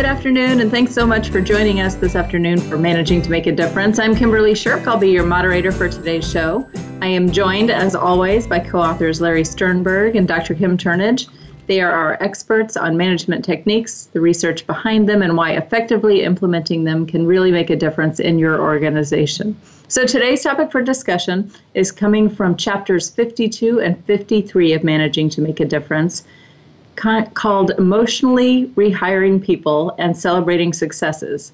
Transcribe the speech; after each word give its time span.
Good 0.00 0.08
afternoon, 0.08 0.60
and 0.60 0.70
thanks 0.70 0.94
so 0.94 1.06
much 1.06 1.28
for 1.28 1.42
joining 1.42 1.82
us 1.82 1.94
this 1.94 2.16
afternoon 2.16 2.58
for 2.58 2.78
Managing 2.78 3.20
to 3.20 3.30
Make 3.30 3.46
a 3.46 3.52
Difference. 3.52 3.98
I'm 3.98 4.16
Kimberly 4.16 4.54
Shirk. 4.54 4.86
I'll 4.86 4.96
be 4.96 5.10
your 5.10 5.26
moderator 5.26 5.70
for 5.70 5.90
today's 5.90 6.26
show. 6.26 6.66
I 7.02 7.06
am 7.08 7.30
joined, 7.30 7.70
as 7.70 7.94
always, 7.94 8.46
by 8.46 8.60
co 8.60 8.80
authors 8.80 9.20
Larry 9.20 9.44
Sternberg 9.44 10.16
and 10.16 10.26
Dr. 10.26 10.54
Kim 10.54 10.78
Turnage. 10.78 11.28
They 11.66 11.82
are 11.82 11.92
our 11.92 12.14
experts 12.22 12.78
on 12.78 12.96
management 12.96 13.44
techniques, 13.44 14.06
the 14.14 14.22
research 14.22 14.66
behind 14.66 15.06
them, 15.06 15.20
and 15.20 15.36
why 15.36 15.52
effectively 15.52 16.22
implementing 16.22 16.84
them 16.84 17.04
can 17.04 17.26
really 17.26 17.52
make 17.52 17.68
a 17.68 17.76
difference 17.76 18.20
in 18.20 18.38
your 18.38 18.58
organization. 18.58 19.54
So, 19.88 20.06
today's 20.06 20.42
topic 20.42 20.72
for 20.72 20.80
discussion 20.80 21.52
is 21.74 21.92
coming 21.92 22.30
from 22.30 22.56
chapters 22.56 23.10
52 23.10 23.82
and 23.82 24.02
53 24.06 24.72
of 24.72 24.82
Managing 24.82 25.28
to 25.28 25.42
Make 25.42 25.60
a 25.60 25.66
Difference 25.66 26.24
called 26.96 27.70
Emotionally 27.78 28.66
Rehiring 28.76 29.42
People 29.42 29.94
and 29.98 30.16
Celebrating 30.16 30.72
Successes. 30.72 31.52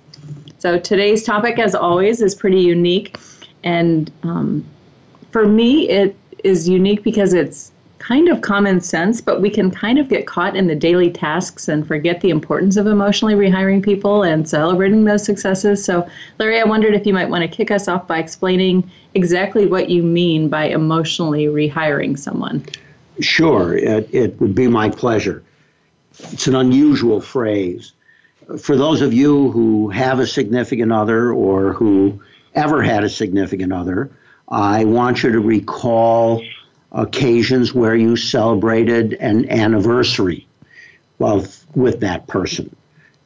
So 0.59 0.79
today's 0.79 1.23
topic, 1.23 1.59
as 1.59 1.75
always, 1.75 2.21
is 2.21 2.35
pretty 2.35 2.61
unique. 2.61 3.17
And 3.63 4.11
um, 4.23 4.65
for 5.31 5.47
me, 5.47 5.89
it 5.89 6.17
is 6.45 6.69
unique 6.69 7.03
because 7.03 7.33
it's 7.33 7.73
kind 7.99 8.29
of 8.29 8.41
common 8.41 8.81
sense, 8.81 9.21
but 9.21 9.41
we 9.41 9.51
can 9.51 9.71
kind 9.71 9.99
of 9.99 10.09
get 10.09 10.27
caught 10.27 10.55
in 10.55 10.67
the 10.67 10.75
daily 10.77 11.11
tasks 11.11 11.67
and 11.67 11.87
forget 11.87 12.21
the 12.21 12.31
importance 12.31 12.77
of 12.77 12.87
emotionally 12.87 13.35
rehiring 13.35 13.83
people 13.83 14.23
and 14.23 14.49
celebrating 14.49 15.05
those 15.05 15.25
successes. 15.25 15.85
So, 15.85 16.09
Larry, 16.39 16.61
I 16.61 16.65
wondered 16.65 16.95
if 16.95 17.07
you 17.07 17.13
might 17.13 17.29
want 17.29 17.43
to 17.43 17.49
kick 17.49 17.71
us 17.71 17.89
off 17.89 18.07
by 18.07 18.19
explaining 18.19 18.89
exactly 19.15 19.67
what 19.67 19.91
you 19.91 20.03
mean 20.03 20.49
by 20.49 20.67
emotionally 20.67 21.47
rehiring 21.47 22.19
someone. 22.19 22.65
Sure, 23.21 23.77
it, 23.77 24.13
it 24.13 24.41
would 24.41 24.55
be 24.55 24.69
my 24.69 24.91
pleasure. 24.91 25.43
It's 26.19 26.47
an 26.47 26.55
unusual 26.55 27.21
phrase. 27.21 27.93
For 28.59 28.77
those 28.77 29.03
of 29.03 29.13
you 29.13 29.51
who 29.51 29.91
have 29.91 30.19
a 30.19 30.27
significant 30.27 30.93
other 30.93 31.33
or 31.33 31.73
who 31.73 32.21
ever 32.55 32.83
had 32.83 33.05
a 33.05 33.09
significant 33.09 33.73
other, 33.73 34.11
I 34.49 34.85
want 34.85 35.23
you 35.23 35.33
to 35.33 35.41
recall 35.41 36.43
occasions 36.93 37.75
where 37.75 37.97
you 37.97 38.17
celebrated 38.17 39.15
an 39.15 39.51
anniversary 39.51 40.47
well, 41.19 41.47
with 41.75 42.01
that 42.01 42.27
person. 42.27 42.75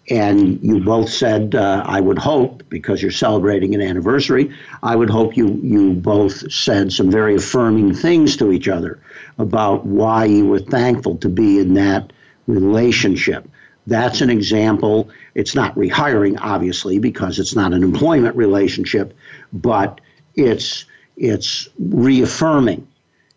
And 0.09 0.61
you 0.62 0.81
both 0.81 1.11
said, 1.11 1.55
uh, 1.55 1.84
I 1.87 2.01
would 2.01 2.19
hope, 2.19 2.65
because 2.69 3.01
you're 3.01 3.12
celebrating 3.12 3.75
an 3.75 3.83
anniversary, 3.83 4.51
I 4.83 4.97
would 4.97 5.11
hope 5.11 5.37
you, 5.37 5.61
you 5.62 5.92
both 5.92 6.51
said 6.53 6.92
some 6.92 7.11
very 7.11 7.37
affirming 7.37 7.95
things 7.95 8.37
to 8.39 8.51
each 8.51 8.67
other 8.67 9.01
about 9.39 9.87
why 9.87 10.25
you 10.25 10.47
were 10.47 10.59
thankful 10.59 11.17
to 11.19 11.29
be 11.29 11.61
in 11.61 11.75
that 11.75 12.12
relationship. 12.47 13.48
That's 13.87 14.20
an 14.20 14.31
example. 14.31 15.11
It's 15.34 15.55
not 15.55 15.75
rehiring, 15.75 16.39
obviously, 16.41 16.98
because 16.98 17.39
it's 17.39 17.55
not 17.55 17.73
an 17.73 17.83
employment 17.83 18.37
relationship, 18.37 19.17
but 19.53 20.01
it's 20.35 20.87
it's 21.17 21.69
reaffirming 21.79 22.87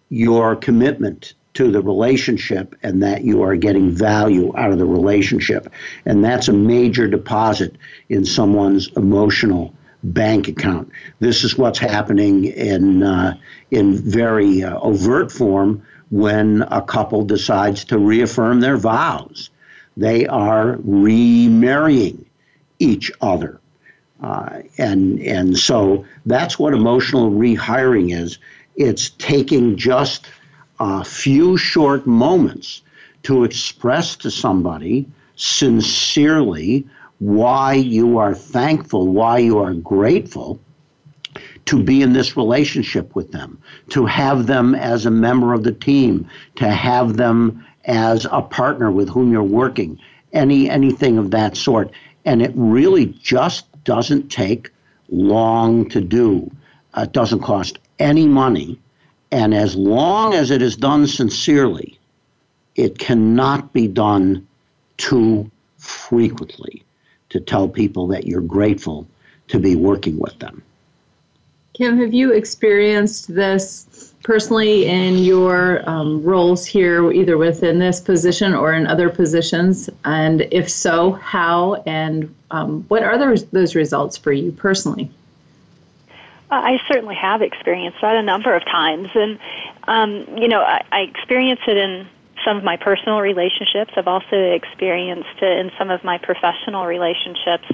your 0.10 0.56
commitment 0.56 1.34
to 1.54 1.72
the 1.72 1.82
relationship 1.82 2.76
and 2.82 3.04
that 3.04 3.24
you 3.24 3.44
are 3.44 3.56
getting 3.56 3.92
value 3.92 4.56
out 4.58 4.72
of 4.72 4.80
the 4.80 4.86
relationship. 4.86 5.72
And 6.06 6.24
that's 6.24 6.48
a 6.48 6.54
major 6.54 7.08
deposit 7.08 7.76
in 8.10 8.26
someone's 8.26 8.90
emotional 8.96 9.74
bank 10.04 10.48
account. 10.48 10.92
This 11.20 11.44
is 11.44 11.58
what's 11.58 11.80
happening 11.80 12.46
in 12.46 13.04
uh, 13.04 13.38
in 13.72 13.98
very 13.98 14.64
uh, 14.64 14.78
overt 14.80 15.32
form 15.32 15.84
when 16.10 16.64
a 16.64 16.82
couple 16.82 17.24
decides 17.24 17.86
to 17.86 17.98
reaffirm 17.98 18.60
their 18.60 18.78
vows. 18.78 19.50
They 19.96 20.28
are 20.28 20.78
remarrying 20.84 22.26
each 22.80 23.12
other. 23.22 23.60
Uh, 24.22 24.62
and 24.78 25.20
and 25.22 25.58
so 25.58 26.06
that's 26.26 26.58
what 26.58 26.74
emotional 26.74 27.32
rehiring 27.32 28.16
is. 28.16 28.40
It's 28.76 29.10
taking 29.10 29.78
just 29.78 30.28
a 30.84 31.04
few 31.04 31.58
short 31.58 32.06
moments 32.06 32.82
to 33.24 33.46
express 33.46 34.18
to 34.18 34.30
somebody 34.30 35.08
sincerely 35.36 36.86
why 37.20 37.74
you 37.74 38.18
are 38.18 38.36
thankful, 38.36 39.08
why 39.08 39.38
you 39.38 39.60
are 39.60 39.74
grateful 39.74 40.60
to 41.66 41.82
be 41.82 42.02
in 42.02 42.12
this 42.12 42.36
relationship 42.36 43.16
with 43.16 43.32
them, 43.32 43.58
to 43.90 44.06
have 44.06 44.48
them 44.48 44.76
as 44.76 45.06
a 45.06 45.12
member 45.12 45.54
of 45.54 45.64
the 45.64 45.72
team, 45.72 46.28
to 46.56 46.70
have 46.70 47.16
them 47.16 47.66
as 47.86 48.28
a 48.30 48.42
partner 48.42 48.92
with 48.92 49.08
whom 49.10 49.32
you're 49.32 49.42
working, 49.42 49.98
any 50.34 50.70
anything 50.70 51.18
of 51.18 51.32
that 51.32 51.56
sort. 51.56 51.92
And 52.26 52.42
it 52.42 52.52
really 52.56 53.06
just 53.06 53.66
doesn't 53.86 54.30
take 54.30 54.70
long 55.10 55.88
to 55.90 56.02
do. 56.02 56.52
Uh, 56.94 57.02
it 57.02 57.14
doesn't 57.14 57.42
cost 57.42 57.80
any 58.00 58.28
money. 58.28 58.80
And 59.34 59.56
as 59.56 59.76
long 59.76 60.36
as 60.36 60.52
it 60.52 60.62
is 60.62 60.76
done 60.76 61.08
sincerely, 61.08 61.98
it 62.76 63.00
cannot 63.00 63.74
be 63.74 63.88
done 63.88 64.48
too 64.98 65.50
frequently 65.80 66.84
to 67.30 67.40
tell 67.40 67.68
people 67.68 68.06
that 68.10 68.28
you're 68.28 68.42
grateful 68.42 69.08
to 69.48 69.58
be 69.58 69.76
working 69.76 70.20
with 70.20 70.38
them. 70.38 70.62
Kim, 71.74 71.98
have 71.98 72.14
you 72.14 72.32
experienced 72.32 73.34
this 73.34 74.14
personally 74.22 74.86
in 74.86 75.18
your 75.18 75.82
um, 75.90 76.22
roles 76.22 76.64
here, 76.64 77.12
either 77.12 77.36
within 77.36 77.80
this 77.80 78.00
position 78.00 78.54
or 78.54 78.74
in 78.74 78.86
other 78.86 79.10
positions? 79.10 79.90
And 80.06 80.42
if 80.52 80.70
so, 80.70 81.14
how 81.14 81.82
and 81.88 82.32
um, 82.52 82.86
what 82.88 83.02
are 83.02 83.18
those, 83.18 83.46
those 83.46 83.74
results 83.74 84.16
for 84.16 84.32
you 84.32 84.52
personally? 84.52 85.10
I 86.54 86.80
certainly 86.88 87.16
have 87.16 87.42
experienced 87.42 88.00
that 88.02 88.16
a 88.16 88.24
number 88.24 88.56
of 88.56 88.64
times. 88.66 89.10
And, 89.16 89.40
um, 89.84 90.38
you 90.38 90.48
know, 90.48 90.62
I, 90.62 90.84
I 90.92 91.00
experience 91.02 91.62
it 91.68 91.78
in 91.78 92.08
some 92.46 92.58
of 92.58 92.64
my 92.64 92.78
personal 92.78 93.20
relationships. 93.20 93.94
I've 93.96 94.08
also 94.08 94.36
experienced 94.36 95.42
it 95.42 95.58
in 95.60 95.72
some 95.78 95.90
of 95.90 96.04
my 96.04 96.18
professional 96.18 96.86
relationships. 96.86 97.66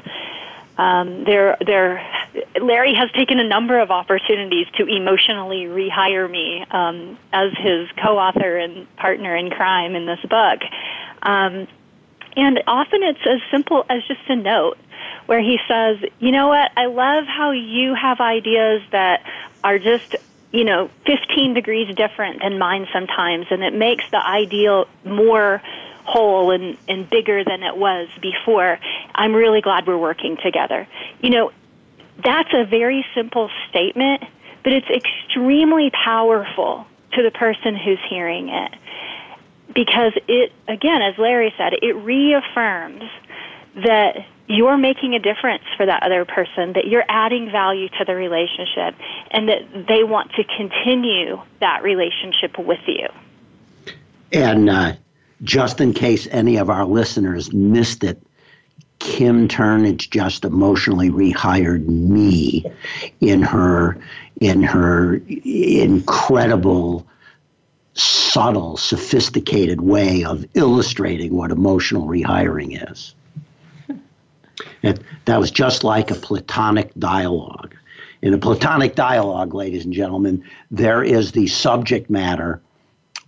Um, 0.77 1.25
there, 1.25 1.57
there, 1.65 2.05
Larry 2.61 2.93
has 2.93 3.11
taken 3.11 3.39
a 3.39 3.47
number 3.47 3.79
of 3.79 3.91
opportunities 3.91 4.67
to 4.77 4.85
emotionally 4.85 5.65
rehire 5.65 6.29
me 6.29 6.65
um, 6.71 7.17
as 7.33 7.51
his 7.57 7.89
co-author 8.01 8.57
and 8.57 8.93
partner 8.95 9.35
in 9.35 9.49
crime 9.49 9.95
in 9.95 10.05
this 10.05 10.21
book. 10.21 10.61
Um, 11.21 11.67
and 12.35 12.63
often 12.67 13.03
it's 13.03 13.19
as 13.25 13.41
simple 13.51 13.85
as 13.89 14.03
just 14.07 14.21
a 14.29 14.35
note 14.35 14.77
where 15.29 15.41
he 15.41 15.59
says, 15.67 15.97
"You 16.17 16.31
know 16.31 16.47
what? 16.47 16.71
I 16.75 16.87
love 16.87 17.25
how 17.27 17.51
you 17.51 17.93
have 17.93 18.19
ideas 18.19 18.81
that 18.89 19.21
are 19.63 19.77
just 19.77 20.15
you 20.51 20.63
know 20.63 20.89
15 21.05 21.53
degrees 21.53 21.95
different 21.95 22.41
than 22.41 22.57
mine 22.57 22.87
sometimes, 22.91 23.45
and 23.51 23.63
it 23.63 23.75
makes 23.75 24.03
the 24.09 24.25
ideal 24.25 24.87
more." 25.05 25.61
whole 26.05 26.49
and, 26.49 26.75
and 26.87 27.07
bigger 27.07 27.43
than 27.43 27.61
it 27.61 27.77
was 27.77 28.07
before. 28.19 28.79
I'm 29.13 29.35
really 29.35 29.61
glad 29.61 29.85
we're 29.85 29.95
working 29.95 30.37
together. 30.43 30.87
You 31.21 31.29
know, 31.29 31.51
that's 32.23 32.49
a 32.51 32.65
very 32.65 33.05
simple 33.13 33.51
statement, 33.69 34.23
but 34.63 34.73
it's 34.73 34.89
extremely 34.89 35.91
powerful 35.91 36.87
to 37.13 37.21
the 37.21 37.29
person 37.29 37.75
who's 37.75 37.99
hearing 38.09 38.49
it. 38.49 38.71
Because 39.75 40.13
it, 40.27 40.51
again, 40.67 41.03
as 41.03 41.15
Larry 41.19 41.53
said, 41.59 41.73
it 41.79 41.93
reaffirms 41.93 43.03
that 43.75 44.25
you're 44.49 44.77
making 44.77 45.13
a 45.13 45.19
difference 45.19 45.63
for 45.77 45.85
that 45.85 46.01
other 46.01 46.25
person, 46.25 46.73
that 46.73 46.87
you're 46.87 47.05
adding 47.07 47.51
value 47.51 47.87
to 47.87 48.03
the 48.03 48.15
relationship, 48.15 48.95
and 49.29 49.47
that 49.47 49.87
they 49.87 50.03
want 50.03 50.31
to 50.33 50.43
continue 50.43 51.39
that 51.59 51.83
relationship 51.83 52.57
with 52.57 52.79
you. 52.87 53.07
And 54.33 54.67
uh, 54.69 54.93
just 55.43 55.79
in 55.79 55.93
case 55.93 56.27
any 56.31 56.57
of 56.57 56.71
our 56.71 56.85
listeners 56.85 57.53
missed 57.53 58.03
it, 58.03 58.21
Kim 58.97 59.47
Turnage 59.47 60.09
just 60.09 60.43
emotionally 60.43 61.11
rehired 61.11 61.87
me 61.87 62.65
in 63.21 63.43
her 63.43 63.97
in 64.41 64.63
her 64.63 65.21
incredible 65.45 67.07
subtle 67.93 68.77
sophisticated 68.77 69.79
way 69.79 70.23
of 70.23 70.45
illustrating 70.53 71.33
what 71.35 71.51
emotional 71.51 72.07
rehiring 72.07 72.91
is 72.91 73.13
it, 74.81 75.01
that 75.25 75.39
was 75.39 75.51
just 75.51 75.83
like 75.83 76.11
a 76.11 76.15
platonic 76.15 76.91
dialogue 76.97 77.75
in 78.21 78.33
a 78.33 78.37
platonic 78.37 78.95
dialogue 78.95 79.53
ladies 79.53 79.85
and 79.85 79.93
gentlemen 79.93 80.43
there 80.71 81.03
is 81.03 81.31
the 81.31 81.47
subject 81.47 82.09
matter 82.09 82.61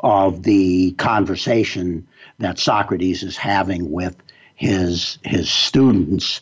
of 0.01 0.44
the 0.44 0.92
conversation 0.94 2.07
that 2.39 2.59
Socrates 2.59 3.24
is 3.24 3.38
having 3.38 3.92
with 3.92 4.15
his 4.56 5.18
his 5.24 5.50
students, 5.50 6.42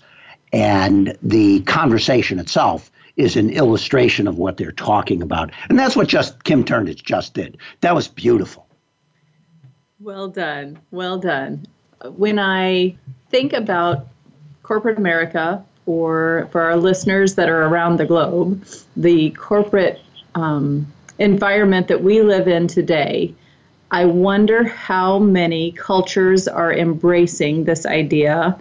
and 0.51 1.17
the 1.21 1.61
conversation 1.61 2.39
itself 2.39 2.91
is 3.17 3.35
an 3.35 3.49
illustration 3.49 4.27
of 4.27 4.37
what 4.37 4.57
they're 4.57 4.71
talking 4.71 5.21
about, 5.21 5.51
and 5.69 5.77
that's 5.77 5.95
what 5.95 6.07
just 6.07 6.43
Kim 6.43 6.63
Turnage 6.63 7.03
just 7.03 7.33
did. 7.33 7.57
That 7.81 7.95
was 7.95 8.07
beautiful. 8.07 8.65
Well 9.99 10.29
done, 10.29 10.79
well 10.91 11.17
done. 11.17 11.65
When 12.15 12.39
I 12.39 12.95
think 13.29 13.51
about 13.51 14.07
corporate 14.69 14.99
America, 14.99 15.65
or 15.87 16.47
for 16.51 16.61
our 16.61 16.77
listeners 16.77 17.33
that 17.33 17.49
are 17.49 17.63
around 17.63 17.97
the 17.97 18.05
globe, 18.05 18.63
the 18.95 19.31
corporate 19.31 19.99
um, 20.35 20.85
environment 21.17 21.87
that 21.87 22.03
we 22.03 22.21
live 22.21 22.47
in 22.47 22.67
today, 22.67 23.33
I 23.89 24.05
wonder 24.05 24.63
how 24.63 25.17
many 25.17 25.71
cultures 25.71 26.47
are 26.47 26.71
embracing 26.71 27.63
this 27.63 27.87
idea 27.87 28.55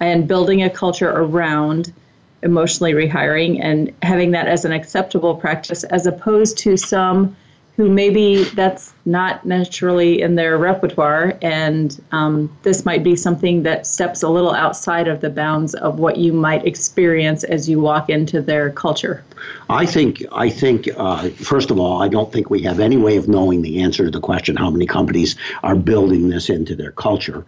and 0.00 0.26
building 0.26 0.62
a 0.62 0.70
culture 0.70 1.10
around 1.10 1.92
emotionally 2.42 2.94
rehiring 2.94 3.62
and 3.62 3.92
having 4.00 4.30
that 4.30 4.48
as 4.48 4.64
an 4.64 4.72
acceptable 4.72 5.34
practice 5.34 5.84
as 5.84 6.06
opposed 6.06 6.56
to 6.64 6.78
some 6.78 7.36
who 7.76 7.88
maybe 7.88 8.44
that's 8.44 8.92
not 9.06 9.46
naturally 9.46 10.20
in 10.20 10.34
their 10.34 10.58
repertoire, 10.58 11.38
and 11.40 12.02
um, 12.12 12.54
this 12.62 12.84
might 12.84 13.02
be 13.02 13.16
something 13.16 13.62
that 13.62 13.86
steps 13.86 14.22
a 14.22 14.28
little 14.28 14.52
outside 14.52 15.08
of 15.08 15.22
the 15.22 15.30
bounds 15.30 15.74
of 15.74 15.98
what 15.98 16.18
you 16.18 16.34
might 16.34 16.66
experience 16.66 17.44
as 17.44 17.68
you 17.68 17.80
walk 17.80 18.10
into 18.10 18.42
their 18.42 18.70
culture. 18.70 19.24
I 19.70 19.86
think. 19.86 20.22
I 20.32 20.50
think. 20.50 20.88
Uh, 20.96 21.30
first 21.30 21.70
of 21.70 21.78
all, 21.78 22.02
I 22.02 22.08
don't 22.08 22.30
think 22.30 22.50
we 22.50 22.60
have 22.62 22.78
any 22.78 22.98
way 22.98 23.16
of 23.16 23.26
knowing 23.26 23.62
the 23.62 23.82
answer 23.82 24.04
to 24.04 24.10
the 24.10 24.20
question: 24.20 24.56
how 24.56 24.70
many 24.70 24.86
companies 24.86 25.36
are 25.62 25.74
building 25.74 26.28
this 26.28 26.50
into 26.50 26.76
their 26.76 26.92
culture, 26.92 27.46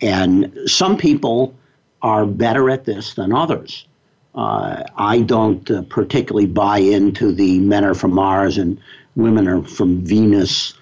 and 0.00 0.50
some 0.64 0.96
people 0.96 1.54
are 2.00 2.24
better 2.24 2.70
at 2.70 2.86
this 2.86 3.14
than 3.14 3.32
others. 3.32 3.86
Uh, 4.34 4.84
I 4.96 5.20
don't 5.20 5.70
uh, 5.70 5.82
particularly 5.82 6.46
buy 6.46 6.78
into 6.78 7.32
the 7.32 7.58
men 7.58 7.84
are 7.84 7.94
from 7.94 8.12
Mars 8.12 8.58
and 8.58 8.78
women 9.16 9.48
are 9.48 9.62
from 9.62 10.04
Venus 10.04 10.74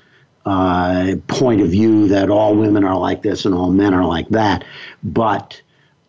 uh, 0.45 1.15
point 1.29 1.61
of 1.63 1.69
view 1.69 2.09
that 2.09 2.29
all 2.29 2.55
women 2.55 2.85
are 2.85 2.99
like 2.99 3.23
this 3.23 3.45
and 3.45 3.55
all 3.55 3.71
men 3.71 3.95
are 3.95 4.05
like 4.05 4.29
that. 4.29 4.65
But 5.03 5.61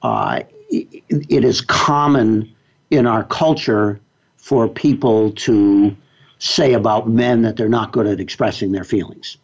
uh, 0.01 0.42
it, 0.69 1.45
is 1.45 1.62
common 1.62 2.54
in 2.92 3.07
our 3.07 3.24
culture 3.24 4.00
for 4.38 4.68
people 4.68 5.31
to 5.31 5.95
say 6.39 6.74
about 6.74 7.10
men 7.10 7.44
that 7.44 7.56
they're 7.56 7.69
not 7.69 7.92
good 7.92 8.07
at 8.07 8.19
expressing 8.19 8.71
their 8.71 8.83
feelings. 8.83 9.38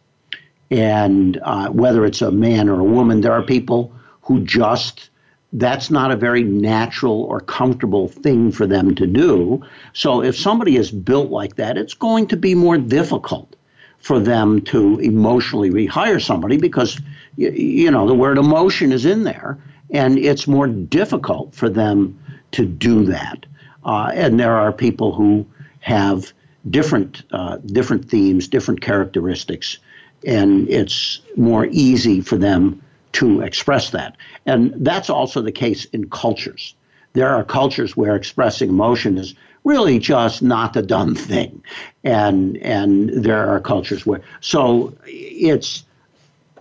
And 0.70 1.40
uh, 1.42 1.70
whether 1.70 2.04
it's 2.04 2.22
a 2.22 2.30
man 2.30 2.68
or 2.68 2.80
a 2.80 2.84
woman, 2.84 3.22
there 3.22 3.32
are 3.32 3.42
people 3.42 3.92
who 4.22 4.44
just 4.44 5.10
that's 5.52 5.90
not 5.90 6.10
a 6.10 6.16
very 6.16 6.42
natural 6.42 7.24
or 7.24 7.40
comfortable 7.40 8.08
thing 8.08 8.50
for 8.52 8.66
them 8.66 8.94
to 8.94 9.06
do. 9.06 9.62
So 9.92 10.22
if 10.22 10.36
somebody 10.36 10.76
is 10.76 10.90
built 10.90 11.30
like 11.30 11.56
that, 11.56 11.76
it's 11.76 11.94
going 11.94 12.28
to 12.28 12.36
be 12.36 12.54
more 12.54 12.78
difficult 12.78 13.54
for 13.98 14.18
them 14.18 14.62
to 14.62 14.98
emotionally 14.98 15.70
rehire 15.70 16.20
somebody 16.20 16.56
because 16.56 17.00
you 17.36 17.90
know 17.90 18.06
the 18.06 18.14
word 18.14 18.36
emotion 18.36 18.92
is 18.92 19.06
in 19.06 19.22
there 19.22 19.58
and 19.92 20.18
it's 20.18 20.48
more 20.48 20.66
difficult 20.66 21.54
for 21.54 21.68
them 21.68 22.18
to 22.52 22.66
do 22.66 23.04
that. 23.04 23.46
Uh, 23.84 24.10
and 24.14 24.40
there 24.40 24.56
are 24.56 24.72
people 24.72 25.12
who 25.14 25.46
have 25.80 26.32
different 26.70 27.22
uh, 27.32 27.58
different 27.58 28.08
themes, 28.08 28.48
different 28.48 28.80
characteristics, 28.80 29.78
and 30.24 30.68
it's 30.68 31.20
more 31.36 31.66
easy 31.66 32.20
for 32.20 32.36
them 32.36 32.82
to 33.12 33.40
express 33.42 33.90
that. 33.90 34.16
And 34.46 34.74
that's 34.76 35.10
also 35.10 35.42
the 35.42 35.52
case 35.52 35.84
in 35.86 36.08
cultures. 36.10 36.74
There 37.12 37.28
are 37.28 37.44
cultures 37.44 37.96
where 37.96 38.16
expressing 38.16 38.70
emotion 38.70 39.18
is 39.18 39.34
really 39.64 39.98
just 39.98 40.42
not 40.42 40.72
the 40.72 40.82
done 40.82 41.14
thing. 41.14 41.62
And 42.04 42.56
and 42.58 43.10
there 43.10 43.48
are 43.48 43.60
cultures 43.60 44.06
where 44.06 44.22
so 44.40 44.94
it's 45.04 45.84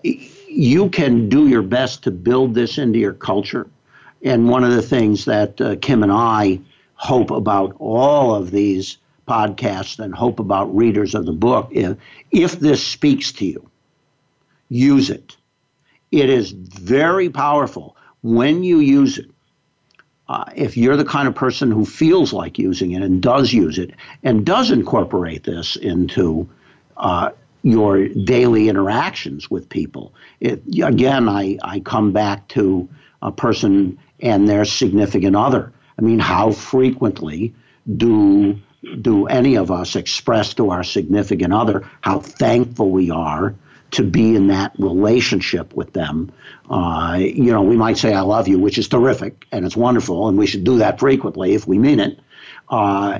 you 0.04 0.90
can 0.90 1.30
do 1.30 1.48
your 1.48 1.62
best 1.62 2.04
to 2.04 2.12
build 2.12 2.54
this 2.54 2.78
into 2.78 3.00
your 3.00 3.14
culture. 3.14 3.68
And 4.24 4.50
one 4.50 4.64
of 4.64 4.72
the 4.72 4.82
things 4.82 5.26
that 5.26 5.60
uh, 5.62 5.78
Kim 5.82 6.04
and 6.04 6.12
I 6.12 6.60
hope 6.96 7.32
about 7.32 7.76
all 7.80 8.36
of 8.36 8.52
these 8.52 8.98
podcasts 9.28 9.98
and 9.98 10.14
hope 10.14 10.40
about 10.40 10.76
readers 10.76 11.16
of 11.16 11.26
the 11.26 11.32
book 11.32 11.70
is 11.72 11.96
if 12.32 12.60
this 12.60 12.86
speaks 12.86 13.32
to 13.34 13.46
you, 13.46 13.70
use 14.70 15.10
it 15.10 15.38
it 16.12 16.30
is 16.30 16.52
very 16.52 17.30
powerful 17.30 17.96
when 18.22 18.64
you 18.64 18.80
use 18.80 19.18
it. 19.18 19.30
Uh, 20.28 20.46
if 20.56 20.78
you're 20.78 20.96
the 20.96 21.06
kind 21.06 21.28
of 21.28 21.36
person 21.36 21.72
who 21.72 21.86
feels 21.86 22.32
like 22.32 22.58
using 22.58 22.92
it 22.92 23.02
and 23.02 23.22
does 23.22 23.52
use 23.52 23.78
it 23.78 23.92
and 24.24 24.46
does 24.46 24.72
incorporate 24.72 25.44
this 25.44 25.76
into 25.76 26.48
uh, 26.96 27.32
your 27.64 28.08
daily 28.08 28.70
interactions 28.70 29.52
with 29.52 29.68
people, 29.68 30.14
it, 30.40 30.64
again, 30.82 31.28
I, 31.28 31.58
I 31.64 31.82
come 31.82 32.14
back 32.14 32.48
to 32.50 32.88
a 33.22 33.32
person 33.32 33.98
and 34.22 34.48
their 34.48 34.64
significant 34.64 35.36
other. 35.36 35.74
I 35.98 36.02
mean, 36.02 36.20
how 36.20 36.52
frequently 36.52 37.54
do 37.98 38.60
do 39.02 39.28
any 39.28 39.58
of 39.58 39.70
us 39.70 39.96
express 39.96 40.56
to 40.56 40.72
our 40.72 40.84
significant 40.84 41.54
other 41.54 41.88
how 42.02 42.20
thankful 42.20 42.90
we 42.90 43.12
are 43.12 43.54
to 43.92 44.04
be 44.04 44.36
in 44.36 44.48
that 44.48 44.74
relationship 44.78 45.74
with 45.74 45.94
them. 45.94 46.32
Uh, 46.70 47.18
you 47.20 47.52
know, 47.52 47.62
we 47.62 47.76
might 47.76 47.98
say 47.98 48.14
"I 48.14 48.22
love 48.22 48.48
you," 48.48 48.60
which 48.60 48.78
is 48.78 48.88
terrific 48.88 49.46
and 49.52 49.66
it's 49.66 49.76
wonderful, 49.76 50.28
and 50.28 50.38
we 50.38 50.48
should 50.48 50.64
do 50.64 50.78
that 50.80 51.00
frequently 51.00 51.54
if 51.54 51.68
we 51.68 51.78
mean 51.78 52.00
it. 52.00 52.20
Uh, 52.70 53.20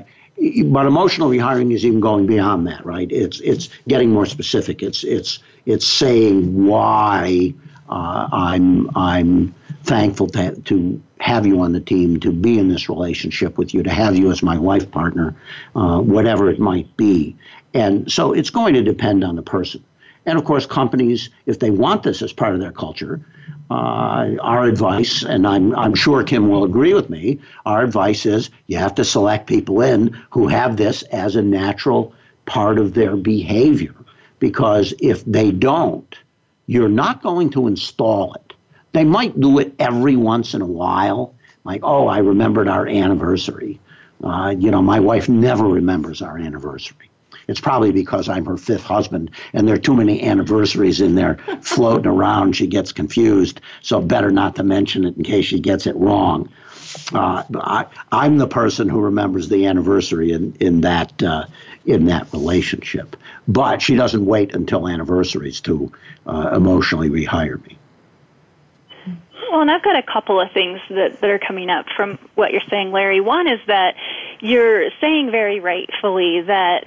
but 0.64 0.86
emotional 0.86 1.28
rehiring 1.28 1.72
is 1.72 1.84
even 1.84 2.00
going 2.00 2.26
beyond 2.26 2.66
that, 2.66 2.84
right? 2.84 3.10
It's 3.12 3.40
it's 3.40 3.68
getting 3.86 4.10
more 4.10 4.26
specific. 4.26 4.82
It's 4.82 5.04
it's 5.04 5.38
it's 5.66 5.86
saying 5.86 6.66
why 6.66 7.54
uh, 7.88 8.28
I'm 8.32 8.96
I'm 8.96 9.54
thankful 9.84 10.28
to, 10.28 10.54
to 10.62 11.02
have 11.20 11.46
you 11.46 11.60
on 11.60 11.72
the 11.72 11.80
team, 11.80 12.18
to 12.20 12.32
be 12.32 12.58
in 12.58 12.68
this 12.68 12.88
relationship 12.88 13.58
with 13.58 13.74
you, 13.74 13.82
to 13.82 13.90
have 13.90 14.16
you 14.16 14.30
as 14.30 14.42
my 14.42 14.56
life 14.56 14.90
partner, 14.90 15.36
uh, 15.76 16.00
whatever 16.00 16.48
it 16.50 16.58
might 16.58 16.96
be. 16.96 17.36
And 17.74 18.10
so 18.10 18.32
it's 18.32 18.50
going 18.50 18.74
to 18.74 18.82
depend 18.82 19.24
on 19.24 19.36
the 19.36 19.42
person. 19.42 19.84
And 20.24 20.38
of 20.38 20.44
course, 20.44 20.66
companies, 20.66 21.30
if 21.46 21.58
they 21.58 21.70
want 21.70 22.02
this 22.02 22.22
as 22.22 22.32
part 22.32 22.54
of 22.54 22.60
their 22.60 22.72
culture, 22.72 23.20
uh, 23.70 24.36
our 24.40 24.64
advice, 24.64 25.22
and 25.24 25.46
I'm, 25.46 25.74
I'm 25.74 25.94
sure 25.94 26.22
Kim 26.22 26.48
will 26.48 26.64
agree 26.64 26.94
with 26.94 27.10
me, 27.10 27.40
our 27.66 27.82
advice 27.82 28.26
is 28.26 28.50
you 28.66 28.78
have 28.78 28.94
to 28.96 29.04
select 29.04 29.46
people 29.46 29.80
in 29.80 30.16
who 30.30 30.48
have 30.48 30.76
this 30.76 31.02
as 31.04 31.36
a 31.36 31.42
natural 31.42 32.14
part 32.46 32.78
of 32.78 32.94
their 32.94 33.16
behavior. 33.16 33.94
Because 34.38 34.92
if 35.00 35.24
they 35.24 35.50
don't, 35.50 36.16
you're 36.66 36.88
not 36.88 37.22
going 37.22 37.50
to 37.50 37.66
install 37.66 38.34
it. 38.34 38.52
They 38.92 39.04
might 39.04 39.38
do 39.40 39.58
it 39.58 39.74
every 39.78 40.16
once 40.16 40.54
in 40.54 40.62
a 40.62 40.66
while, 40.66 41.34
like, 41.64 41.80
oh, 41.82 42.08
I 42.08 42.18
remembered 42.18 42.68
our 42.68 42.86
anniversary. 42.86 43.80
Uh, 44.22 44.54
you 44.56 44.70
know, 44.70 44.82
my 44.82 45.00
wife 45.00 45.28
never 45.28 45.64
remembers 45.64 46.22
our 46.22 46.38
anniversary. 46.38 47.10
It's 47.52 47.60
probably 47.60 47.92
because 47.92 48.30
I'm 48.30 48.46
her 48.46 48.56
fifth 48.56 48.82
husband, 48.82 49.30
and 49.52 49.68
there 49.68 49.74
are 49.74 49.78
too 49.78 49.94
many 49.94 50.22
anniversaries 50.22 51.02
in 51.02 51.14
there 51.14 51.36
floating 51.60 52.06
around. 52.06 52.56
She 52.56 52.66
gets 52.66 52.92
confused, 52.92 53.60
so 53.82 54.00
better 54.00 54.30
not 54.30 54.56
to 54.56 54.62
mention 54.62 55.04
it 55.04 55.18
in 55.18 55.22
case 55.22 55.44
she 55.44 55.60
gets 55.60 55.86
it 55.86 55.94
wrong. 55.96 56.48
Uh, 57.12 57.42
I, 57.54 57.86
I'm 58.10 58.38
the 58.38 58.46
person 58.46 58.88
who 58.88 59.00
remembers 59.02 59.50
the 59.50 59.66
anniversary 59.66 60.32
in 60.32 60.56
in 60.60 60.80
that 60.80 61.22
uh, 61.22 61.44
in 61.84 62.06
that 62.06 62.32
relationship, 62.32 63.16
but 63.46 63.82
she 63.82 63.96
doesn't 63.96 64.24
wait 64.24 64.54
until 64.54 64.88
anniversaries 64.88 65.60
to 65.62 65.92
uh, 66.26 66.52
emotionally 66.54 67.10
rehire 67.10 67.62
me. 67.68 67.76
Well, 69.50 69.60
and 69.60 69.70
I've 69.70 69.82
got 69.82 69.96
a 69.96 70.02
couple 70.02 70.40
of 70.40 70.50
things 70.52 70.80
that, 70.88 71.20
that 71.20 71.28
are 71.28 71.38
coming 71.38 71.68
up 71.68 71.84
from 71.94 72.18
what 72.34 72.52
you're 72.52 72.62
saying, 72.70 72.90
Larry. 72.90 73.20
One 73.20 73.46
is 73.46 73.60
that 73.66 73.96
you're 74.40 74.90
saying 74.98 75.30
very 75.30 75.60
rightfully 75.60 76.40
that 76.40 76.86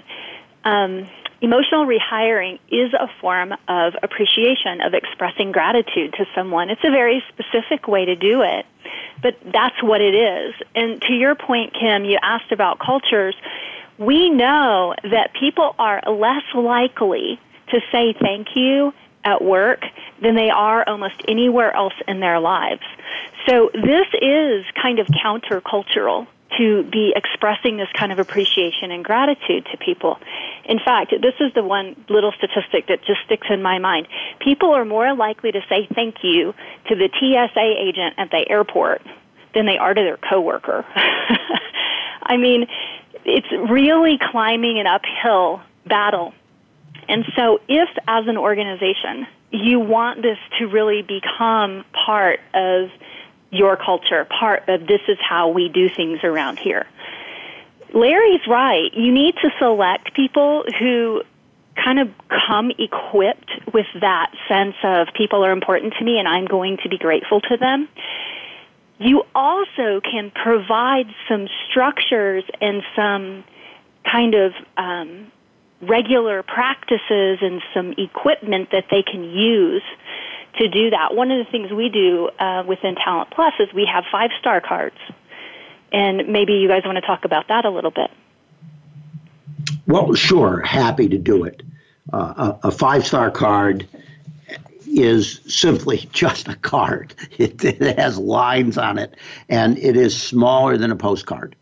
um, 0.66 1.08
emotional 1.42 1.86
rehiring 1.86 2.60
is 2.70 2.94
a 2.94 3.08
form 3.22 3.54
of 3.68 3.94
appreciation, 4.02 4.82
of 4.82 4.94
expressing 4.94 5.52
gratitude 5.52 6.14
to 6.14 6.26
someone. 6.34 6.70
It's 6.70 6.84
a 6.84 6.92
very 6.92 7.24
specific 7.30 7.88
way 7.88 8.06
to 8.06 8.16
do 8.16 8.42
it, 8.42 8.66
but 9.22 9.38
that's 9.54 9.82
what 9.82 10.02
it 10.02 10.16
is. 10.16 10.56
And 10.76 11.02
to 11.04 11.14
your 11.14 11.36
point, 11.36 11.74
Kim, 11.74 12.04
you 12.04 12.18
asked 12.22 12.52
about 12.52 12.80
cultures. 12.80 13.36
We 13.98 14.30
know 14.30 14.96
that 15.04 15.34
people 15.40 15.76
are 15.80 16.02
less 16.12 16.44
likely 16.54 17.40
to 17.70 17.82
say 17.92 18.14
thank 18.20 18.56
you 18.56 18.94
at 19.24 19.44
work 19.44 19.84
than 20.22 20.36
they 20.36 20.50
are 20.50 20.88
almost 20.88 21.16
anywhere 21.28 21.76
else 21.76 21.94
in 22.08 22.20
their 22.20 22.40
lives. 22.40 22.84
So 23.48 23.70
this 23.74 24.08
is 24.22 24.66
kind 24.82 25.00
of 25.00 25.08
countercultural 25.08 26.28
to 26.58 26.84
be 26.84 27.14
expressing 27.16 27.78
this 27.78 27.90
kind 27.94 28.12
of 28.12 28.20
appreciation 28.20 28.92
and 28.92 29.04
gratitude 29.04 29.68
to 29.72 29.78
people. 29.78 30.20
In 30.66 30.80
fact, 30.80 31.14
this 31.22 31.34
is 31.40 31.54
the 31.54 31.64
one 31.64 31.96
little 32.10 32.32
statistic 32.32 32.88
that 32.88 33.04
just 33.06 33.22
sticks 33.26 33.48
in 33.50 33.62
my 33.62 33.80
mind. 33.80 34.08
People 34.40 34.72
are 34.72 34.86
more 34.86 35.14
likely 35.16 35.52
to 35.52 35.62
say 35.70 35.88
thank 35.94 36.24
you 36.24 36.54
to 36.88 36.96
the 36.96 37.10
TSA 37.20 37.76
agent 37.80 38.16
at 38.18 38.32
the 38.32 38.50
airport 38.50 39.02
than 39.54 39.66
they 39.66 39.78
are 39.78 39.94
to 39.94 40.02
their 40.02 40.18
coworker. 40.18 40.86
I 42.24 42.38
mean, 42.38 42.68
it's 43.24 43.52
really 43.72 44.18
climbing 44.32 44.80
an 44.80 44.88
uphill 44.88 45.62
battle. 45.86 46.34
And 47.08 47.26
so 47.36 47.62
if 47.68 47.90
as 48.08 48.28
an 48.28 48.38
organization 48.38 49.28
you 49.52 49.80
want 49.80 50.22
this 50.22 50.38
to 50.60 50.68
really 50.68 51.02
become 51.02 51.86
part 52.06 52.40
of 52.54 52.90
your 53.56 53.78
culture, 53.78 54.26
part 54.26 54.68
of 54.68 54.82
this 54.88 55.02
is 55.08 55.18
how 55.22 55.50
we 55.50 55.70
do 55.70 55.90
things 55.90 56.20
around 56.24 56.60
here. 56.60 56.86
Larry's 57.94 58.46
right. 58.48 58.94
You 58.94 59.12
need 59.12 59.36
to 59.42 59.50
select 59.58 60.14
people 60.14 60.66
who 60.80 61.22
kind 61.82 62.00
of 62.00 62.10
come 62.48 62.72
equipped 62.78 63.52
with 63.74 63.86
that 64.02 64.32
sense 64.48 64.76
of 64.84 65.08
people 65.16 65.46
are 65.46 65.52
important 65.52 65.94
to 66.00 66.06
me 66.06 66.20
and 66.20 66.28
I'm 66.28 66.46
going 66.46 66.78
to 66.84 66.90
be 66.90 66.98
grateful 66.98 67.42
to 67.42 67.58
them. 67.58 67.88
You 68.98 69.24
also 69.34 70.00
can 70.02 70.32
provide 70.32 71.08
some 71.28 71.48
structures 71.70 72.44
and 72.62 72.82
some 72.96 73.44
kind 74.10 74.36
of 74.36 74.54
um, 74.78 75.32
regular 75.82 76.44
practices 76.44 77.40
and 77.42 77.62
some 77.74 77.94
equipment 77.98 78.70
that 78.72 78.86
they 78.90 79.04
can 79.04 79.24
use 79.24 79.84
to 80.60 80.68
do 80.68 80.90
that. 80.92 81.16
One 81.16 81.32
of 81.32 81.44
the 81.44 81.52
things 81.52 81.72
we 81.72 81.90
do 81.90 82.30
uh, 82.40 82.64
within 82.68 82.96
Talent 82.96 83.32
Plus 83.32 83.54
is 83.60 83.74
we 83.74 83.88
have 83.92 84.04
five 84.12 84.32
star 84.40 84.62
cards. 84.62 84.98
And 85.92 86.28
maybe 86.28 86.54
you 86.54 86.68
guys 86.68 86.82
want 86.86 86.98
to 86.98 87.02
talk 87.02 87.26
about 87.26 87.48
that 87.48 87.66
a 87.66 87.70
little 87.70 87.92
bit. 87.92 88.12
Well, 89.88 90.14
sure, 90.14 90.62
happy 90.62 91.08
to 91.10 91.18
do 91.18 91.44
it. 91.44 91.64
Uh, 92.12 92.54
a, 92.64 92.72
five 92.72 93.06
star 93.06 93.32
card 93.32 93.88
is 94.88 95.42
simply 95.48 95.98
just 96.12 96.48
a 96.48 96.56
card. 96.56 97.14
It, 97.38 97.64
it, 97.64 97.98
has 97.98 98.18
lines 98.18 98.78
on 98.78 98.98
it, 98.98 99.16
and 99.50 99.78
it 99.78 99.96
is 99.96 100.22
smaller 100.22 100.78
than 100.78 100.92
a 100.92 100.96
postcard. 100.96 101.56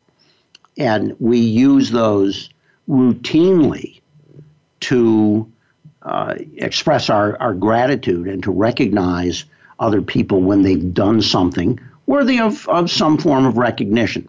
And 0.78 1.16
we 1.20 1.38
use 1.38 1.92
those 1.92 2.50
routinely 2.90 4.02
to 4.82 5.52
uh, 6.04 6.36
express 6.58 7.10
our, 7.10 7.42
our 7.42 7.54
gratitude 7.54 8.28
and 8.28 8.44
to 8.44 8.52
recognize 8.52 9.46
other 9.80 10.02
people 10.02 10.42
when 10.42 10.62
they've 10.62 10.94
done 10.94 11.22
something 11.22 11.80
worthy 12.06 12.40
of, 12.40 12.68
of 12.68 12.92
some 12.92 13.18
form 13.18 13.46
of 13.46 13.58
recognition. 13.58 14.28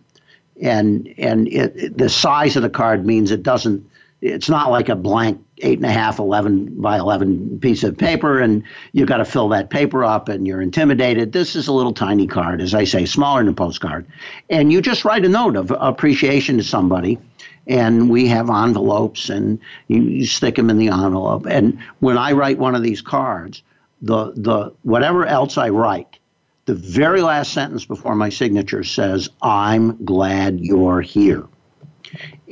And 0.60 1.12
and 1.18 1.48
it, 1.48 1.98
the 1.98 2.08
size 2.08 2.54
of 2.54 2.62
the 2.62 2.70
card 2.70 3.04
means 3.04 3.32
it 3.32 3.42
doesn't. 3.42 3.90
It's 4.20 4.48
not 4.48 4.70
like 4.70 4.88
a 4.88 4.94
blank 4.94 5.44
eight 5.58 5.78
and 5.78 5.86
a 5.86 5.92
half, 5.92 6.18
11 6.18 6.80
by 6.80 6.98
11 6.98 7.60
piece 7.60 7.84
of 7.84 7.98
paper, 7.98 8.40
and 8.40 8.62
you've 8.92 9.08
got 9.08 9.18
to 9.18 9.24
fill 9.24 9.48
that 9.50 9.68
paper 9.68 10.02
up 10.04 10.28
and 10.28 10.46
you're 10.46 10.62
intimidated. 10.62 11.32
This 11.32 11.56
is 11.56 11.68
a 11.68 11.72
little 11.72 11.92
tiny 11.92 12.26
card, 12.26 12.62
as 12.62 12.74
I 12.74 12.84
say, 12.84 13.04
smaller 13.04 13.40
than 13.40 13.52
a 13.52 13.54
postcard. 13.54 14.06
And 14.48 14.72
you 14.72 14.80
just 14.80 15.04
write 15.04 15.24
a 15.24 15.28
note 15.28 15.56
of 15.56 15.72
appreciation 15.78 16.56
to 16.56 16.64
somebody 16.64 17.18
and 17.66 18.10
we 18.10 18.26
have 18.28 18.50
envelopes 18.50 19.30
and 19.30 19.58
you, 19.88 20.02
you 20.02 20.26
stick 20.26 20.56
them 20.56 20.70
in 20.70 20.78
the 20.78 20.88
envelope. 20.88 21.46
And 21.46 21.78
when 22.00 22.18
I 22.18 22.32
write 22.32 22.58
one 22.58 22.74
of 22.74 22.82
these 22.82 23.02
cards, 23.02 23.62
the 24.02 24.32
the 24.36 24.72
whatever 24.82 25.26
else 25.26 25.56
I 25.56 25.70
write, 25.70 26.18
the 26.66 26.74
very 26.74 27.22
last 27.22 27.52
sentence 27.52 27.84
before 27.84 28.14
my 28.14 28.28
signature 28.28 28.84
says, 28.84 29.30
"I'm 29.40 30.04
glad 30.04 30.60
you're 30.60 31.00
here." 31.00 31.44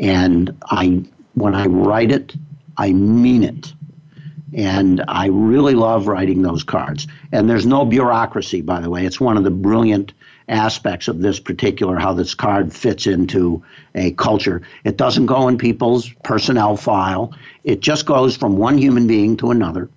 And 0.01 0.57
I 0.65 1.05
when 1.35 1.55
I 1.55 1.67
write 1.67 2.11
it, 2.11 2.35
I 2.77 2.93
mean 2.93 3.43
it. 3.43 3.73
And 4.55 5.03
I 5.09 5.29
really 5.29 5.75
love 5.75 6.09
writing 6.09 6.43
those 6.43 6.63
cards. 6.63 7.07
And 7.33 7.49
there's 7.49 7.65
no 7.65 7.87
bureaucracy, 7.87 8.61
by 8.61 8.81
the 8.81 8.91
way. 8.91 9.07
It's 9.07 9.21
one 9.21 9.39
of 9.39 9.45
the 9.45 9.51
brilliant 9.51 10.13
aspects 10.49 11.09
of 11.09 11.21
this 11.21 11.41
particular, 11.41 11.99
how 11.99 12.13
this 12.13 12.35
card 12.35 12.73
fits 12.73 13.07
into 13.07 13.63
a 13.95 14.13
culture. 14.13 14.63
It 14.85 14.97
doesn't 14.97 15.27
go 15.27 15.49
in 15.49 15.59
people's 15.59 16.09
personnel 16.25 16.77
file, 16.77 17.35
it 17.65 17.81
just 17.81 18.07
goes 18.07 18.37
from 18.37 18.57
one 18.57 18.79
human 18.79 19.07
being 19.07 19.37
to 19.39 19.51
another. 19.51 19.89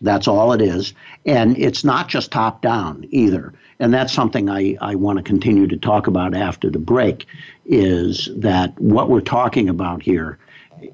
That's 0.00 0.28
all 0.28 0.52
it 0.52 0.60
is. 0.60 0.92
And 1.24 1.56
it's 1.56 1.84
not 1.84 2.08
just 2.08 2.30
top 2.30 2.60
down 2.60 3.06
either. 3.10 3.54
And 3.78 3.92
that's 3.92 4.12
something 4.12 4.50
I, 4.50 4.76
I 4.80 4.94
want 4.96 5.18
to 5.18 5.22
continue 5.22 5.66
to 5.68 5.76
talk 5.76 6.06
about 6.06 6.34
after 6.34 6.70
the 6.70 6.78
break 6.78 7.26
is 7.64 8.28
that 8.36 8.78
what 8.78 9.08
we're 9.08 9.20
talking 9.20 9.68
about 9.68 10.02
here 10.02 10.38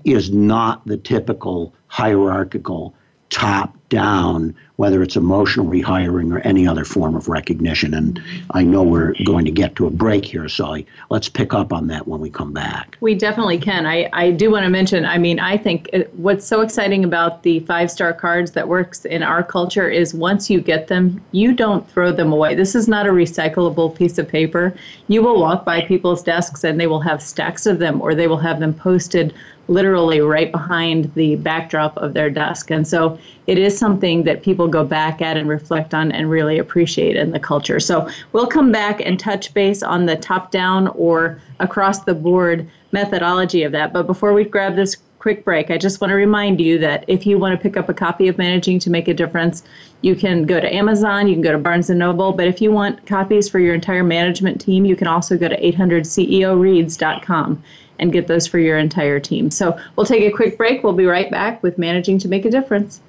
is 0.04 0.30
not 0.30 0.86
the 0.86 0.96
typical 0.96 1.74
hierarchical 1.88 2.94
top 3.28 3.76
down, 3.90 4.54
whether 4.76 5.02
it's 5.02 5.16
emotional 5.16 5.66
rehiring 5.66 6.32
or 6.32 6.38
any 6.38 6.66
other 6.66 6.86
form 6.86 7.14
of 7.14 7.28
recognition. 7.28 7.92
And 7.92 8.22
I 8.52 8.62
know 8.62 8.82
we're 8.82 9.12
going 9.26 9.44
to 9.44 9.50
get 9.50 9.76
to 9.76 9.86
a 9.86 9.90
break 9.90 10.24
here, 10.24 10.48
so 10.48 10.78
let's 11.10 11.28
pick 11.28 11.52
up 11.52 11.70
on 11.70 11.88
that 11.88 12.08
when 12.08 12.20
we 12.20 12.30
come 12.30 12.54
back. 12.54 12.96
We 13.00 13.14
definitely 13.14 13.58
can. 13.58 13.84
I, 13.84 14.08
I 14.14 14.30
do 14.30 14.50
want 14.50 14.64
to 14.64 14.70
mention, 14.70 15.04
I 15.04 15.18
mean, 15.18 15.38
I 15.38 15.58
think 15.58 15.90
it, 15.92 16.14
what's 16.14 16.46
so 16.46 16.62
exciting 16.62 17.04
about 17.04 17.42
the 17.42 17.60
five 17.60 17.90
star 17.90 18.14
cards 18.14 18.52
that 18.52 18.66
works 18.68 19.04
in 19.04 19.22
our 19.22 19.42
culture 19.42 19.90
is 19.90 20.14
once 20.14 20.48
you 20.48 20.60
get 20.62 20.86
them, 20.86 21.22
you 21.32 21.52
don't 21.52 21.86
throw 21.90 22.10
them 22.12 22.32
away. 22.32 22.54
This 22.54 22.74
is 22.74 22.88
not 22.88 23.06
a 23.06 23.10
recyclable 23.10 23.94
piece 23.94 24.16
of 24.16 24.26
paper. 24.26 24.74
You 25.08 25.22
will 25.22 25.38
walk 25.38 25.66
by 25.66 25.82
people's 25.82 26.22
desks 26.22 26.64
and 26.64 26.80
they 26.80 26.86
will 26.86 27.00
have 27.00 27.20
stacks 27.20 27.66
of 27.66 27.80
them 27.80 28.00
or 28.00 28.14
they 28.14 28.28
will 28.28 28.38
have 28.38 28.60
them 28.60 28.72
posted 28.72 29.34
literally 29.70 30.20
right 30.20 30.50
behind 30.50 31.12
the 31.14 31.36
backdrop 31.36 31.96
of 31.96 32.12
their 32.12 32.28
desk. 32.28 32.70
And 32.70 32.86
so 32.86 33.18
it 33.46 33.56
is 33.56 33.78
something 33.80 34.22
that 34.22 34.44
people 34.44 34.68
go 34.68 34.84
back 34.84 35.20
at 35.20 35.36
and 35.36 35.48
reflect 35.48 35.92
on 35.92 36.12
and 36.12 36.30
really 36.30 36.58
appreciate 36.58 37.16
in 37.16 37.32
the 37.32 37.40
culture. 37.40 37.80
So 37.80 38.08
we'll 38.32 38.46
come 38.46 38.70
back 38.70 39.00
and 39.00 39.18
touch 39.18 39.52
base 39.52 39.82
on 39.82 40.06
the 40.06 40.14
top 40.14 40.52
down 40.52 40.86
or 40.88 41.40
across 41.58 42.04
the 42.04 42.14
board 42.14 42.70
methodology 42.92 43.64
of 43.64 43.72
that. 43.72 43.92
But 43.92 44.06
before 44.06 44.32
we 44.32 44.44
grab 44.44 44.76
this 44.76 44.96
quick 45.18 45.44
break, 45.44 45.70
I 45.70 45.78
just 45.78 46.00
want 46.00 46.10
to 46.10 46.14
remind 46.14 46.60
you 46.60 46.78
that 46.78 47.04
if 47.08 47.26
you 47.26 47.38
want 47.38 47.58
to 47.58 47.62
pick 47.62 47.76
up 47.76 47.88
a 47.88 47.94
copy 47.94 48.28
of 48.28 48.38
Managing 48.38 48.78
to 48.80 48.90
Make 48.90 49.08
a 49.08 49.14
Difference, 49.14 49.64
you 50.02 50.14
can 50.14 50.44
go 50.44 50.60
to 50.60 50.74
Amazon, 50.74 51.28
you 51.28 51.34
can 51.34 51.42
go 51.42 51.52
to 51.52 51.58
Barnes 51.58 51.90
& 51.90 51.92
Noble, 51.92 52.32
but 52.32 52.46
if 52.46 52.62
you 52.62 52.72
want 52.72 53.06
copies 53.06 53.48
for 53.48 53.58
your 53.58 53.74
entire 53.74 54.04
management 54.04 54.60
team, 54.60 54.84
you 54.84 54.96
can 54.96 55.06
also 55.06 55.36
go 55.36 55.48
to 55.48 55.60
800ceoreads.com 55.60 57.62
and 57.98 58.12
get 58.12 58.28
those 58.28 58.46
for 58.46 58.58
your 58.58 58.78
entire 58.78 59.20
team. 59.20 59.50
So 59.50 59.78
we'll 59.94 60.06
take 60.06 60.22
a 60.22 60.34
quick 60.34 60.56
break. 60.56 60.82
We'll 60.82 60.94
be 60.94 61.04
right 61.04 61.30
back 61.30 61.62
with 61.62 61.76
Managing 61.76 62.18
to 62.20 62.28
Make 62.28 62.46
a 62.46 62.50
Difference. 62.50 63.02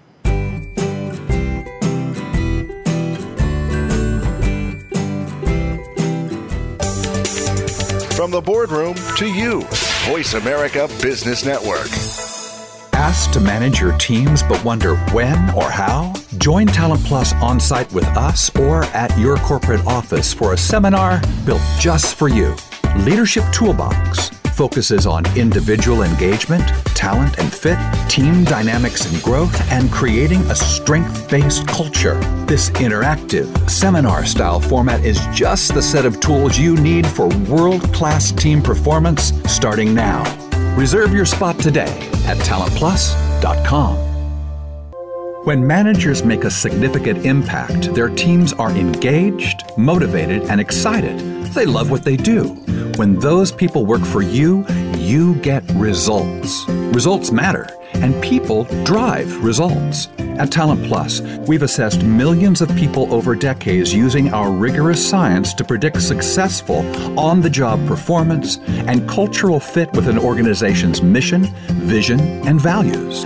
From 8.22 8.30
the 8.30 8.40
boardroom 8.40 8.94
to 9.18 9.26
you, 9.26 9.62
Voice 10.06 10.36
America 10.36 10.88
Business 11.02 11.44
Network. 11.44 11.88
Asked 12.94 13.34
to 13.34 13.40
manage 13.40 13.82
your 13.82 13.98
teams 13.98 14.44
but 14.44 14.64
wonder 14.64 14.96
when 15.08 15.50
or 15.56 15.72
how? 15.72 16.14
Join 16.38 16.68
Talent 16.68 17.04
Plus 17.04 17.34
on 17.42 17.60
site 17.60 17.92
with 17.92 18.06
us 18.10 18.56
or 18.58 18.84
at 18.94 19.18
your 19.18 19.38
corporate 19.38 19.84
office 19.88 20.36
for 20.36 20.54
a 20.54 20.58
seminar 20.58 21.20
built 21.48 21.64
just 21.80 22.14
for 22.14 22.28
you. 22.28 22.56
Leadership 22.98 23.44
Toolbox 23.52 24.30
focuses 24.62 25.08
on 25.08 25.26
individual 25.36 26.04
engagement, 26.04 26.62
talent 26.94 27.40
and 27.40 27.52
fit, 27.52 27.80
team 28.08 28.44
dynamics 28.44 29.12
and 29.12 29.24
growth, 29.24 29.60
and 29.72 29.92
creating 29.92 30.40
a 30.52 30.56
strength 30.56 31.28
based 31.32 31.68
culture. 31.68 32.20
This 32.46 32.70
interactive, 32.70 33.48
seminar 33.68 34.24
style 34.24 34.60
format 34.60 35.04
is 35.04 35.20
just 35.34 35.74
the 35.74 35.82
set 35.82 36.06
of 36.06 36.20
tools 36.20 36.60
you 36.60 36.76
need 36.76 37.08
for 37.08 37.28
world 37.50 37.92
class 37.92 38.32
team 38.32 38.62
performance 38.62 39.34
starting 39.52 39.96
now. 39.96 40.22
Reserve 40.78 41.12
your 41.12 41.26
spot 41.26 41.58
today 41.58 41.98
at 42.28 42.38
talentplus.com. 42.38 44.11
When 45.44 45.66
managers 45.66 46.24
make 46.24 46.44
a 46.44 46.52
significant 46.52 47.26
impact, 47.26 47.96
their 47.96 48.10
teams 48.10 48.54
are 48.54 48.70
engaged, 48.70 49.64
motivated, 49.76 50.44
and 50.44 50.62
excited. 50.62 51.18
They 51.56 51.66
love 51.66 51.90
what 51.90 52.04
they 52.04 52.16
do. 52.16 52.50
When 52.98 53.18
those 53.18 53.52
people 53.52 53.88
work 53.88 54.06
for 54.06 54.22
you, 54.22 54.64
you 54.98 55.34
get 55.38 55.64
results. 55.72 56.64
Results 56.70 57.32
matter, 57.32 57.68
and 57.96 58.22
people 58.22 58.66
drive 58.84 59.44
results. 59.44 60.10
At 60.20 60.52
Talent 60.52 60.86
Plus, 60.86 61.22
we've 61.48 61.64
assessed 61.64 62.04
millions 62.04 62.62
of 62.62 62.70
people 62.76 63.12
over 63.12 63.34
decades 63.34 63.92
using 63.92 64.32
our 64.32 64.52
rigorous 64.52 65.04
science 65.04 65.56
to 65.56 65.64
predict 65.64 66.04
successful 66.04 66.86
on 67.20 67.42
the 67.42 67.50
job 67.50 67.84
performance 67.88 68.60
and 68.68 69.10
cultural 69.10 69.60
fit 69.60 69.92
with 69.94 70.08
an 70.08 70.20
organization's 70.20 71.02
mission, 71.02 71.46
vision, 71.82 72.20
and 72.48 72.62
values. 72.62 73.26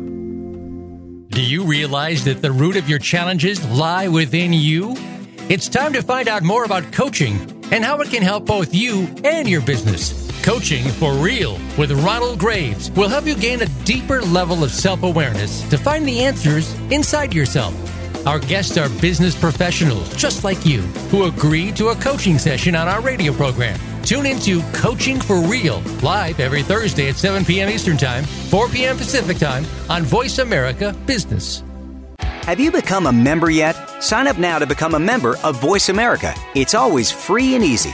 Do 1.31 1.41
you 1.41 1.63
realize 1.63 2.25
that 2.25 2.41
the 2.41 2.51
root 2.51 2.75
of 2.75 2.89
your 2.89 2.99
challenges 2.99 3.65
lie 3.69 4.09
within 4.09 4.51
you? 4.51 4.95
It's 5.47 5.69
time 5.69 5.93
to 5.93 6.01
find 6.01 6.27
out 6.27 6.43
more 6.43 6.65
about 6.65 6.91
coaching 6.91 7.39
and 7.71 7.85
how 7.85 8.01
it 8.01 8.09
can 8.09 8.21
help 8.21 8.45
both 8.45 8.75
you 8.75 9.07
and 9.23 9.47
your 9.47 9.61
business. 9.61 10.29
Coaching 10.43 10.83
for 10.83 11.13
Real 11.13 11.53
with 11.77 11.93
Ronald 12.03 12.37
Graves 12.37 12.91
will 12.91 13.07
help 13.07 13.25
you 13.25 13.35
gain 13.35 13.61
a 13.61 13.65
deeper 13.85 14.21
level 14.23 14.61
of 14.61 14.71
self 14.71 15.03
awareness 15.03 15.61
to 15.69 15.77
find 15.77 16.05
the 16.05 16.19
answers 16.19 16.73
inside 16.91 17.33
yourself. 17.33 17.73
Our 18.27 18.39
guests 18.39 18.75
are 18.75 18.89
business 18.99 19.33
professionals 19.33 20.13
just 20.17 20.43
like 20.43 20.65
you 20.65 20.81
who 21.11 21.23
agree 21.23 21.71
to 21.73 21.89
a 21.89 21.95
coaching 21.95 22.39
session 22.39 22.75
on 22.75 22.89
our 22.89 22.99
radio 22.99 23.31
program. 23.31 23.79
Tune 24.03 24.25
into 24.25 24.61
Coaching 24.73 25.19
for 25.21 25.39
Real 25.39 25.81
live 26.01 26.39
every 26.39 26.63
Thursday 26.63 27.09
at 27.09 27.15
7 27.15 27.45
p.m. 27.45 27.69
Eastern 27.69 27.97
Time, 27.97 28.23
4 28.23 28.67
p.m. 28.69 28.97
Pacific 28.97 29.37
Time 29.37 29.65
on 29.89 30.03
Voice 30.03 30.39
America 30.39 30.95
Business. 31.05 31.63
Have 32.19 32.59
you 32.59 32.71
become 32.71 33.05
a 33.05 33.13
member 33.13 33.49
yet? 33.51 33.75
Sign 34.01 34.27
up 34.27 34.37
now 34.37 34.57
to 34.57 34.65
become 34.65 34.95
a 34.95 34.99
member 34.99 35.37
of 35.43 35.61
Voice 35.61 35.89
America. 35.89 36.33
It's 36.55 36.73
always 36.73 37.11
free 37.11 37.55
and 37.55 37.63
easy. 37.63 37.93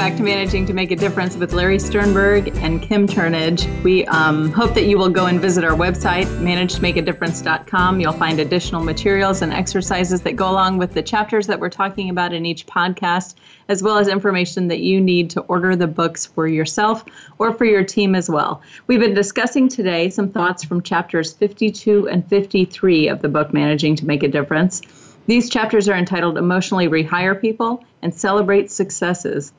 Back 0.00 0.16
to 0.16 0.22
Managing 0.22 0.64
to 0.64 0.72
Make 0.72 0.92
a 0.92 0.96
Difference 0.96 1.36
with 1.36 1.52
Larry 1.52 1.78
Sternberg 1.78 2.56
and 2.56 2.80
Kim 2.80 3.06
Turnage. 3.06 3.68
We 3.82 4.06
um, 4.06 4.50
hope 4.50 4.72
that 4.72 4.84
you 4.84 4.96
will 4.96 5.10
go 5.10 5.26
and 5.26 5.38
visit 5.38 5.62
our 5.62 5.76
website, 5.76 6.24
managetomakeadifference.com. 6.38 8.00
You'll 8.00 8.14
find 8.14 8.40
additional 8.40 8.82
materials 8.82 9.42
and 9.42 9.52
exercises 9.52 10.22
that 10.22 10.36
go 10.36 10.50
along 10.50 10.78
with 10.78 10.94
the 10.94 11.02
chapters 11.02 11.46
that 11.48 11.60
we're 11.60 11.68
talking 11.68 12.08
about 12.08 12.32
in 12.32 12.46
each 12.46 12.66
podcast, 12.66 13.34
as 13.68 13.82
well 13.82 13.98
as 13.98 14.08
information 14.08 14.68
that 14.68 14.80
you 14.80 15.02
need 15.02 15.28
to 15.28 15.42
order 15.42 15.76
the 15.76 15.86
books 15.86 16.24
for 16.24 16.48
yourself 16.48 17.04
or 17.38 17.52
for 17.52 17.66
your 17.66 17.84
team 17.84 18.14
as 18.14 18.30
well. 18.30 18.62
We've 18.86 19.00
been 19.00 19.12
discussing 19.12 19.68
today 19.68 20.08
some 20.08 20.30
thoughts 20.30 20.64
from 20.64 20.80
chapters 20.80 21.34
52 21.34 22.08
and 22.08 22.26
53 22.26 23.08
of 23.08 23.20
the 23.20 23.28
book, 23.28 23.52
Managing 23.52 23.96
to 23.96 24.06
Make 24.06 24.22
a 24.22 24.28
Difference. 24.28 24.80
These 25.26 25.50
chapters 25.50 25.90
are 25.90 25.94
entitled 25.94 26.38
Emotionally 26.38 26.88
Rehire 26.88 27.38
People 27.38 27.84
and 28.00 28.14
Celebrate 28.14 28.70
Successes. 28.70 29.52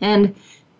And 0.00 0.34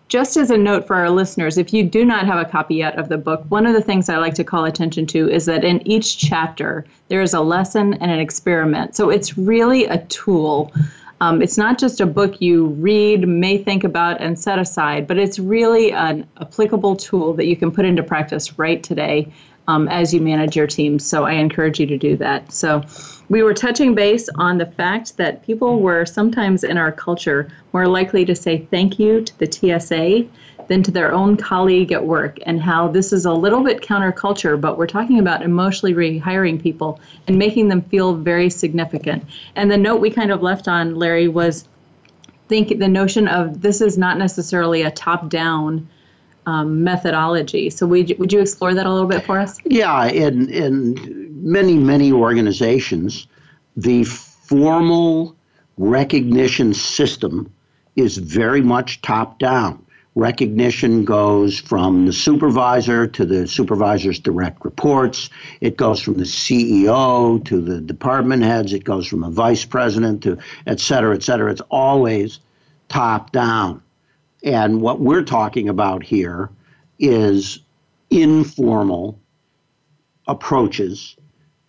just 0.09 0.37
as 0.37 0.49
a 0.49 0.57
note 0.57 0.87
for 0.87 0.95
our 0.95 1.09
listeners, 1.09 1.57
if 1.57 1.71
you 1.71 1.83
do 1.83 2.03
not 2.03 2.25
have 2.25 2.39
a 2.39 2.49
copy 2.49 2.75
yet 2.75 2.97
of 2.97 3.09
the 3.09 3.17
book, 3.17 3.45
one 3.49 3.67
of 3.67 3.73
the 3.73 3.81
things 3.81 4.09
I 4.09 4.17
like 4.17 4.33
to 4.35 4.43
call 4.43 4.65
attention 4.65 5.05
to 5.07 5.29
is 5.29 5.45
that 5.45 5.63
in 5.63 5.87
each 5.87 6.17
chapter, 6.17 6.83
there 7.09 7.21
is 7.21 7.33
a 7.33 7.41
lesson 7.41 7.93
and 7.95 8.09
an 8.09 8.19
experiment. 8.19 8.95
So 8.95 9.11
it's 9.11 9.37
really 9.37 9.85
a 9.85 9.99
tool. 10.05 10.73
Um, 11.21 11.43
it's 11.43 11.57
not 11.57 11.77
just 11.77 12.01
a 12.01 12.07
book 12.07 12.41
you 12.41 12.67
read, 12.67 13.27
may 13.27 13.57
think 13.57 13.83
about, 13.83 14.19
and 14.19 14.39
set 14.39 14.57
aside, 14.57 15.05
but 15.05 15.17
it's 15.19 15.37
really 15.37 15.91
an 15.91 16.27
applicable 16.41 16.95
tool 16.95 17.33
that 17.33 17.45
you 17.45 17.55
can 17.55 17.71
put 17.71 17.85
into 17.85 18.01
practice 18.01 18.57
right 18.57 18.81
today 18.81 19.31
um, 19.67 19.87
as 19.89 20.11
you 20.11 20.21
manage 20.21 20.55
your 20.55 20.65
team. 20.65 20.97
So 20.97 21.25
I 21.25 21.33
encourage 21.33 21.79
you 21.79 21.85
to 21.85 21.97
do 21.97 22.17
that. 22.17 22.51
So 22.51 22.83
we 23.29 23.43
were 23.43 23.53
touching 23.53 23.93
base 23.93 24.27
on 24.35 24.57
the 24.57 24.65
fact 24.65 25.17
that 25.17 25.43
people 25.43 25.79
were 25.79 26.05
sometimes 26.05 26.63
in 26.63 26.77
our 26.77 26.91
culture 26.91 27.49
more 27.73 27.87
likely 27.87 28.25
to 28.25 28.35
say 28.35 28.67
thank 28.71 28.99
you 28.99 29.21
to 29.21 29.39
the 29.39 29.51
TSA 29.51 30.27
than 30.67 30.83
to 30.83 30.91
their 30.91 31.11
own 31.11 31.35
colleague 31.35 31.91
at 31.91 32.05
work, 32.05 32.37
and 32.45 32.61
how 32.61 32.87
this 32.87 33.11
is 33.11 33.25
a 33.25 33.33
little 33.33 33.63
bit 33.63 33.81
counterculture, 33.81 34.59
but 34.59 34.77
we're 34.77 34.87
talking 34.87 35.17
about 35.19 35.41
emotionally 35.41 35.93
rehiring 35.93 36.61
people 36.61 36.99
and 37.27 37.37
making 37.37 37.67
them 37.67 37.81
feel 37.81 38.13
very 38.13 38.49
significant. 38.49 39.25
And 39.55 39.71
the 39.71 39.77
note 39.77 39.99
we 39.99 40.11
kind 40.11 40.31
of 40.31 40.43
left 40.43 40.67
on, 40.67 40.95
Larry, 40.95 41.27
was 41.27 41.67
think 42.49 42.79
the 42.79 42.87
notion 42.87 43.27
of 43.27 43.61
this 43.61 43.81
is 43.81 43.97
not 43.97 44.17
necessarily 44.17 44.83
a 44.83 44.91
top 44.91 45.29
down 45.29 45.87
um, 46.45 46.83
methodology. 46.83 47.69
So 47.69 47.85
would 47.87 48.09
you, 48.09 48.15
would 48.17 48.33
you 48.33 48.39
explore 48.39 48.73
that 48.73 48.85
a 48.85 48.91
little 48.91 49.07
bit 49.07 49.23
for 49.23 49.39
us? 49.39 49.57
Yeah, 49.65 50.05
in 50.05 50.49
in 50.49 51.18
many 51.49 51.75
many 51.75 52.11
organizations, 52.11 53.27
the 53.75 54.03
formal 54.03 55.35
recognition 55.77 56.73
system 56.73 57.51
is 57.95 58.17
very 58.17 58.61
much 58.61 59.01
top 59.01 59.39
down. 59.39 59.83
Recognition 60.15 61.05
goes 61.05 61.59
from 61.59 62.05
the 62.05 62.13
supervisor 62.13 63.07
to 63.07 63.25
the 63.25 63.47
supervisor's 63.47 64.19
direct 64.19 64.63
reports. 64.65 65.29
It 65.61 65.77
goes 65.77 66.01
from 66.01 66.15
the 66.15 66.23
CEO 66.23 67.43
to 67.45 67.61
the 67.61 67.79
department 67.79 68.43
heads. 68.43 68.73
It 68.73 68.83
goes 68.83 69.07
from 69.07 69.23
a 69.23 69.29
vice 69.29 69.65
president 69.65 70.23
to 70.23 70.37
et 70.67 70.79
cetera, 70.79 71.15
et 71.15 71.23
cetera. 71.23 71.51
It's 71.51 71.61
always 71.69 72.39
top 72.89 73.31
down. 73.31 73.81
And 74.43 74.81
what 74.81 74.99
we're 74.99 75.23
talking 75.23 75.69
about 75.69 76.03
here 76.03 76.49
is 76.97 77.59
informal 78.09 79.19
approaches 80.27 81.15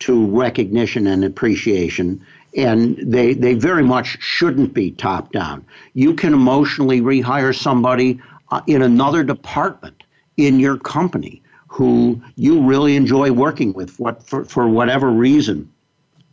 to 0.01 0.25
recognition 0.27 1.07
and 1.07 1.23
appreciation. 1.23 2.25
And 2.55 2.97
they, 3.01 3.33
they 3.33 3.53
very 3.53 3.83
much 3.83 4.21
shouldn't 4.21 4.73
be 4.73 4.91
top 4.91 5.31
down. 5.31 5.65
You 5.93 6.13
can 6.13 6.33
emotionally 6.33 7.01
rehire 7.01 7.57
somebody 7.57 8.19
uh, 8.49 8.61
in 8.67 8.81
another 8.81 9.23
department 9.23 10.03
in 10.37 10.59
your 10.59 10.77
company 10.77 11.41
who 11.67 12.21
you 12.35 12.61
really 12.61 12.97
enjoy 12.97 13.31
working 13.31 13.71
with 13.73 13.97
what, 13.99 14.21
for, 14.23 14.43
for 14.43 14.67
whatever 14.67 15.09
reason 15.09 15.71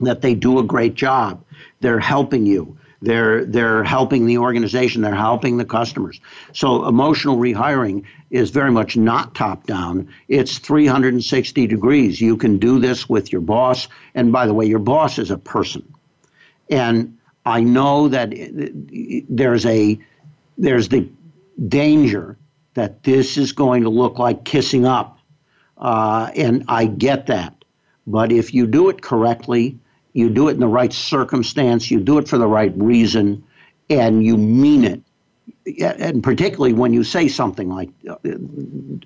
that 0.00 0.20
they 0.20 0.34
do 0.34 0.58
a 0.58 0.64
great 0.64 0.94
job. 0.94 1.44
They're 1.80 2.00
helping 2.00 2.44
you. 2.44 2.76
They're 3.00 3.44
they're 3.44 3.84
helping 3.84 4.26
the 4.26 4.38
organization. 4.38 5.02
They're 5.02 5.14
helping 5.14 5.56
the 5.56 5.64
customers. 5.64 6.20
So 6.52 6.86
emotional 6.86 7.36
rehiring 7.36 8.04
is 8.30 8.50
very 8.50 8.72
much 8.72 8.96
not 8.96 9.34
top 9.34 9.66
down. 9.66 10.08
It's 10.26 10.58
360 10.58 11.66
degrees. 11.68 12.20
You 12.20 12.36
can 12.36 12.58
do 12.58 12.80
this 12.80 13.08
with 13.08 13.30
your 13.32 13.40
boss. 13.40 13.88
And 14.14 14.32
by 14.32 14.46
the 14.46 14.54
way, 14.54 14.66
your 14.66 14.80
boss 14.80 15.18
is 15.18 15.30
a 15.30 15.38
person. 15.38 15.94
And 16.68 17.18
I 17.46 17.60
know 17.60 18.08
that 18.08 18.34
there's 19.28 19.64
a 19.64 19.98
there's 20.58 20.88
the 20.88 21.08
danger 21.68 22.36
that 22.74 23.04
this 23.04 23.36
is 23.36 23.52
going 23.52 23.84
to 23.84 23.90
look 23.90 24.18
like 24.18 24.44
kissing 24.44 24.84
up, 24.84 25.18
uh, 25.76 26.30
and 26.34 26.64
I 26.68 26.86
get 26.86 27.26
that. 27.26 27.64
But 28.06 28.32
if 28.32 28.54
you 28.54 28.66
do 28.66 28.88
it 28.88 29.02
correctly, 29.02 29.78
you 30.18 30.28
do 30.28 30.48
it 30.48 30.54
in 30.54 30.60
the 30.60 30.66
right 30.66 30.92
circumstance, 30.92 31.92
you 31.92 32.00
do 32.00 32.18
it 32.18 32.28
for 32.28 32.38
the 32.38 32.46
right 32.48 32.72
reason, 32.76 33.44
and 33.88 34.24
you 34.24 34.36
mean 34.36 34.84
it. 34.84 35.00
And 35.80 36.24
particularly 36.24 36.72
when 36.72 36.92
you 36.92 37.04
say 37.04 37.28
something 37.28 37.68
like, 37.68 37.90
uh, 38.10 38.16
in, 38.24 39.00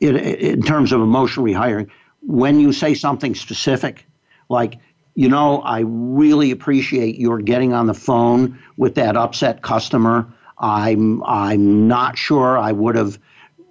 in 0.00 0.62
terms 0.62 0.92
of 0.92 1.02
emotional 1.02 1.44
rehiring, 1.44 1.90
when 2.26 2.60
you 2.60 2.72
say 2.72 2.94
something 2.94 3.34
specific, 3.34 4.06
like, 4.48 4.78
you 5.14 5.28
know, 5.28 5.60
I 5.60 5.80
really 5.80 6.50
appreciate 6.50 7.18
your 7.18 7.40
getting 7.40 7.74
on 7.74 7.86
the 7.86 7.94
phone 7.94 8.58
with 8.78 8.94
that 8.94 9.18
upset 9.18 9.60
customer. 9.60 10.32
I'm 10.56 11.22
I'm 11.24 11.88
not 11.88 12.16
sure 12.16 12.56
I 12.56 12.72
would 12.72 12.96
have 12.96 13.18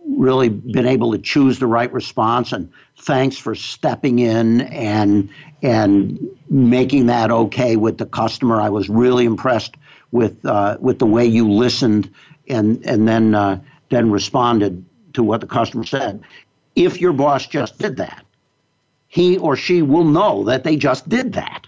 really 0.05 0.49
been 0.49 0.85
able 0.85 1.11
to 1.13 1.17
choose 1.17 1.59
the 1.59 1.67
right 1.67 1.91
response 1.91 2.51
and 2.51 2.71
thanks 2.97 3.37
for 3.37 3.55
stepping 3.55 4.19
in 4.19 4.61
and 4.61 5.29
and 5.61 6.19
making 6.49 7.07
that 7.07 7.31
okay 7.31 7.75
with 7.75 7.97
the 7.97 8.05
customer. 8.05 8.59
I 8.59 8.69
was 8.69 8.89
really 8.89 9.25
impressed 9.25 9.75
with 10.11 10.45
uh, 10.45 10.77
with 10.79 10.99
the 10.99 11.05
way 11.05 11.25
you 11.25 11.49
listened 11.49 12.13
and 12.47 12.85
and 12.85 13.07
then 13.07 13.33
uh, 13.33 13.59
then 13.89 14.11
responded 14.11 14.85
to 15.13 15.23
what 15.23 15.41
the 15.41 15.47
customer 15.47 15.85
said. 15.85 16.23
If 16.75 16.99
your 16.99 17.13
boss 17.13 17.47
just 17.47 17.77
did 17.77 17.97
that 17.97 18.25
he 19.13 19.37
or 19.37 19.55
she 19.55 19.83
will 19.83 20.05
know 20.05 20.43
that 20.45 20.63
they 20.63 20.75
just 20.75 21.07
did 21.07 21.33
that. 21.33 21.67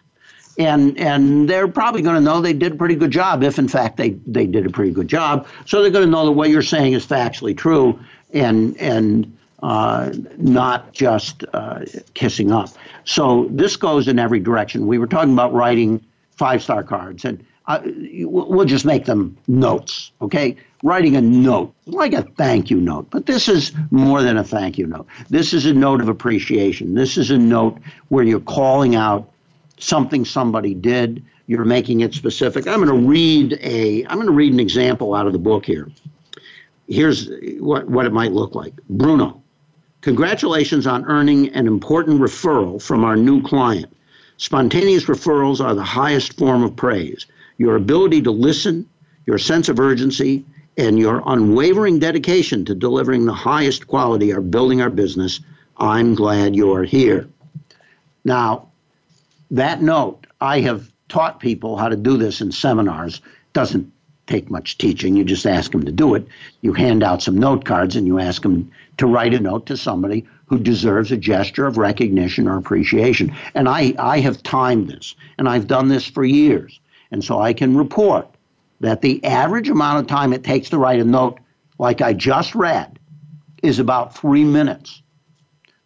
And 0.57 0.97
and 0.97 1.47
they're 1.47 1.67
probably 1.67 2.01
going 2.01 2.15
to 2.15 2.21
know 2.21 2.41
they 2.41 2.53
did 2.53 2.71
a 2.71 2.75
pretty 2.75 2.95
good 2.95 3.11
job 3.11 3.43
if 3.43 3.59
in 3.59 3.67
fact 3.67 3.97
they 3.97 4.11
they 4.25 4.47
did 4.47 4.65
a 4.65 4.71
pretty 4.71 4.89
good 4.89 5.07
job. 5.07 5.45
So 5.67 5.81
they're 5.83 5.91
going 5.91 6.05
to 6.05 6.09
know 6.09 6.25
that 6.25 6.31
what 6.31 6.49
you're 6.49 6.63
saying 6.63 6.93
is 6.93 7.05
factually 7.05 7.55
true 7.55 7.99
and 8.33 8.77
and 8.77 9.37
uh, 9.63 10.11
not 10.37 10.93
just 10.93 11.43
uh, 11.53 11.79
kissing 12.13 12.51
up 12.51 12.69
so 13.03 13.47
this 13.51 13.75
goes 13.75 14.07
in 14.07 14.19
every 14.19 14.39
direction 14.39 14.87
we 14.87 14.97
were 14.97 15.07
talking 15.07 15.33
about 15.33 15.53
writing 15.53 16.03
five 16.31 16.61
star 16.61 16.83
cards 16.83 17.25
and 17.25 17.43
we'll 18.25 18.65
just 18.65 18.85
make 18.85 19.05
them 19.05 19.35
notes 19.47 20.11
okay 20.21 20.55
writing 20.83 21.15
a 21.15 21.21
note 21.21 21.73
like 21.87 22.13
a 22.13 22.21
thank 22.37 22.69
you 22.69 22.79
note 22.79 23.07
but 23.09 23.25
this 23.25 23.47
is 23.47 23.71
more 23.89 24.21
than 24.21 24.37
a 24.37 24.43
thank 24.43 24.77
you 24.77 24.85
note 24.85 25.07
this 25.29 25.53
is 25.53 25.65
a 25.65 25.73
note 25.73 26.01
of 26.01 26.09
appreciation 26.09 26.93
this 26.93 27.17
is 27.17 27.31
a 27.31 27.37
note 27.37 27.79
where 28.09 28.23
you're 28.23 28.39
calling 28.39 28.95
out 28.95 29.31
something 29.79 30.25
somebody 30.25 30.73
did. 30.73 31.23
You're 31.47 31.65
making 31.65 32.01
it 32.01 32.13
specific. 32.13 32.67
I'm 32.67 32.83
going 32.83 33.01
to 33.01 33.07
read 33.07 33.59
a. 33.61 34.03
I'm 34.05 34.15
going 34.15 34.27
to 34.27 34.33
read 34.33 34.53
an 34.53 34.59
example 34.59 35.13
out 35.13 35.27
of 35.27 35.33
the 35.33 35.39
book 35.39 35.65
here. 35.65 35.89
Here's 36.87 37.29
what 37.59 37.87
what 37.89 38.05
it 38.05 38.13
might 38.13 38.31
look 38.31 38.55
like. 38.55 38.73
Bruno, 38.89 39.41
congratulations 40.01 40.85
on 40.85 41.05
earning 41.05 41.49
an 41.53 41.67
important 41.67 42.21
referral 42.21 42.81
from 42.81 43.03
our 43.03 43.15
new 43.15 43.41
client. 43.41 43.91
Spontaneous 44.37 45.05
referrals 45.05 45.63
are 45.63 45.73
the 45.73 45.83
highest 45.83 46.37
form 46.37 46.63
of 46.63 46.75
praise. 46.75 47.25
Your 47.57 47.75
ability 47.75 48.21
to 48.23 48.31
listen, 48.31 48.87
your 49.25 49.37
sense 49.37 49.69
of 49.69 49.79
urgency, 49.79 50.45
and 50.77 50.99
your 50.99 51.23
unwavering 51.25 51.99
dedication 51.99 52.65
to 52.65 52.75
delivering 52.75 53.25
the 53.25 53.33
highest 53.33 53.87
quality 53.87 54.33
are 54.33 54.41
building 54.41 54.81
our 54.81 54.89
business. 54.89 55.39
I'm 55.77 56.15
glad 56.15 56.55
you're 56.55 56.83
here. 56.83 57.27
Now, 58.25 58.67
that 59.51 59.81
note, 59.81 60.27
I 60.41 60.59
have 60.61 60.91
taught 61.07 61.39
people 61.39 61.77
how 61.77 61.89
to 61.89 61.95
do 61.95 62.17
this 62.17 62.41
in 62.41 62.51
seminars. 62.51 63.21
Doesn't 63.53 63.91
take 64.27 64.49
much 64.49 64.77
teaching. 64.77 65.15
You 65.15 65.23
just 65.23 65.45
ask 65.45 65.71
them 65.71 65.85
to 65.85 65.91
do 65.91 66.15
it. 66.15 66.27
You 66.61 66.73
hand 66.73 67.03
out 67.03 67.21
some 67.21 67.37
note 67.37 67.65
cards 67.65 67.95
and 67.95 68.07
you 68.07 68.19
ask 68.19 68.41
them 68.41 68.71
to 68.97 69.07
write 69.07 69.33
a 69.33 69.39
note 69.39 69.65
to 69.67 69.77
somebody 69.77 70.25
who 70.47 70.59
deserves 70.59 71.11
a 71.11 71.17
gesture 71.17 71.65
of 71.65 71.77
recognition 71.77 72.47
or 72.47 72.57
appreciation. 72.57 73.35
And 73.53 73.67
I, 73.67 73.93
I 73.97 74.19
have 74.19 74.43
timed 74.43 74.89
this, 74.89 75.15
and 75.37 75.49
I've 75.49 75.67
done 75.67 75.87
this 75.87 76.05
for 76.05 76.23
years. 76.23 76.79
And 77.11 77.23
so 77.23 77.39
I 77.39 77.53
can 77.53 77.77
report 77.77 78.27
that 78.81 79.01
the 79.01 79.23
average 79.23 79.69
amount 79.69 79.99
of 79.99 80.07
time 80.07 80.33
it 80.33 80.43
takes 80.43 80.69
to 80.69 80.77
write 80.77 80.99
a 80.99 81.05
note, 81.05 81.39
like 81.79 82.01
I 82.01 82.13
just 82.13 82.55
read, 82.55 82.99
is 83.63 83.79
about 83.79 84.15
three 84.15 84.43
minutes. 84.43 85.01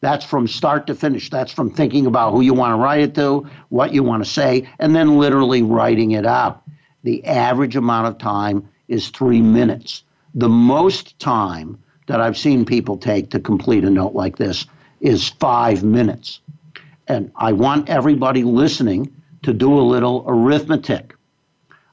That's 0.01 0.25
from 0.25 0.47
start 0.47 0.87
to 0.87 0.95
finish. 0.95 1.29
That's 1.29 1.51
from 1.51 1.71
thinking 1.71 2.05
about 2.05 2.31
who 2.31 2.41
you 2.41 2.53
want 2.53 2.71
to 2.71 2.77
write 2.77 3.01
it 3.01 3.15
to, 3.15 3.49
what 3.69 3.93
you 3.93 4.03
want 4.03 4.23
to 4.23 4.29
say, 4.29 4.69
and 4.79 4.95
then 4.95 5.17
literally 5.17 5.61
writing 5.61 6.11
it 6.11 6.25
out. 6.25 6.63
The 7.09 7.25
average 7.25 7.75
amount 7.75 8.05
of 8.05 8.19
time 8.19 8.69
is 8.87 9.09
three 9.09 9.41
minutes. 9.41 10.03
The 10.35 10.47
most 10.47 11.17
time 11.17 11.79
that 12.05 12.21
I've 12.21 12.37
seen 12.37 12.65
people 12.65 12.97
take 12.97 13.31
to 13.31 13.39
complete 13.39 13.83
a 13.83 13.89
note 13.89 14.13
like 14.13 14.37
this 14.37 14.67
is 15.01 15.27
five 15.27 15.83
minutes. 15.83 16.39
And 17.07 17.31
I 17.35 17.53
want 17.53 17.89
everybody 17.89 18.43
listening 18.43 19.11
to 19.41 19.53
do 19.53 19.73
a 19.73 19.81
little 19.81 20.23
arithmetic. 20.27 21.15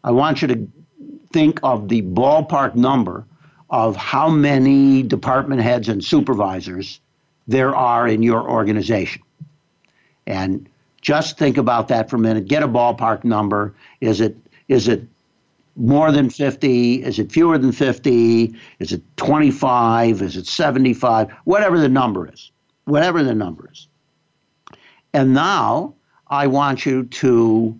I 0.05 0.11
want 0.11 0.43
you 0.43 0.49
to 0.49 0.69
think 1.33 1.61
of 1.63 1.89
the 1.89 2.03
ballpark 2.03 2.75
number 2.75 3.25
of 3.71 3.97
how 3.97 4.29
many 4.29 5.03
department 5.03 5.63
heads 5.63 5.89
and 5.89 6.05
supervisors 6.05 7.01
there 7.49 7.75
are 7.75 8.07
in 8.07 8.23
your 8.23 8.51
organization. 8.51 9.23
And 10.27 10.69
just 11.01 11.39
think 11.39 11.57
about 11.57 11.89
that 11.89 12.11
for 12.11 12.17
a 12.17 12.19
minute. 12.19 12.49
Get 12.49 12.63
a 12.63 12.69
ballpark 12.69 13.25
number. 13.25 13.73
Is 14.03 14.21
it 14.21 14.37
is 14.69 14.89
it 14.89 15.05
more 15.77 16.11
than 16.11 16.31
50? 16.31 17.05
Is 17.05 17.19
it 17.19 17.31
fewer 17.31 17.59
than 17.59 17.73
50? 17.73 18.55
Is 18.79 18.93
it 18.93 19.03
25? 19.17 20.23
Is 20.23 20.37
it 20.37 20.47
75? 20.47 21.31
Whatever 21.45 21.79
the 21.79 21.89
number 21.89 22.31
is. 22.33 22.51
Whatever 22.85 23.23
the 23.23 23.35
number 23.35 23.69
is. 23.71 23.89
And 25.13 25.35
now 25.35 25.95
I 26.29 26.47
want 26.47 26.87
you 26.87 27.05
to 27.05 27.79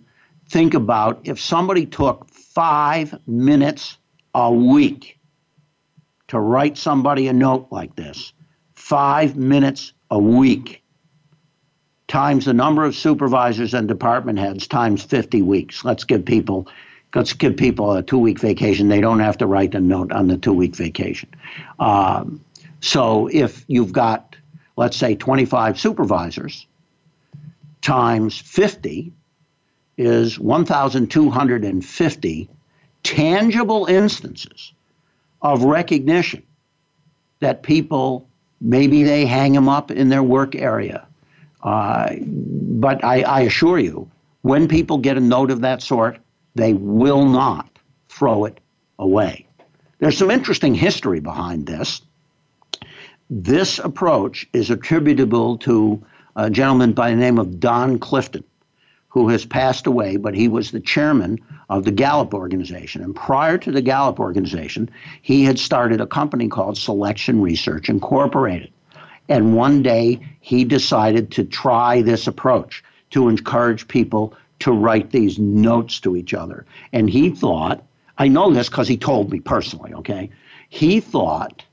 think 0.49 0.73
about 0.73 1.19
if 1.23 1.39
somebody 1.39 1.85
took 1.85 2.29
five 2.29 3.15
minutes 3.27 3.97
a 4.33 4.51
week 4.51 5.19
to 6.27 6.39
write 6.39 6.77
somebody 6.77 7.27
a 7.27 7.33
note 7.33 7.67
like 7.71 7.95
this, 7.95 8.33
five 8.75 9.35
minutes 9.35 9.93
a 10.11 10.19
week 10.19 10.83
times 12.07 12.45
the 12.45 12.53
number 12.53 12.85
of 12.85 12.95
supervisors 12.95 13.73
and 13.73 13.87
department 13.87 14.37
heads 14.39 14.67
times 14.67 15.03
50 15.03 15.41
weeks. 15.41 15.83
Let's 15.83 16.03
give 16.03 16.25
people 16.25 16.67
let's 17.15 17.33
give 17.33 17.57
people 17.57 17.93
a 17.93 18.03
two 18.03 18.19
week 18.19 18.39
vacation. 18.39 18.89
They 18.89 19.01
don't 19.01 19.19
have 19.19 19.39
to 19.39 19.47
write 19.47 19.73
a 19.75 19.79
note 19.79 20.11
on 20.11 20.27
the 20.27 20.37
two 20.37 20.53
week 20.53 20.75
vacation. 20.75 21.29
Um, 21.79 22.43
so 22.79 23.27
if 23.27 23.65
you've 23.67 23.91
got, 23.91 24.35
let's 24.75 24.97
say, 24.97 25.15
25 25.15 25.79
supervisors 25.79 26.67
times 27.81 28.37
50 28.37 29.11
is 29.97 30.39
1,250 30.39 32.49
tangible 33.03 33.85
instances 33.85 34.73
of 35.41 35.63
recognition 35.63 36.43
that 37.39 37.63
people 37.63 38.27
Maybe 38.59 39.03
they 39.03 39.25
hang 39.25 39.53
them 39.53 39.69
up 39.69 39.91
in 39.91 40.09
their 40.09 40.23
work 40.23 40.55
area. 40.55 41.06
Uh, 41.61 42.15
but 42.21 43.03
I, 43.03 43.21
I 43.21 43.41
assure 43.41 43.79
you, 43.79 44.09
when 44.41 44.67
people 44.67 44.97
get 44.97 45.17
a 45.17 45.21
note 45.21 45.51
of 45.51 45.61
that 45.61 45.81
sort, 45.81 46.19
they 46.55 46.73
will 46.73 47.25
not 47.25 47.69
throw 48.09 48.45
it 48.45 48.59
away. 48.99 49.47
There's 49.99 50.17
some 50.17 50.31
interesting 50.31 50.75
history 50.75 51.19
behind 51.19 51.65
this. 51.65 52.01
This 53.29 53.79
approach 53.79 54.47
is 54.53 54.69
attributable 54.69 55.57
to 55.59 56.05
a 56.35 56.49
gentleman 56.49 56.93
by 56.93 57.09
the 57.09 57.15
name 57.15 57.39
of 57.39 57.59
Don 57.59 57.99
Clifton 57.99 58.43
who 59.09 59.29
has 59.29 59.45
passed 59.45 59.87
away, 59.87 60.17
but 60.17 60.35
he 60.35 60.47
was 60.47 60.69
the 60.69 60.79
chairman 60.79 61.39
of 61.69 61.83
the 61.83 61.91
Gallup 61.91 62.33
organization. 62.35 63.01
And 63.01 63.15
prior 63.15 63.57
to 63.57 63.71
the 63.71 63.81
Gallup 63.81 64.19
organization, 64.19 64.89
he 65.23 65.43
had 65.43 65.57
started 65.57 65.99
a 66.01 66.05
company 66.05 66.47
called 66.47 66.77
Selection 66.77 67.41
Research 67.41 67.89
Incorporated. 67.89 68.71
And 69.29 69.55
one 69.55 69.83
day 69.83 70.19
he 70.39 70.63
decided 70.63 71.31
to 71.31 71.43
try 71.43 72.01
this 72.01 72.27
approach 72.27 72.83
to 73.11 73.29
encourage 73.29 73.87
people 73.87 74.33
to 74.59 74.71
write 74.71 75.11
these 75.11 75.37
notes 75.37 75.99
to 76.01 76.15
each 76.15 76.33
other. 76.33 76.65
And 76.93 77.09
he 77.09 77.29
thought, 77.29 77.83
I 78.17 78.27
know 78.27 78.51
this 78.51 78.69
because 78.69 78.87
he 78.87 78.97
told 78.97 79.31
me 79.31 79.39
personally, 79.39 79.93
okay? 79.93 80.29
He 80.69 80.99
thought 80.99 81.63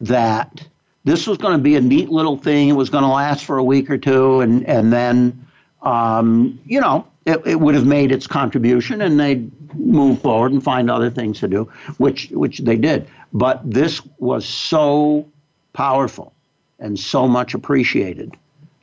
that 0.00 0.66
this 1.04 1.26
was 1.26 1.38
going 1.38 1.56
to 1.56 1.62
be 1.62 1.76
a 1.76 1.80
neat 1.80 2.08
little 2.08 2.36
thing. 2.36 2.68
It 2.68 2.72
was 2.72 2.88
going 2.90 3.04
to 3.04 3.10
last 3.10 3.44
for 3.44 3.58
a 3.58 3.64
week 3.64 3.90
or 3.90 3.98
two, 3.98 4.40
and, 4.40 4.64
and 4.66 4.92
then 4.92 5.44
um, 5.84 6.58
you 6.64 6.80
know, 6.80 7.06
it, 7.26 7.42
it, 7.46 7.60
would 7.60 7.74
have 7.74 7.86
made 7.86 8.10
its 8.10 8.26
contribution 8.26 9.02
and 9.02 9.20
they'd 9.20 9.50
move 9.74 10.20
forward 10.20 10.52
and 10.52 10.62
find 10.62 10.90
other 10.90 11.10
things 11.10 11.40
to 11.40 11.48
do, 11.48 11.70
which, 11.98 12.30
which 12.30 12.58
they 12.58 12.76
did. 12.76 13.08
But 13.32 13.60
this 13.68 14.00
was 14.18 14.46
so 14.46 15.28
powerful 15.74 16.32
and 16.78 16.98
so 16.98 17.26
much 17.26 17.54
appreciated 17.54 18.36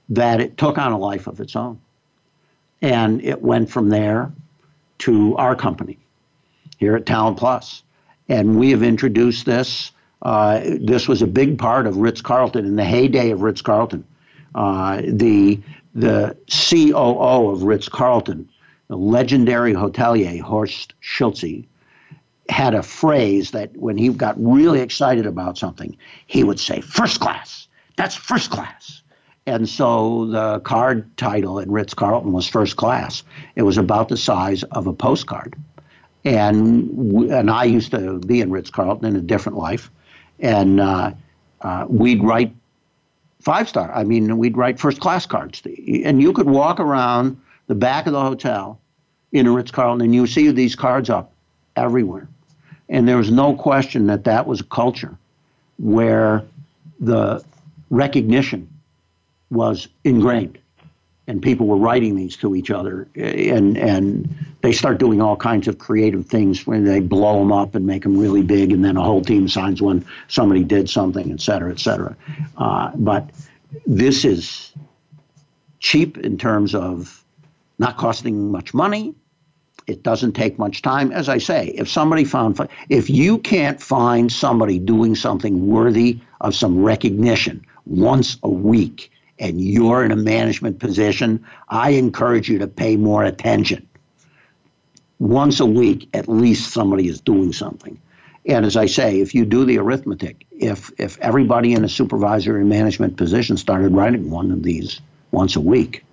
that 0.10 0.42
it 0.42 0.58
took 0.58 0.78
on 0.78 0.92
a 0.92 0.98
life 0.98 1.28
of 1.28 1.40
its 1.40 1.56
own. 1.56 1.80
And 2.82 3.24
it 3.24 3.42
went 3.42 3.70
from 3.70 3.90
there 3.90 4.32
to 5.00 5.36
our 5.38 5.56
company 5.56 6.00
here 6.78 6.96
at 6.96 7.06
Talent 7.06 7.38
Plus. 7.38 7.84
And 8.28 8.58
we 8.58 8.72
have 8.72 8.84
introduced 8.84 9.46
this. 9.46 9.92
Uh, 10.22 10.62
this 10.80 11.08
was 11.08 11.22
a 11.22 11.28
big 11.28 11.58
part 11.58 11.88
of 11.88 11.98
Ritz 11.98 12.22
Carlton 12.22 12.66
in 12.66 12.76
the 12.76 12.86
heyday 12.86 13.32
of 13.32 13.42
Ritz 13.42 13.62
Carlton. 13.62 14.06
Uh, 14.54 15.02
the 15.06 15.60
the 15.94 16.38
COO 16.50 17.50
of 17.50 17.64
Ritz 17.64 17.90
Carlton, 17.90 18.50
the 18.88 18.96
legendary 18.96 19.74
hotelier 19.74 20.40
Horst 20.40 20.94
Schulze, 21.02 21.66
had 22.50 22.74
a 22.74 22.84
phrase 22.84 23.52
that 23.52 23.76
when 23.76 23.98
he 23.98 24.10
got 24.10 24.36
really 24.38 24.80
excited 24.80 25.26
about 25.26 25.58
something, 25.58 25.98
he 26.28 26.44
would 26.44 26.60
say, 26.60 26.82
First 26.82 27.20
class. 27.20 27.68
That's 28.02 28.16
first 28.16 28.50
class. 28.50 29.04
And 29.46 29.70
so 29.70 30.26
the 30.26 30.60
card 30.62 31.16
title 31.18 31.60
at 31.60 31.68
Ritz 31.68 31.94
Carlton 31.94 32.32
was 32.32 32.48
first 32.48 32.76
class. 32.76 33.22
It 33.56 33.62
was 33.62 33.78
about 33.78 34.10
the 34.10 34.18
size 34.18 34.64
of 34.64 34.88
a 34.88 34.94
postcard. 34.94 35.56
And, 36.26 36.90
and 37.32 37.52
I 37.52 37.66
used 37.66 37.92
to 37.92 38.18
be 38.18 38.42
in 38.42 38.50
Ritz 38.50 38.72
Carlton 38.72 39.06
in 39.06 39.16
a 39.16 39.22
different 39.22 39.60
life. 39.60 39.92
And 40.40 40.80
uh, 40.80 41.12
uh, 41.62 41.86
we'd 41.90 42.24
write 42.24 42.56
five 43.40 43.70
star. 43.70 43.94
I 43.94 44.04
mean, 44.04 44.36
we'd 44.40 44.58
write 44.58 44.80
first 44.80 45.00
class 45.00 45.28
cards, 45.28 45.62
and 45.64 46.24
you 46.24 46.34
could 46.34 46.50
walk 46.50 46.80
around 46.80 47.40
the 47.68 47.76
back 47.76 48.08
of 48.08 48.14
the 48.14 48.22
hotel 48.22 48.80
in 49.32 49.46
a 49.46 49.52
Ritz 49.52 49.70
Carlton, 49.70 50.04
and 50.04 50.16
you 50.16 50.26
see 50.26 50.50
these 50.50 50.76
cards 50.76 51.12
up 51.12 51.34
everywhere. 51.76 52.28
And 52.90 53.08
there 53.08 53.18
was 53.18 53.30
no 53.30 53.54
question 53.54 54.08
that 54.08 54.24
that 54.24 54.48
was 54.48 54.62
a 54.62 54.64
culture 54.64 55.16
where 55.78 56.44
the 57.00 57.44
recognition 57.92 58.68
was 59.52 59.88
ingrained. 60.04 60.58
and 61.28 61.42
people 61.42 61.68
were 61.68 61.78
writing 61.78 62.16
these 62.16 62.36
to 62.36 62.56
each 62.56 62.72
other, 62.72 63.08
and 63.16 63.78
and 63.78 64.36
they 64.62 64.72
start 64.72 64.98
doing 64.98 65.22
all 65.22 65.36
kinds 65.36 65.68
of 65.68 65.78
creative 65.78 66.26
things 66.26 66.68
when 66.68 66.84
they 66.84 67.00
blow 67.00 67.40
them 67.40 67.52
up 67.52 67.74
and 67.76 67.86
make 67.86 68.04
them 68.04 68.18
really 68.18 68.42
big, 68.42 68.72
and 68.72 68.84
then 68.84 68.98
a 68.98 69.04
whole 69.04 69.22
team 69.22 69.48
signs 69.48 69.82
when 69.82 70.06
somebody 70.28 70.64
did 70.64 70.90
something, 70.90 71.32
et 71.32 71.40
cetera, 71.40 71.72
et 71.72 71.80
cetera. 71.80 72.16
Uh, 72.58 72.92
but 72.96 73.30
this 73.86 74.26
is 74.26 74.74
cheap 75.80 76.18
in 76.18 76.38
terms 76.38 76.76
of 76.76 77.24
not 77.80 77.98
costing 77.98 78.52
much 78.52 78.74
money. 78.74 79.16
It 79.88 80.04
doesn't 80.04 80.34
take 80.34 80.60
much 80.60 80.82
time. 80.82 81.12
As 81.12 81.28
I 81.28 81.40
say, 81.40 81.68
if 81.68 81.90
somebody 81.90 82.24
found, 82.24 82.60
if 82.90 83.10
you 83.10 83.40
can't 83.40 83.82
find 83.82 84.32
somebody 84.32 84.80
doing 84.80 85.16
something 85.16 85.68
worthy 85.68 86.20
of 86.40 86.56
some 86.56 86.84
recognition 86.84 87.66
once 87.86 88.38
a 88.44 88.50
week 88.50 89.12
and 89.39 89.60
you're 89.60 90.06
in 90.06 90.12
a 90.12 90.15
management 90.15 90.80
position, 90.80 91.46
I 91.67 91.91
encourage 91.91 92.50
you 92.50 92.60
to 92.60 92.67
pay 92.67 92.96
more 92.96 93.24
attention. 93.24 93.88
Once 95.20 95.60
a 95.60 95.65
week, 95.65 96.10
at 96.13 96.28
least 96.28 96.72
somebody 96.72 97.08
is 97.08 97.22
doing 97.22 97.54
something. 97.54 98.00
And 98.46 98.65
as 98.65 98.76
I 98.76 98.88
say, 98.88 99.20
if 99.20 99.36
you 99.36 99.46
do 99.46 99.65
the 99.65 99.78
arithmetic, 99.78 100.46
if 100.52 100.91
if 100.98 101.20
everybody 101.20 101.74
in 101.74 101.84
a 101.84 101.89
supervisory 101.89 102.65
management 102.65 103.17
position 103.17 103.58
started 103.58 103.94
writing 103.94 104.32
one 104.32 104.52
of 104.52 104.63
these 104.63 105.00
once 105.32 105.56
a 105.56 105.62
week, 105.62 106.04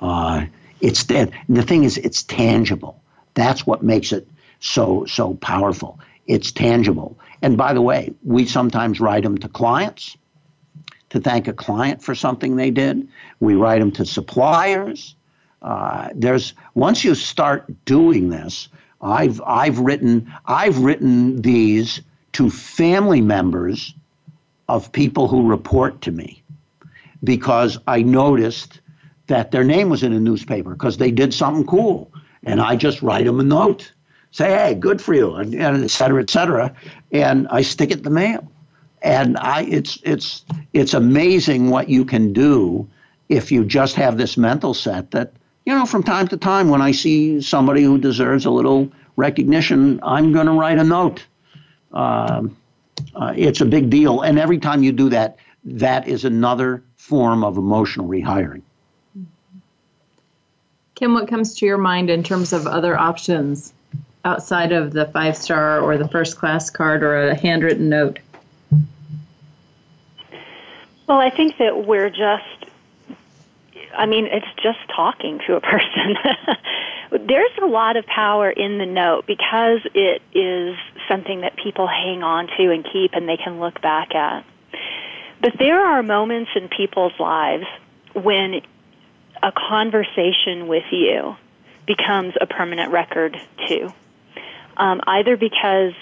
uh, 0.00 0.46
it's 0.80 1.04
dead. 1.04 1.32
The 1.48 1.62
thing 1.62 1.84
is, 1.84 1.98
it's 1.98 2.22
tangible. 2.22 3.02
That's 3.34 3.66
what 3.66 3.82
makes 3.82 4.12
it 4.12 4.26
so 4.60 5.04
so 5.04 5.34
powerful. 5.34 6.00
It's 6.26 6.50
tangible. 6.50 7.18
And 7.42 7.56
by 7.58 7.74
the 7.74 7.82
way, 7.82 8.14
we 8.24 8.46
sometimes 8.46 8.98
write 8.98 9.22
them 9.22 9.38
to 9.38 9.48
clients 9.48 10.16
to 11.10 11.20
thank 11.20 11.48
a 11.48 11.52
client 11.52 12.02
for 12.02 12.14
something 12.14 12.56
they 12.56 12.70
did. 12.70 13.06
We 13.40 13.54
write 13.54 13.80
them 13.80 13.92
to 13.92 14.04
suppliers. 14.04 15.14
Uh, 15.62 16.08
there's 16.14 16.54
once 16.74 17.04
you 17.04 17.14
start 17.14 17.66
doing 17.84 18.28
this, 18.28 18.68
I've 19.00 19.40
I've 19.46 19.78
written 19.78 20.32
I've 20.46 20.78
written 20.78 21.42
these 21.42 22.02
to 22.32 22.50
family 22.50 23.20
members 23.20 23.94
of 24.68 24.92
people 24.92 25.28
who 25.28 25.48
report 25.48 26.02
to 26.02 26.12
me 26.12 26.42
because 27.24 27.78
I 27.86 28.02
noticed 28.02 28.80
that 29.28 29.50
their 29.50 29.64
name 29.64 29.88
was 29.88 30.02
in 30.02 30.12
a 30.12 30.20
newspaper 30.20 30.70
because 30.70 30.98
they 30.98 31.10
did 31.10 31.32
something 31.32 31.66
cool, 31.66 32.12
and 32.44 32.60
I 32.60 32.76
just 32.76 33.02
write 33.02 33.24
them 33.24 33.40
a 33.40 33.44
note, 33.44 33.90
say, 34.30 34.50
"Hey, 34.50 34.74
good 34.74 35.00
for 35.00 35.14
you," 35.14 35.34
and, 35.34 35.54
and 35.54 35.82
et 35.82 35.90
cetera, 35.90 36.22
et 36.22 36.30
cetera, 36.30 36.74
and 37.10 37.48
I 37.48 37.62
stick 37.62 37.90
it 37.90 37.98
in 37.98 38.04
the 38.04 38.10
mail 38.10 38.50
and 39.06 39.38
I, 39.38 39.62
it's 39.62 40.00
it's 40.02 40.44
it's 40.72 40.92
amazing 40.92 41.70
what 41.70 41.88
you 41.88 42.04
can 42.04 42.32
do 42.32 42.88
if 43.28 43.52
you 43.52 43.64
just 43.64 43.94
have 43.94 44.18
this 44.18 44.36
mental 44.36 44.74
set 44.74 45.12
that 45.12 45.32
you 45.64 45.72
know 45.72 45.86
from 45.86 46.02
time 46.02 46.26
to 46.28 46.36
time 46.36 46.68
when 46.68 46.82
I 46.82 46.90
see 46.90 47.40
somebody 47.40 47.84
who 47.84 47.98
deserves 47.98 48.46
a 48.46 48.50
little 48.50 48.90
recognition, 49.14 50.00
I'm 50.02 50.32
going 50.32 50.46
to 50.46 50.52
write 50.52 50.78
a 50.78 50.84
note. 50.84 51.24
Um, 51.92 52.56
uh, 53.14 53.32
it's 53.36 53.60
a 53.60 53.64
big 53.64 53.90
deal, 53.90 54.22
and 54.22 54.38
every 54.40 54.58
time 54.58 54.82
you 54.82 54.90
do 54.90 55.08
that, 55.10 55.38
that 55.64 56.08
is 56.08 56.24
another 56.24 56.82
form 56.96 57.44
of 57.44 57.56
emotional 57.56 58.08
rehiring. 58.08 58.62
Kim, 60.96 61.14
what 61.14 61.28
comes 61.28 61.54
to 61.58 61.66
your 61.66 61.78
mind 61.78 62.10
in 62.10 62.24
terms 62.24 62.52
of 62.52 62.66
other 62.66 62.98
options 62.98 63.72
outside 64.24 64.72
of 64.72 64.92
the 64.92 65.06
five 65.06 65.36
star 65.36 65.80
or 65.80 65.96
the 65.96 66.08
first 66.08 66.36
class 66.36 66.70
card 66.70 67.04
or 67.04 67.28
a 67.28 67.34
handwritten 67.36 67.88
note? 67.88 68.18
Well, 71.06 71.18
I 71.18 71.30
think 71.30 71.58
that 71.58 71.86
we're 71.86 72.10
just, 72.10 72.72
I 73.96 74.06
mean, 74.06 74.26
it's 74.26 74.46
just 74.62 74.78
talking 74.94 75.40
to 75.46 75.54
a 75.56 75.60
person. 75.72 76.16
There's 77.26 77.52
a 77.62 77.66
lot 77.66 77.96
of 77.96 78.04
power 78.06 78.50
in 78.50 78.78
the 78.78 78.86
note 78.86 79.26
because 79.26 79.80
it 79.94 80.22
is 80.34 80.76
something 81.08 81.42
that 81.42 81.56
people 81.56 81.86
hang 81.86 82.22
on 82.22 82.48
to 82.58 82.72
and 82.72 82.84
keep 82.92 83.12
and 83.14 83.28
they 83.28 83.36
can 83.36 83.60
look 83.60 83.80
back 83.80 84.14
at. 84.14 84.44
But 85.40 85.52
there 85.58 85.80
are 85.80 86.02
moments 86.02 86.50
in 86.56 86.68
people's 86.68 87.12
lives 87.20 87.66
when 88.14 88.62
a 89.42 89.52
conversation 89.52 90.66
with 90.66 90.84
you 90.90 91.36
becomes 91.86 92.34
a 92.40 92.46
permanent 92.46 92.90
record 92.90 93.36
too. 93.68 93.92
Um, 94.76 95.00
either 95.06 95.36
because 95.36 95.92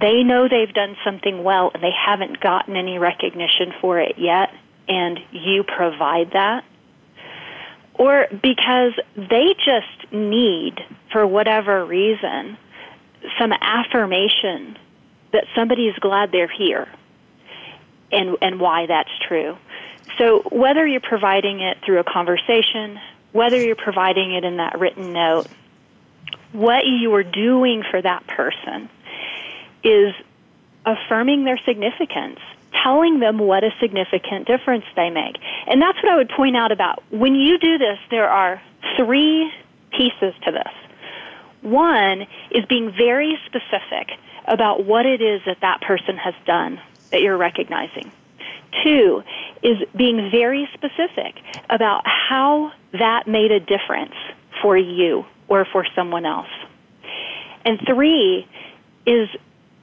they 0.00 0.22
know 0.22 0.48
they've 0.48 0.72
done 0.72 0.96
something 1.04 1.44
well 1.44 1.70
and 1.74 1.82
they 1.82 1.92
haven't 1.92 2.40
gotten 2.40 2.76
any 2.76 2.98
recognition 2.98 3.72
for 3.80 4.00
it 4.00 4.16
yet, 4.18 4.50
and 4.88 5.18
you 5.32 5.64
provide 5.64 6.32
that. 6.32 6.64
Or 7.94 8.26
because 8.30 8.92
they 9.16 9.54
just 9.64 10.12
need, 10.12 10.80
for 11.12 11.26
whatever 11.26 11.84
reason, 11.84 12.56
some 13.38 13.52
affirmation 13.52 14.78
that 15.32 15.44
somebody 15.54 15.86
is 15.88 15.96
glad 15.98 16.32
they're 16.32 16.48
here 16.48 16.88
and, 18.10 18.36
and 18.40 18.58
why 18.60 18.86
that's 18.86 19.10
true. 19.28 19.56
So, 20.18 20.40
whether 20.50 20.86
you're 20.86 21.00
providing 21.00 21.60
it 21.60 21.78
through 21.84 22.00
a 22.00 22.04
conversation, 22.04 22.98
whether 23.32 23.56
you're 23.56 23.76
providing 23.76 24.34
it 24.34 24.44
in 24.44 24.56
that 24.56 24.78
written 24.78 25.12
note, 25.12 25.46
what 26.52 26.84
you 26.86 27.14
are 27.14 27.22
doing 27.22 27.82
for 27.90 28.00
that 28.00 28.26
person 28.26 28.90
is 29.84 30.14
affirming 30.84 31.44
their 31.44 31.58
significance, 31.64 32.40
telling 32.82 33.20
them 33.20 33.38
what 33.38 33.64
a 33.64 33.70
significant 33.80 34.46
difference 34.46 34.84
they 34.96 35.10
make. 35.10 35.36
And 35.66 35.80
that's 35.80 36.02
what 36.02 36.12
I 36.12 36.16
would 36.16 36.30
point 36.30 36.56
out 36.56 36.72
about 36.72 37.02
when 37.10 37.34
you 37.34 37.58
do 37.58 37.78
this, 37.78 37.98
there 38.10 38.28
are 38.28 38.60
three 38.96 39.52
pieces 39.92 40.34
to 40.44 40.52
this. 40.52 40.72
One 41.62 42.26
is 42.50 42.64
being 42.66 42.90
very 42.90 43.38
specific 43.46 44.18
about 44.46 44.84
what 44.84 45.06
it 45.06 45.20
is 45.22 45.42
that 45.46 45.60
that 45.60 45.80
person 45.80 46.16
has 46.16 46.34
done 46.44 46.80
that 47.10 47.22
you're 47.22 47.36
recognizing. 47.36 48.10
Two 48.82 49.22
is 49.62 49.76
being 49.94 50.30
very 50.30 50.68
specific 50.74 51.36
about 51.70 52.02
how 52.06 52.72
that 52.92 53.28
made 53.28 53.52
a 53.52 53.60
difference 53.60 54.14
for 54.60 54.76
you 54.76 55.24
or 55.46 55.64
for 55.64 55.86
someone 55.94 56.24
else. 56.24 56.48
And 57.64 57.78
three 57.86 58.46
is 59.06 59.28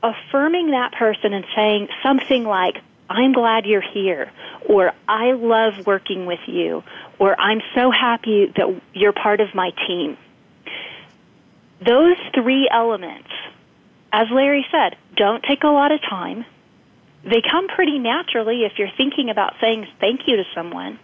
affirming 0.01 0.71
that 0.71 0.93
person 0.93 1.33
and 1.33 1.45
saying 1.55 1.89
something 2.03 2.43
like, 2.43 2.75
I'm 3.09 3.33
glad 3.33 3.65
you're 3.65 3.81
here, 3.81 4.31
or 4.67 4.93
I 5.07 5.31
love 5.31 5.87
working 5.87 6.25
with 6.25 6.39
you, 6.45 6.83
or 7.17 7.39
I'm 7.39 7.61
so 7.73 7.89
happy 7.91 8.53
that 8.55 8.81
you're 8.93 9.13
part 9.13 9.41
of 9.41 9.55
my 9.55 9.71
team. 9.87 10.17
Those 11.85 12.17
three 12.35 12.69
elements, 12.71 13.29
as 14.11 14.27
Larry 14.31 14.65
said, 14.71 14.95
don't 15.15 15.43
take 15.43 15.63
a 15.63 15.69
lot 15.69 15.91
of 15.91 16.01
time. 16.01 16.45
They 17.23 17.41
come 17.41 17.67
pretty 17.67 17.99
naturally 17.99 18.63
if 18.63 18.77
you're 18.77 18.91
thinking 18.95 19.29
about 19.29 19.55
saying 19.59 19.87
thank 19.99 20.27
you 20.27 20.37
to 20.37 20.43
someone. 20.53 20.99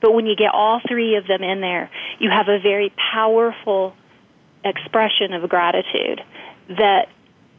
But 0.00 0.14
when 0.14 0.26
you 0.26 0.34
get 0.34 0.54
all 0.54 0.80
three 0.86 1.16
of 1.16 1.26
them 1.26 1.42
in 1.42 1.60
there, 1.60 1.90
you 2.18 2.30
have 2.30 2.48
a 2.48 2.58
very 2.58 2.92
powerful 3.12 3.94
expression 4.64 5.34
of 5.34 5.48
gratitude 5.48 6.22
that 6.68 7.08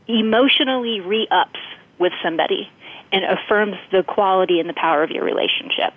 emotionally 0.07 0.99
re 0.99 1.27
ups 1.31 1.59
with 1.99 2.13
somebody 2.23 2.69
and 3.11 3.23
affirms 3.25 3.77
the 3.91 4.03
quality 4.03 4.59
and 4.59 4.69
the 4.69 4.73
power 4.73 5.03
of 5.03 5.11
your 5.11 5.23
relationship. 5.23 5.93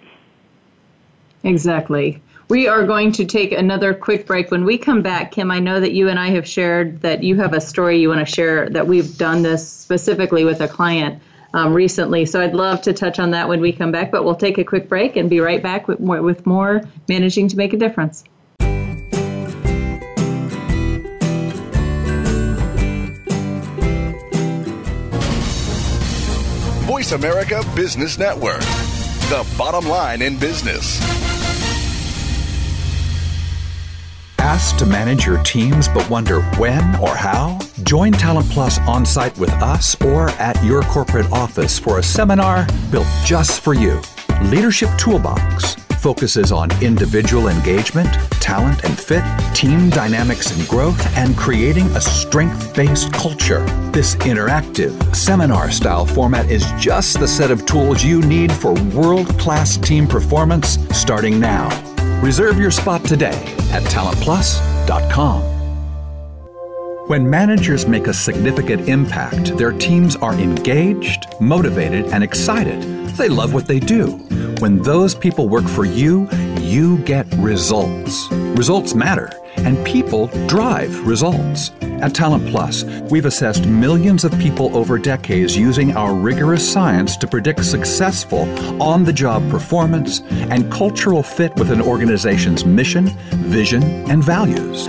Exactly. 1.42 2.22
We 2.48 2.68
are 2.68 2.84
going 2.84 3.12
to 3.12 3.24
take 3.24 3.52
another 3.52 3.94
quick 3.94 4.26
break. 4.26 4.50
When 4.50 4.64
we 4.64 4.76
come 4.76 5.00
back, 5.00 5.32
Kim, 5.32 5.50
I 5.50 5.60
know 5.60 5.80
that 5.80 5.92
you 5.92 6.08
and 6.08 6.18
I 6.18 6.28
have 6.30 6.46
shared 6.46 7.00
that 7.00 7.22
you 7.22 7.36
have 7.36 7.54
a 7.54 7.60
story 7.60 7.98
you 7.98 8.08
want 8.08 8.26
to 8.26 8.32
share 8.32 8.68
that 8.70 8.86
we've 8.86 9.16
done 9.16 9.42
this 9.42 9.66
specifically 9.66 10.44
with 10.44 10.60
a 10.60 10.68
client 10.68 11.22
um, 11.54 11.72
recently. 11.72 12.26
So 12.26 12.40
I'd 12.40 12.54
love 12.54 12.82
to 12.82 12.92
touch 12.92 13.18
on 13.18 13.30
that 13.30 13.48
when 13.48 13.60
we 13.60 13.72
come 13.72 13.92
back, 13.92 14.10
but 14.10 14.24
we'll 14.24 14.34
take 14.34 14.58
a 14.58 14.64
quick 14.64 14.88
break 14.88 15.16
and 15.16 15.30
be 15.30 15.40
right 15.40 15.62
back 15.62 15.88
with 15.88 16.00
more, 16.00 16.20
with 16.20 16.44
more 16.44 16.82
Managing 17.08 17.48
to 17.48 17.56
Make 17.56 17.72
a 17.72 17.78
Difference. 17.78 18.24
Voice 26.94 27.10
America 27.10 27.60
Business 27.74 28.18
Network, 28.18 28.60
the 28.60 29.44
bottom 29.58 29.84
line 29.88 30.22
in 30.22 30.38
business. 30.38 31.00
Asked 34.38 34.78
to 34.78 34.86
manage 34.86 35.26
your 35.26 35.42
teams 35.42 35.88
but 35.88 36.08
wonder 36.08 36.42
when 36.52 36.84
or 37.00 37.16
how? 37.16 37.58
Join 37.82 38.12
Talent 38.12 38.48
Plus 38.50 38.78
on 38.86 39.04
site 39.04 39.36
with 39.38 39.50
us 39.54 40.00
or 40.02 40.30
at 40.38 40.62
your 40.64 40.82
corporate 40.82 41.26
office 41.32 41.80
for 41.80 41.98
a 41.98 42.02
seminar 42.02 42.64
built 42.92 43.08
just 43.24 43.62
for 43.62 43.74
you. 43.74 44.00
Leadership 44.44 44.90
Toolbox 44.96 45.83
focuses 46.04 46.52
on 46.52 46.68
individual 46.82 47.48
engagement, 47.48 48.12
talent 48.32 48.84
and 48.84 49.00
fit, 49.00 49.24
team 49.54 49.88
dynamics 49.88 50.54
and 50.54 50.68
growth, 50.68 51.00
and 51.16 51.34
creating 51.34 51.86
a 51.96 52.00
strength 52.00 52.76
based 52.76 53.10
culture. 53.10 53.64
This 53.90 54.14
interactive, 54.16 54.92
seminar 55.16 55.70
style 55.70 56.04
format 56.04 56.50
is 56.50 56.70
just 56.78 57.20
the 57.20 57.26
set 57.26 57.50
of 57.50 57.64
tools 57.64 58.04
you 58.04 58.20
need 58.20 58.52
for 58.52 58.74
world 58.94 59.30
class 59.38 59.78
team 59.78 60.06
performance 60.06 60.76
starting 60.90 61.40
now. 61.40 61.70
Reserve 62.20 62.58
your 62.58 62.70
spot 62.70 63.02
today 63.04 63.40
at 63.72 63.82
talentplus.com. 63.84 65.53
When 67.06 67.28
managers 67.28 67.86
make 67.86 68.06
a 68.06 68.14
significant 68.14 68.88
impact, 68.88 69.58
their 69.58 69.72
teams 69.72 70.16
are 70.16 70.32
engaged, 70.32 71.26
motivated, 71.38 72.06
and 72.06 72.24
excited. 72.24 72.80
They 73.18 73.28
love 73.28 73.52
what 73.52 73.66
they 73.66 73.78
do. 73.78 74.12
When 74.60 74.78
those 74.78 75.14
people 75.14 75.50
work 75.50 75.68
for 75.68 75.84
you, 75.84 76.26
you 76.60 76.96
get 77.00 77.26
results. 77.34 78.26
Results 78.32 78.94
matter, 78.94 79.30
and 79.58 79.84
people 79.84 80.28
drive 80.46 81.06
results. 81.06 81.72
At 81.82 82.14
Talent 82.14 82.48
Plus, 82.48 82.84
we've 83.10 83.26
assessed 83.26 83.66
millions 83.66 84.24
of 84.24 84.32
people 84.38 84.74
over 84.74 84.96
decades 84.96 85.54
using 85.54 85.94
our 85.94 86.14
rigorous 86.14 86.66
science 86.66 87.18
to 87.18 87.26
predict 87.26 87.66
successful 87.66 88.48
on 88.82 89.04
the 89.04 89.12
job 89.12 89.46
performance 89.50 90.22
and 90.30 90.72
cultural 90.72 91.22
fit 91.22 91.54
with 91.56 91.70
an 91.70 91.82
organization's 91.82 92.64
mission, 92.64 93.08
vision, 93.44 93.82
and 94.10 94.24
values. 94.24 94.88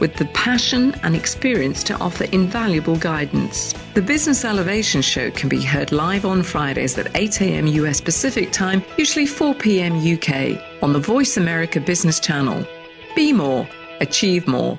with 0.00 0.16
the 0.16 0.24
passion 0.26 0.94
and 1.02 1.14
experience 1.14 1.84
to 1.84 1.96
offer 1.98 2.24
invaluable 2.24 2.96
guidance. 2.96 3.72
The 3.94 4.02
Business 4.02 4.44
Elevation 4.44 5.02
Show 5.02 5.30
can 5.30 5.48
be 5.48 5.62
heard 5.62 5.92
live 5.92 6.24
on 6.24 6.42
Fridays 6.42 6.98
at 6.98 7.14
8 7.14 7.40
a.m. 7.42 7.66
US 7.66 8.00
Pacific 8.00 8.50
Time, 8.50 8.82
usually 8.96 9.26
4 9.26 9.54
p.m. 9.54 9.96
UK, 9.96 10.60
on 10.82 10.92
the 10.92 10.98
Voice 10.98 11.36
America 11.36 11.80
Business 11.80 12.18
Channel. 12.18 12.66
Be 13.14 13.32
more, 13.32 13.68
achieve 14.00 14.46
more. 14.48 14.78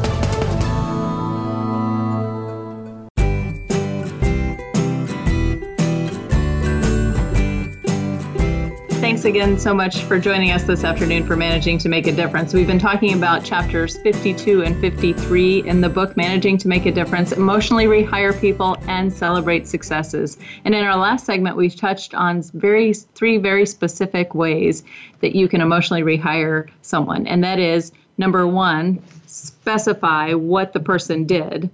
Thanks 9.21 9.37
again 9.37 9.59
so 9.59 9.75
much 9.75 10.01
for 10.05 10.17
joining 10.17 10.49
us 10.49 10.63
this 10.63 10.83
afternoon 10.83 11.27
for 11.27 11.35
Managing 11.35 11.77
to 11.77 11.89
Make 11.89 12.07
a 12.07 12.11
Difference. 12.11 12.55
We've 12.55 12.65
been 12.65 12.79
talking 12.79 13.13
about 13.13 13.45
chapters 13.45 13.99
52 13.99 14.63
and 14.63 14.81
53 14.81 15.67
in 15.67 15.79
the 15.79 15.89
book 15.89 16.17
Managing 16.17 16.57
to 16.57 16.67
Make 16.67 16.87
a 16.87 16.91
Difference 16.91 17.31
Emotionally 17.31 17.85
Rehire 17.85 18.41
People 18.41 18.77
and 18.87 19.13
Celebrate 19.13 19.67
Successes. 19.67 20.39
And 20.65 20.73
in 20.73 20.83
our 20.83 20.97
last 20.97 21.27
segment, 21.27 21.55
we've 21.55 21.75
touched 21.75 22.15
on 22.15 22.41
very 22.55 22.95
three 22.95 23.37
very 23.37 23.67
specific 23.67 24.33
ways 24.33 24.83
that 25.19 25.35
you 25.35 25.47
can 25.47 25.61
emotionally 25.61 26.01
rehire 26.01 26.67
someone. 26.81 27.27
And 27.27 27.43
that 27.43 27.59
is 27.59 27.91
number 28.17 28.47
one, 28.47 29.03
specify 29.27 30.33
what 30.33 30.73
the 30.73 30.79
person 30.79 31.25
did. 31.25 31.69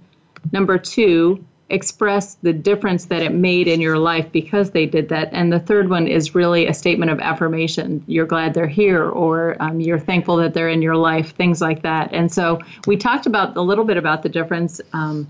Number 0.52 0.76
two, 0.76 1.42
express 1.70 2.34
the 2.36 2.52
difference 2.52 3.06
that 3.06 3.22
it 3.22 3.32
made 3.32 3.68
in 3.68 3.80
your 3.80 3.98
life 3.98 4.30
because 4.32 4.70
they 4.70 4.86
did 4.86 5.08
that. 5.10 5.28
And 5.32 5.52
the 5.52 5.60
third 5.60 5.90
one 5.90 6.06
is 6.06 6.34
really 6.34 6.66
a 6.66 6.74
statement 6.74 7.10
of 7.10 7.20
affirmation. 7.20 8.02
You're 8.06 8.26
glad 8.26 8.54
they're 8.54 8.66
here, 8.66 9.08
or 9.08 9.56
um, 9.60 9.80
you're 9.80 9.98
thankful 9.98 10.36
that 10.36 10.54
they're 10.54 10.68
in 10.68 10.82
your 10.82 10.96
life, 10.96 11.34
things 11.34 11.60
like 11.60 11.82
that. 11.82 12.12
And 12.12 12.32
so 12.32 12.60
we 12.86 12.96
talked 12.96 13.26
about 13.26 13.56
a 13.56 13.60
little 13.60 13.84
bit 13.84 13.96
about 13.96 14.22
the 14.22 14.28
difference. 14.28 14.80
Um, 14.92 15.28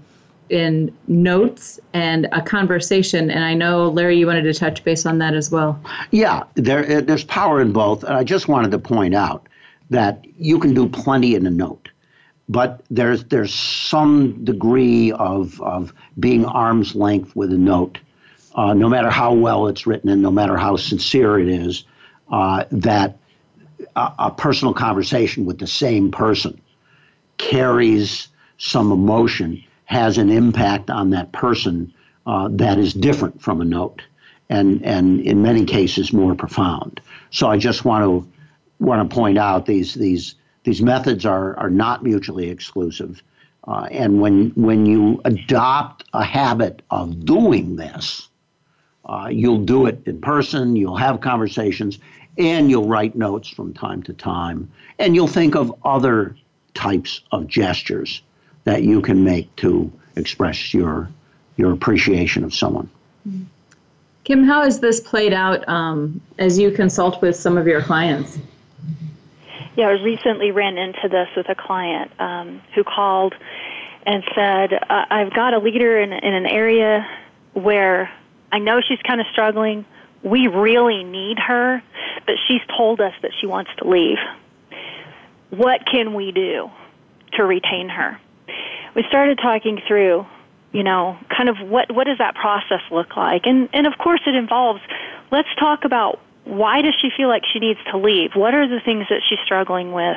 in 0.51 0.90
notes 1.09 1.79
and 1.92 2.27
a 2.33 2.40
conversation, 2.40 3.31
and 3.31 3.44
I 3.44 3.53
know 3.53 3.90
Larry, 3.90 4.18
you 4.18 4.27
wanted 4.27 4.44
to 4.44 4.55
touch 4.55 4.83
base 4.83 5.05
on 5.05 5.18
that 5.18 5.35
as 5.35 5.51
well. 5.51 5.79
Yeah, 6.11 6.44
there, 6.55 7.03
there's 7.03 7.24
power 7.24 7.61
in 7.61 7.70
both, 7.70 8.03
and 8.03 8.14
I 8.14 8.24
just 8.24 8.48
wanted 8.48 8.70
to 8.70 8.79
point 8.79 9.14
out 9.14 9.46
that 9.90 10.24
you 10.38 10.59
can 10.59 10.72
do 10.72 10.88
plenty 10.88 11.35
in 11.35 11.46
a 11.46 11.51
note 11.51 11.88
but 12.49 12.83
there's 12.91 13.25
there's 13.25 13.55
some 13.55 14.45
degree 14.45 15.13
of 15.13 15.61
of 15.61 15.93
being 16.19 16.45
arm's 16.45 16.95
length 16.95 17.37
with 17.37 17.53
a 17.53 17.59
note, 17.59 17.99
uh, 18.55 18.75
no 18.75 18.89
matter 18.89 19.11
how 19.11 19.35
well 19.35 19.67
it's 19.69 19.87
written 19.87 20.09
and 20.09 20.23
no 20.23 20.31
matter 20.31 20.57
how 20.57 20.77
sincere 20.77 21.39
it 21.39 21.49
is, 21.49 21.85
uh, 22.33 22.65
that 22.71 23.19
a, 23.95 24.13
a, 24.19 24.31
personal 24.31 24.73
conversation 24.73 25.45
with 25.45 25.59
the 25.59 25.67
same 25.67 26.11
person 26.11 26.61
carries 27.37 28.29
some 28.57 28.91
emotion, 28.91 29.63
has 29.85 30.19
an 30.19 30.31
impact 30.31 30.91
on 30.91 31.11
that 31.11 31.33
person 31.33 31.93
uh, 32.27 32.49
that 32.51 32.79
is 32.79 32.93
different 32.95 33.41
from 33.43 33.61
a 33.61 33.65
note, 33.65 34.03
and 34.49 34.83
and 34.85 35.21
in 35.21 35.43
many 35.43 35.67
cases 35.67 36.13
more 36.15 36.35
profound. 36.35 37.01
So 37.31 37.49
I 37.49 37.59
just 37.59 37.85
want 37.85 38.05
to 38.05 38.85
want 38.85 39.09
to 39.09 39.15
point 39.15 39.37
out 39.37 39.67
these 39.67 39.93
these 39.93 40.35
these 40.64 40.83
methods 40.83 41.25
are, 41.25 41.57
are 41.59 41.71
not 41.71 42.03
mutually 42.03 42.51
exclusive. 42.51 43.23
Uh, 43.66 43.87
and 43.90 44.21
when, 44.21 44.51
when 44.51 44.87
you 44.87 45.21
adopt 45.25 46.05
a 46.14 46.25
habit 46.25 46.83
of 46.90 47.25
doing 47.25 47.77
this, 47.77 48.29
uh, 49.05 49.29
you'll 49.31 49.64
do 49.64 49.87
it 49.87 50.01
in 50.07 50.21
person, 50.21 50.77
you'll 50.77 50.97
have 50.97 51.21
conversations, 51.21 51.99
and 52.37 52.71
you'll 52.71 52.87
write 52.87 53.16
notes 53.16 53.49
from 53.49 53.73
time 53.75 54.03
to 54.03 54.12
time. 54.12 54.71
And 54.99 55.14
you'll 55.14 55.27
think 55.27 55.55
of 55.55 55.75
other 55.85 56.37
types 56.75 57.23
of 57.33 57.47
gestures 57.47 58.23
that 58.64 58.83
you 58.83 59.01
can 59.01 59.25
make 59.25 59.55
to 59.57 59.90
express 60.16 60.75
your, 60.75 61.09
your 61.57 61.73
appreciation 61.73 62.44
of 62.44 62.55
someone. 62.55 62.88
Kim, 64.25 64.44
how 64.44 64.62
has 64.62 64.81
this 64.81 65.01
played 65.01 65.33
out 65.33 65.66
um, 65.68 66.20
as 66.39 66.59
you 66.59 66.70
consult 66.70 67.22
with 67.22 67.35
some 67.35 67.57
of 67.57 67.66
your 67.66 67.80
clients? 67.83 68.39
Yeah, 69.79 69.91
I 69.91 69.93
recently 69.93 70.51
ran 70.51 70.76
into 70.76 71.09
this 71.09 71.29
with 71.37 71.49
a 71.49 71.55
client 71.55 72.11
um, 72.18 72.61
who 72.74 72.83
called 72.83 73.33
and 74.05 74.24
said, 74.35 74.72
"I've 74.91 75.33
got 75.33 75.55
a 75.55 75.61
leader 75.61 76.01
in, 76.01 76.12
in 76.12 76.35
an 76.35 76.47
area 76.47 77.07
where 77.53 78.11
I 78.51 78.59
know 78.59 78.81
she's 78.81 78.99
kind 79.07 79.20
of 79.20 79.29
struggling. 79.31 79.87
We 80.24 80.49
really 80.49 81.05
need 81.05 81.39
her, 81.39 81.81
but 82.26 82.35
she's 82.49 82.61
told 82.76 83.01
us 83.01 83.12
that 83.22 83.31
she 83.41 83.47
wants 83.47 83.70
to 83.79 83.89
leave. 83.89 84.18
What 85.51 85.87
can 85.87 86.12
we 86.12 86.33
do 86.33 86.72
to 87.35 87.45
retain 87.45 87.89
her?" 87.89 88.18
We 88.97 89.05
started 89.05 89.39
talking 89.39 89.81
through, 89.87 90.26
you 90.72 90.83
know, 90.83 91.16
kind 91.29 91.49
of 91.49 91.57
what 91.61 91.93
what 91.93 92.09
does 92.09 92.18
that 92.18 92.35
process 92.35 92.83
look 92.91 93.16
like, 93.16 93.47
and 93.47 93.68
and 93.72 93.87
of 93.87 93.97
course 93.97 94.22
it 94.26 94.35
involves. 94.35 94.81
Let's 95.31 95.55
talk 95.57 95.85
about 95.85 96.18
why 96.49 96.80
does 96.80 96.94
she 97.01 97.11
feel 97.14 97.28
like 97.28 97.42
she 97.53 97.59
needs 97.59 97.78
to 97.90 97.99
leave? 97.99 98.32
What 98.34 98.55
are 98.55 98.66
the 98.66 98.80
things 98.80 99.07
that 99.11 99.20
she's 99.28 99.38
struggling 99.44 99.92
with? 99.92 100.16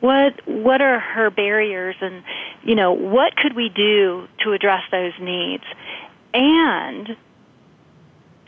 What 0.00 0.46
what 0.46 0.80
are 0.80 0.98
her 0.98 1.30
barriers 1.30 1.96
and 2.00 2.22
you 2.62 2.74
know, 2.74 2.92
what 2.92 3.36
could 3.36 3.54
we 3.54 3.68
do 3.68 4.26
to 4.44 4.52
address 4.52 4.82
those 4.90 5.12
needs? 5.20 5.64
And 6.32 7.16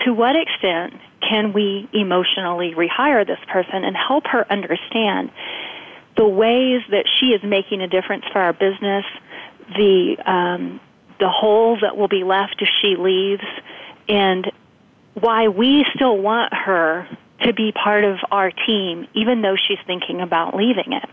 to 0.01 0.13
what 0.13 0.35
extent 0.37 0.95
can 1.29 1.53
we 1.53 1.89
emotionally 1.93 2.75
rehire 2.75 3.27
this 3.27 3.39
person 3.53 3.85
and 3.85 3.97
help 3.97 4.27
her 4.27 4.51
understand 4.51 5.31
the 6.17 6.27
ways 6.27 6.83
that 6.91 7.05
she 7.19 7.27
is 7.27 7.43
making 7.43 7.83
a 7.83 7.89
difference 7.89 8.25
for 8.33 8.41
our 8.41 8.53
business, 8.53 9.05
the 9.77 10.17
um, 10.25 10.81
the 11.19 11.29
hole 11.29 11.79
that 11.83 11.97
will 11.97 12.09
be 12.09 12.25
left 12.25 12.57
if 12.61 12.69
she 12.81 12.97
leaves, 12.97 13.45
and 14.09 14.51
why 15.15 15.49
we 15.49 15.85
still 15.95 16.17
want 16.17 16.53
her 16.55 17.09
to 17.43 17.53
be 17.53 17.73
part 17.73 18.05
of 18.05 18.19
our 18.31 18.51
team, 18.51 19.07
even 19.15 19.43
though 19.43 19.57
she's 19.57 19.79
thinking 19.87 20.21
about 20.21 20.55
leaving 20.55 20.93
it. 20.93 21.09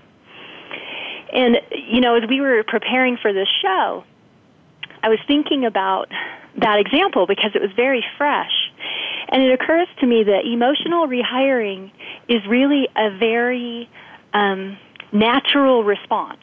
And, 1.33 1.61
you 1.89 2.01
know, 2.01 2.15
as 2.15 2.27
we 2.29 2.41
were 2.41 2.63
preparing 2.63 3.17
for 3.17 3.33
this 3.33 3.47
show, 3.61 4.03
I 5.03 5.09
was 5.09 5.19
thinking 5.27 5.65
about 5.65 6.09
that 6.57 6.79
example 6.79 7.27
because 7.27 7.51
it 7.53 7.61
was 7.61 7.71
very 7.75 8.03
fresh. 8.17 8.51
And 9.29 9.43
it 9.43 9.51
occurs 9.53 9.87
to 9.99 10.07
me 10.07 10.23
that 10.23 10.45
emotional 10.45 11.07
rehiring 11.07 11.91
is 12.27 12.45
really 12.47 12.87
a 12.95 13.15
very 13.17 13.89
um, 14.33 14.77
natural 15.11 15.83
response 15.83 16.39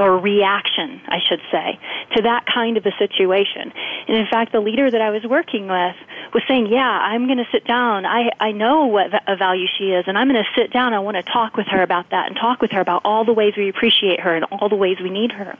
or 0.00 0.18
reaction, 0.18 1.00
I 1.06 1.18
should 1.28 1.40
say, 1.52 1.78
to 2.16 2.22
that 2.22 2.46
kind 2.46 2.78
of 2.78 2.86
a 2.86 2.92
situation. 2.98 3.72
And 4.08 4.16
in 4.16 4.26
fact, 4.26 4.52
the 4.52 4.60
leader 4.60 4.90
that 4.90 5.00
I 5.00 5.10
was 5.10 5.22
working 5.24 5.68
with 5.68 5.96
was 6.32 6.42
saying, 6.48 6.66
"Yeah, 6.66 6.88
I'm 6.88 7.26
going 7.26 7.38
to 7.38 7.48
sit 7.52 7.64
down. 7.66 8.06
I 8.06 8.30
I 8.40 8.52
know 8.52 8.86
what 8.86 9.10
a 9.28 9.36
value 9.36 9.66
she 9.78 9.92
is, 9.92 10.04
and 10.08 10.16
I'm 10.16 10.28
going 10.28 10.42
to 10.42 10.60
sit 10.60 10.72
down. 10.72 10.94
I 10.94 11.00
want 11.00 11.16
to 11.18 11.22
talk 11.22 11.56
with 11.56 11.66
her 11.68 11.82
about 11.82 12.10
that 12.10 12.26
and 12.28 12.36
talk 12.36 12.62
with 12.62 12.70
her 12.72 12.80
about 12.80 13.02
all 13.04 13.24
the 13.24 13.34
ways 13.34 13.54
we 13.56 13.68
appreciate 13.68 14.20
her 14.20 14.34
and 14.34 14.44
all 14.46 14.68
the 14.68 14.76
ways 14.76 14.96
we 15.00 15.10
need 15.10 15.32
her." 15.32 15.56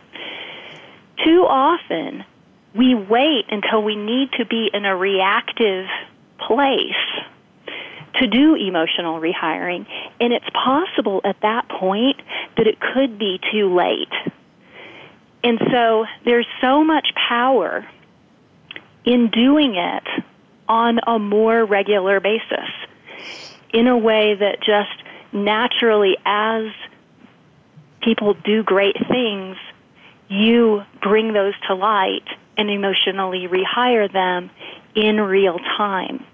Too 1.25 1.45
often, 1.47 2.25
we 2.75 2.95
wait 2.95 3.45
until 3.51 3.83
we 3.83 3.95
need 3.95 4.33
to 4.39 4.47
be 4.47 4.71
in 4.73 4.87
a 4.87 4.97
reactive 4.97 5.87
place 6.39 6.95
to 8.15 8.27
do 8.27 8.55
emotional 8.55 9.21
rehiring. 9.21 9.87
And 10.21 10.33
it's 10.33 10.49
possible 10.53 11.21
at 11.25 11.37
that 11.43 11.69
point 11.69 12.17
that 12.57 12.67
it 12.67 12.79
could 12.81 13.19
be 13.19 13.41
too 13.53 13.75
late. 13.75 14.13
And 15.43 15.59
so 15.71 16.07
there's 16.25 16.47
so 16.61 16.85
much 16.85 17.09
power 17.15 17.87
in 19.05 19.31
doing 19.31 19.75
it 19.77 20.25
on 20.69 21.01
a 21.07 21.19
more 21.19 21.65
regular 21.65 22.21
basis 22.21 22.69
in 23.73 23.87
a 23.87 23.97
way 23.97 24.35
that 24.35 24.61
just 24.61 24.91
naturally, 25.33 26.17
as 26.25 26.67
people 28.03 28.35
do 28.35 28.63
great 28.63 28.97
things, 29.09 29.57
you 30.29 30.83
bring 31.03 31.33
those 31.33 31.55
to 31.69 31.75
light 31.75 32.27
and 32.57 32.71
emotionally 32.71 33.49
rehire 33.49 34.13
them 34.13 34.51
in 34.95 35.21
real 35.21 35.59
time. 35.77 36.25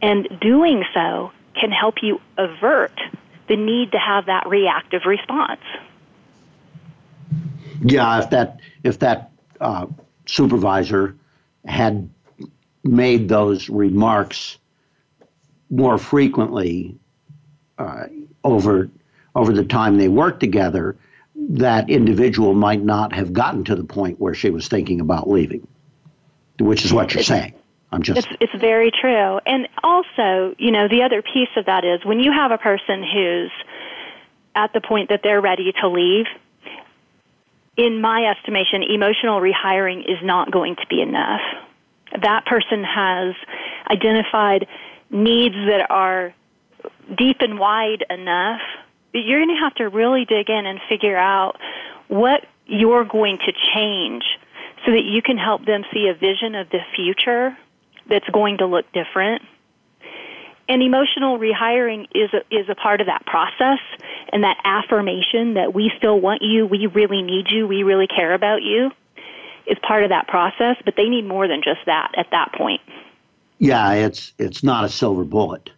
And 0.00 0.28
doing 0.40 0.84
so 0.94 1.30
can 1.54 1.70
help 1.70 1.96
you 2.02 2.20
avert 2.36 2.98
the 3.48 3.56
need 3.56 3.92
to 3.92 3.98
have 3.98 4.26
that 4.26 4.48
reactive 4.48 5.02
response. 5.06 5.60
Yeah, 7.82 8.20
if 8.20 8.30
that 8.30 8.60
if 8.84 8.98
that 9.00 9.30
uh, 9.60 9.86
supervisor 10.26 11.16
had 11.64 12.08
made 12.84 13.28
those 13.28 13.68
remarks 13.68 14.58
more 15.70 15.98
frequently 15.98 16.96
uh, 17.78 18.06
over 18.44 18.88
over 19.34 19.52
the 19.52 19.64
time 19.64 19.98
they 19.98 20.08
worked 20.08 20.40
together, 20.40 20.96
that 21.34 21.88
individual 21.88 22.54
might 22.54 22.82
not 22.82 23.12
have 23.14 23.32
gotten 23.32 23.64
to 23.64 23.74
the 23.74 23.84
point 23.84 24.20
where 24.20 24.34
she 24.34 24.50
was 24.50 24.68
thinking 24.68 25.00
about 25.00 25.28
leaving, 25.28 25.66
which 26.60 26.84
is 26.84 26.92
what 26.92 27.14
you're 27.14 27.22
saying. 27.22 27.54
I'm 27.90 28.02
just. 28.02 28.26
It's, 28.26 28.36
it's 28.40 28.60
very 28.60 28.90
true. 28.90 29.38
And 29.44 29.68
also, 29.82 30.54
you 30.58 30.70
know, 30.70 30.88
the 30.88 31.02
other 31.02 31.22
piece 31.22 31.50
of 31.56 31.66
that 31.66 31.84
is 31.84 32.04
when 32.04 32.20
you 32.20 32.32
have 32.32 32.50
a 32.50 32.58
person 32.58 33.02
who's 33.02 33.50
at 34.54 34.72
the 34.72 34.80
point 34.80 35.08
that 35.10 35.20
they're 35.22 35.40
ready 35.40 35.72
to 35.80 35.88
leave, 35.88 36.26
in 37.76 38.00
my 38.00 38.26
estimation, 38.26 38.82
emotional 38.82 39.40
rehiring 39.40 40.00
is 40.00 40.18
not 40.22 40.50
going 40.50 40.76
to 40.76 40.86
be 40.88 41.00
enough. 41.00 41.40
That 42.20 42.44
person 42.44 42.84
has 42.84 43.34
identified 43.90 44.66
needs 45.10 45.54
that 45.54 45.90
are 45.90 46.34
deep 47.16 47.38
and 47.40 47.58
wide 47.58 48.04
enough. 48.10 48.60
You're 49.12 49.40
going 49.40 49.56
to 49.56 49.62
have 49.62 49.74
to 49.76 49.88
really 49.88 50.24
dig 50.24 50.50
in 50.50 50.66
and 50.66 50.80
figure 50.88 51.16
out 51.16 51.56
what 52.08 52.46
you're 52.66 53.04
going 53.04 53.38
to 53.38 53.52
change 53.74 54.24
so 54.84 54.92
that 54.92 55.04
you 55.04 55.22
can 55.22 55.38
help 55.38 55.64
them 55.64 55.84
see 55.92 56.08
a 56.08 56.14
vision 56.14 56.54
of 56.54 56.68
the 56.70 56.80
future 56.94 57.56
that's 58.08 58.28
going 58.30 58.58
to 58.58 58.66
look 58.66 58.84
different. 58.92 59.42
And 60.72 60.82
emotional 60.82 61.38
rehiring 61.38 62.06
is 62.14 62.30
a, 62.32 62.38
is 62.50 62.66
a 62.70 62.74
part 62.74 63.02
of 63.02 63.06
that 63.06 63.26
process 63.26 63.78
and 64.32 64.42
that 64.42 64.56
affirmation 64.64 65.52
that 65.52 65.74
we 65.74 65.92
still 65.98 66.18
want 66.18 66.40
you, 66.40 66.64
we 66.64 66.86
really 66.86 67.20
need 67.20 67.50
you, 67.50 67.68
we 67.68 67.82
really 67.82 68.06
care 68.06 68.32
about 68.32 68.62
you 68.62 68.90
is 69.66 69.76
part 69.86 70.02
of 70.02 70.08
that 70.08 70.28
process, 70.28 70.76
but 70.82 70.96
they 70.96 71.10
need 71.10 71.26
more 71.26 71.46
than 71.46 71.60
just 71.62 71.80
that 71.84 72.12
at 72.16 72.28
that 72.30 72.54
point. 72.54 72.80
Yeah, 73.58 73.92
it's 73.92 74.32
it's 74.38 74.62
not 74.62 74.86
a 74.86 74.88
silver 74.88 75.24
bullet, 75.24 75.68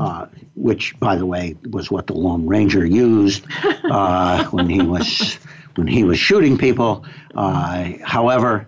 uh, 0.00 0.26
which, 0.56 0.98
by 0.98 1.14
the 1.14 1.24
way, 1.24 1.56
was 1.70 1.88
what 1.88 2.08
the 2.08 2.14
Lone 2.14 2.48
Ranger 2.48 2.84
used 2.84 3.46
uh, 3.62 4.44
when 4.50 4.68
he 4.68 4.82
was 4.82 5.34
when 5.76 5.86
he 5.86 6.02
was 6.02 6.18
shooting 6.18 6.58
people. 6.58 7.06
Uh, 7.36 7.92
however, 8.02 8.66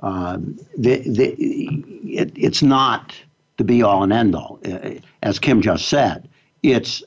um, 0.00 0.58
the, 0.76 0.96
the, 1.08 1.34
it, 2.18 2.32
it's 2.34 2.62
not 2.62 3.14
the 3.56 3.64
be 3.64 3.82
all 3.82 4.02
and 4.02 4.12
end 4.12 4.34
all. 4.34 4.58
Uh, 4.64 4.94
as 5.22 5.38
Kim 5.38 5.62
just 5.62 5.88
said, 5.88 6.28
it's 6.62 7.02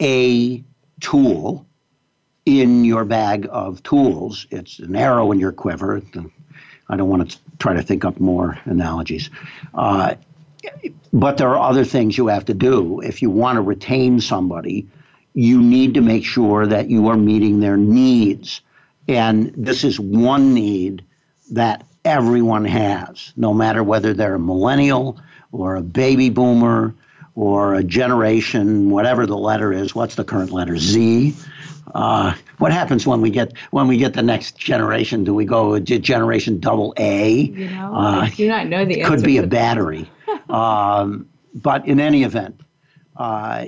a 0.00 0.62
tool 1.00 1.66
in 2.44 2.84
your 2.84 3.04
bag 3.04 3.48
of 3.50 3.82
tools. 3.82 4.46
It's 4.50 4.78
an 4.78 4.94
arrow 4.94 5.32
in 5.32 5.38
your 5.38 5.52
quiver. 5.52 6.02
I 6.88 6.96
don't 6.96 7.08
want 7.08 7.30
to 7.30 7.38
try 7.58 7.74
to 7.74 7.82
think 7.82 8.04
up 8.04 8.20
more 8.20 8.58
analogies. 8.64 9.30
Uh, 9.74 10.14
but 11.12 11.38
there 11.38 11.48
are 11.48 11.70
other 11.70 11.84
things 11.84 12.16
you 12.16 12.28
have 12.28 12.44
to 12.46 12.54
do. 12.54 13.00
If 13.00 13.22
you 13.22 13.30
want 13.30 13.56
to 13.56 13.62
retain 13.62 14.20
somebody, 14.20 14.86
you 15.34 15.60
need 15.62 15.94
to 15.94 16.00
make 16.00 16.24
sure 16.24 16.66
that 16.66 16.88
you 16.88 17.08
are 17.08 17.16
meeting 17.16 17.60
their 17.60 17.76
needs. 17.76 18.60
And 19.08 19.52
this 19.56 19.84
is 19.84 20.00
one 20.00 20.54
need 20.54 21.04
that 21.52 21.84
everyone 22.04 22.64
has, 22.64 23.32
no 23.36 23.52
matter 23.52 23.82
whether 23.82 24.14
they're 24.14 24.36
a 24.36 24.40
millennial 24.40 25.18
or 25.52 25.76
a 25.76 25.82
baby 25.82 26.30
boomer 26.30 26.94
or 27.34 27.74
a 27.74 27.84
generation, 27.84 28.90
whatever 28.90 29.26
the 29.26 29.36
letter 29.36 29.72
is. 29.72 29.94
What's 29.94 30.14
the 30.14 30.24
current 30.24 30.50
letter? 30.50 30.76
Z. 30.78 31.34
Uh, 31.94 32.34
what 32.58 32.72
happens 32.72 33.06
when 33.06 33.20
we 33.20 33.30
get 33.30 33.52
when 33.70 33.86
we 33.86 33.96
get 33.96 34.14
the 34.14 34.22
next 34.22 34.58
generation? 34.58 35.24
Do 35.24 35.32
we 35.34 35.44
go 35.44 35.78
to 35.78 35.98
generation 35.98 36.58
double 36.58 36.92
A? 36.96 37.30
You 37.30 37.70
know, 37.70 37.94
uh, 37.94 38.20
I 38.22 38.30
do 38.30 38.48
not 38.48 38.66
know 38.66 38.84
the 38.84 39.02
Could 39.02 39.22
be 39.22 39.38
a 39.38 39.46
battery, 39.46 40.10
um, 40.50 41.28
but 41.54 41.86
in 41.86 42.00
any 42.00 42.24
event, 42.24 42.60
uh, 43.16 43.66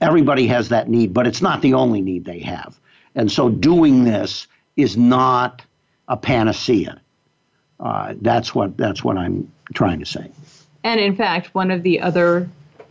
everybody 0.00 0.46
has 0.46 0.68
that 0.68 0.88
need, 0.88 1.12
but 1.12 1.26
it's 1.26 1.42
not 1.42 1.62
the 1.62 1.74
only 1.74 2.00
need 2.00 2.24
they 2.24 2.40
have. 2.40 2.78
And 3.14 3.30
so, 3.30 3.48
doing 3.48 4.04
this 4.04 4.46
is 4.76 4.96
not 4.96 5.62
a 6.06 6.16
panacea. 6.16 7.00
Uh, 7.80 8.14
that's 8.20 8.54
what 8.54 8.76
that's 8.76 9.02
what 9.02 9.16
I'm 9.16 9.50
trying 9.74 9.98
to 9.98 10.06
say. 10.06 10.30
And 10.84 11.00
in 11.00 11.14
fact, 11.14 11.54
one 11.54 11.70
of 11.70 11.82
the 11.82 12.00
other 12.00 12.48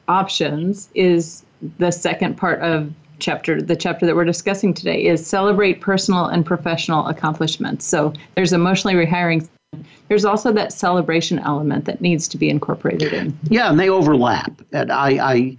options 0.08 0.90
is 0.94 1.44
the 1.78 1.92
second 1.92 2.38
part 2.38 2.62
of 2.62 2.94
chapter 3.20 3.62
the 3.62 3.76
chapter 3.76 4.06
that 4.06 4.16
we're 4.16 4.26
discussing 4.26 4.74
today 4.74 5.06
is 5.06 5.26
celebrate 5.26 5.82
personal 5.82 6.26
and 6.26 6.46
professional 6.46 7.08
accomplishments. 7.08 7.86
So 7.86 8.14
there's 8.36 8.54
emotionally 8.54 8.94
rehiring. 8.96 9.48
There's 10.08 10.24
also 10.24 10.54
that 10.54 10.72
celebration 10.72 11.40
element 11.40 11.86
that 11.86 12.00
needs 12.00 12.28
to 12.30 12.38
be 12.38 12.50
incorporated 12.50 13.14
in. 13.14 13.38
Yeah 13.50 13.70
and 13.70 13.80
they 13.80 13.90
overlap. 13.90 14.62
And 14.72 14.92
i, 14.92 15.34
I 15.34 15.58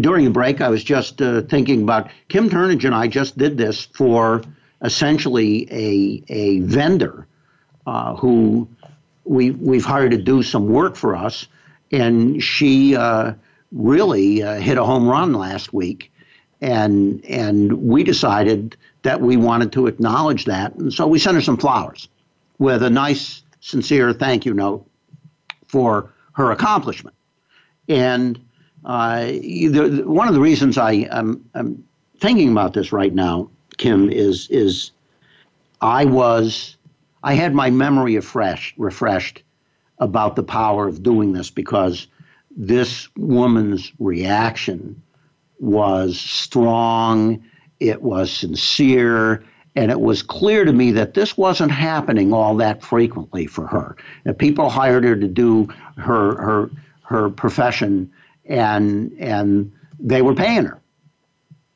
during 0.00 0.24
the 0.24 0.30
break 0.30 0.60
i 0.60 0.68
was 0.68 0.82
just 0.82 1.22
uh, 1.22 1.42
thinking 1.42 1.82
about 1.82 2.10
kim 2.28 2.50
turnage 2.50 2.84
and 2.84 2.94
i 2.94 3.06
just 3.06 3.38
did 3.38 3.56
this 3.56 3.84
for 3.84 4.42
essentially 4.82 5.68
a, 5.70 6.24
a 6.28 6.60
vendor 6.60 7.26
uh, 7.86 8.16
who 8.16 8.68
we, 9.26 9.50
we've 9.50 9.84
hired 9.84 10.12
to 10.12 10.18
do 10.18 10.42
some 10.42 10.68
work 10.68 10.96
for 10.96 11.16
us. 11.16 11.46
And 11.92 12.42
she 12.42 12.96
uh, 12.96 13.34
really 13.72 14.42
uh, 14.42 14.56
hit 14.56 14.78
a 14.78 14.84
home 14.84 15.08
run 15.08 15.32
last 15.32 15.72
week. 15.72 16.12
And, 16.60 17.24
and 17.26 17.72
we 17.74 18.02
decided 18.02 18.76
that 19.02 19.20
we 19.20 19.36
wanted 19.36 19.72
to 19.72 19.86
acknowledge 19.86 20.46
that. 20.46 20.74
And 20.74 20.92
so 20.92 21.06
we 21.06 21.18
sent 21.18 21.36
her 21.36 21.42
some 21.42 21.56
flowers 21.56 22.08
with 22.58 22.82
a 22.82 22.90
nice, 22.90 23.42
sincere 23.60 24.12
thank 24.12 24.46
you 24.46 24.54
note 24.54 24.88
for 25.68 26.12
her 26.32 26.50
accomplishment. 26.50 27.14
And 27.88 28.40
uh, 28.84 29.24
the, 29.26 30.02
one 30.06 30.28
of 30.28 30.34
the 30.34 30.40
reasons 30.40 30.78
I 30.78 30.92
am 31.10 31.44
I'm 31.54 31.84
thinking 32.18 32.50
about 32.50 32.72
this 32.72 32.92
right 32.92 33.12
now 33.12 33.50
Kim, 33.76 34.10
is 34.10 34.48
is 34.50 34.92
I 35.80 36.04
was 36.04 36.76
I 37.26 37.34
had 37.34 37.56
my 37.56 37.70
memory 37.70 38.14
refreshed 38.14 38.74
refreshed 38.78 39.42
about 39.98 40.36
the 40.36 40.44
power 40.44 40.86
of 40.86 41.02
doing 41.02 41.32
this 41.32 41.50
because 41.50 42.06
this 42.56 43.08
woman's 43.16 43.92
reaction 43.98 45.02
was 45.58 46.20
strong, 46.20 47.42
it 47.80 48.00
was 48.00 48.30
sincere, 48.30 49.42
and 49.74 49.90
it 49.90 50.00
was 50.00 50.22
clear 50.22 50.64
to 50.64 50.72
me 50.72 50.92
that 50.92 51.14
this 51.14 51.36
wasn't 51.36 51.72
happening 51.72 52.32
all 52.32 52.54
that 52.58 52.84
frequently 52.84 53.46
for 53.46 53.66
her. 53.66 53.96
That 54.22 54.38
people 54.38 54.70
hired 54.70 55.02
her 55.02 55.16
to 55.16 55.28
do 55.28 55.66
her 55.96 56.36
her 56.40 56.70
her 57.02 57.30
profession, 57.30 58.12
and 58.44 59.12
and 59.18 59.72
they 59.98 60.22
were 60.22 60.36
paying 60.36 60.66
her, 60.66 60.80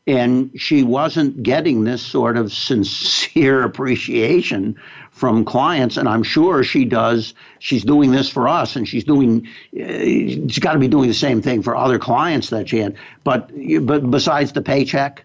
and 0.06 0.52
she 0.54 0.84
wasn't 0.84 1.42
getting 1.42 1.82
this 1.82 2.02
sort 2.02 2.36
of 2.36 2.52
sincere 2.52 3.62
appreciation 3.64 4.76
from 5.10 5.44
clients 5.44 5.96
and 5.96 6.08
i'm 6.08 6.22
sure 6.22 6.62
she 6.64 6.84
does 6.84 7.34
she's 7.58 7.84
doing 7.84 8.10
this 8.10 8.28
for 8.28 8.48
us 8.48 8.76
and 8.76 8.88
she's 8.88 9.04
doing 9.04 9.46
uh, 9.74 9.86
she's 9.86 10.58
got 10.58 10.72
to 10.72 10.78
be 10.78 10.88
doing 10.88 11.08
the 11.08 11.14
same 11.14 11.42
thing 11.42 11.62
for 11.62 11.76
other 11.76 11.98
clients 11.98 12.50
that 12.50 12.68
she 12.68 12.78
had. 12.78 12.96
But 13.22 13.50
but 13.82 14.10
besides 14.10 14.52
the 14.52 14.62
paycheck 14.62 15.24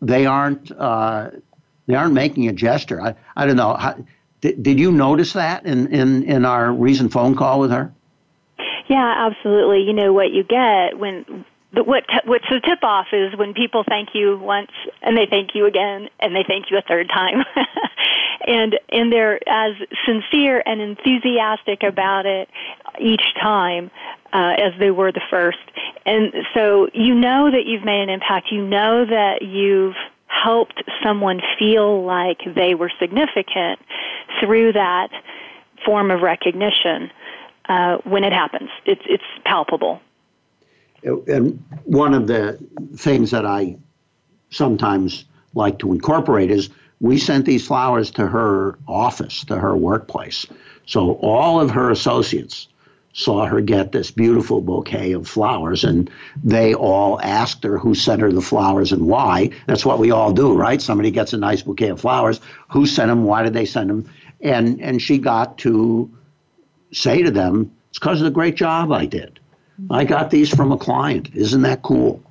they 0.00 0.26
aren't 0.26 0.72
uh, 0.72 1.30
they 1.86 1.94
aren't 1.94 2.14
making 2.14 2.48
a 2.48 2.52
gesture. 2.52 3.00
I, 3.00 3.14
I 3.36 3.46
don't 3.46 3.56
know 3.56 3.74
How, 3.74 3.96
did, 4.40 4.62
did 4.62 4.78
you 4.78 4.92
notice 4.92 5.34
that 5.34 5.66
in, 5.66 5.88
in 5.88 6.22
in 6.24 6.44
our 6.44 6.72
recent 6.72 7.12
phone 7.12 7.36
call 7.36 7.60
with 7.60 7.70
her? 7.70 7.92
Yeah 8.88 9.30
absolutely. 9.30 9.82
You 9.82 9.92
know 9.92 10.12
what 10.12 10.30
you 10.30 10.42
get 10.42 10.98
when 10.98 11.44
but 11.72 11.86
what 11.86 12.04
what's 12.24 12.48
the 12.48 12.60
tip 12.60 12.82
off 12.82 13.08
is 13.12 13.36
when 13.36 13.52
people 13.52 13.84
thank 13.86 14.10
you 14.14 14.38
once 14.38 14.70
and 15.02 15.16
they 15.16 15.26
thank 15.26 15.54
you 15.54 15.66
again 15.66 16.08
and 16.18 16.34
they 16.34 16.44
thank 16.46 16.70
you 16.70 16.78
a 16.78 16.82
third 16.82 17.08
time. 17.08 17.44
And 18.46 18.78
and 18.90 19.12
they're 19.12 19.40
as 19.48 19.74
sincere 20.06 20.62
and 20.64 20.80
enthusiastic 20.80 21.82
about 21.82 22.24
it 22.24 22.48
each 22.98 23.34
time 23.42 23.90
uh, 24.32 24.54
as 24.56 24.72
they 24.78 24.90
were 24.90 25.12
the 25.12 25.20
first. 25.28 25.58
And 26.06 26.32
so 26.54 26.88
you 26.94 27.14
know 27.14 27.50
that 27.50 27.66
you've 27.66 27.84
made 27.84 28.00
an 28.00 28.08
impact. 28.08 28.46
You 28.50 28.64
know 28.64 29.04
that 29.04 29.42
you've 29.42 29.96
helped 30.28 30.82
someone 31.02 31.42
feel 31.58 32.04
like 32.04 32.38
they 32.54 32.74
were 32.74 32.90
significant 32.98 33.80
through 34.40 34.72
that 34.74 35.08
form 35.84 36.10
of 36.10 36.22
recognition 36.22 37.10
uh, 37.68 37.96
when 38.04 38.24
it 38.24 38.32
happens. 38.32 38.70
It's 38.86 39.02
it's 39.04 39.24
palpable 39.44 40.00
and 41.02 41.62
one 41.84 42.14
of 42.14 42.26
the 42.26 42.58
things 42.96 43.30
that 43.30 43.46
I 43.46 43.76
sometimes 44.50 45.24
like 45.54 45.78
to 45.78 45.92
incorporate 45.92 46.50
is 46.50 46.70
we 47.00 47.18
sent 47.18 47.44
these 47.46 47.66
flowers 47.66 48.10
to 48.12 48.26
her 48.26 48.78
office, 48.86 49.44
to 49.44 49.58
her 49.58 49.76
workplace. 49.76 50.46
So 50.86 51.12
all 51.14 51.60
of 51.60 51.70
her 51.70 51.90
associates 51.90 52.68
saw 53.12 53.46
her 53.46 53.60
get 53.60 53.92
this 53.92 54.10
beautiful 54.10 54.60
bouquet 54.60 55.12
of 55.12 55.26
flowers, 55.26 55.84
and 55.84 56.10
they 56.42 56.74
all 56.74 57.20
asked 57.20 57.64
her 57.64 57.78
who 57.78 57.94
sent 57.94 58.20
her 58.20 58.32
the 58.32 58.40
flowers 58.40 58.92
and 58.92 59.06
why. 59.06 59.50
That's 59.66 59.84
what 59.84 59.98
we 59.98 60.10
all 60.10 60.32
do, 60.32 60.54
right? 60.54 60.80
Somebody 60.80 61.10
gets 61.10 61.32
a 61.32 61.38
nice 61.38 61.62
bouquet 61.62 61.88
of 61.88 62.00
flowers. 62.00 62.40
Who 62.70 62.86
sent 62.86 63.08
them? 63.08 63.24
Why 63.24 63.42
did 63.42 63.54
they 63.54 63.64
send 63.64 63.90
them? 63.90 64.10
And 64.40 64.80
and 64.80 65.02
she 65.02 65.18
got 65.18 65.58
to 65.58 66.10
say 66.92 67.22
to 67.22 67.30
them, 67.30 67.72
"It's 67.90 67.98
because 67.98 68.20
of 68.20 68.24
the 68.24 68.30
great 68.30 68.54
job 68.54 68.92
I 68.92 69.06
did." 69.06 69.37
I 69.90 70.04
got 70.04 70.30
these 70.30 70.48
from 70.48 70.72
a 70.72 70.78
client. 70.78 71.30
Isn't 71.34 71.62
that 71.62 71.82
cool? 71.82 72.22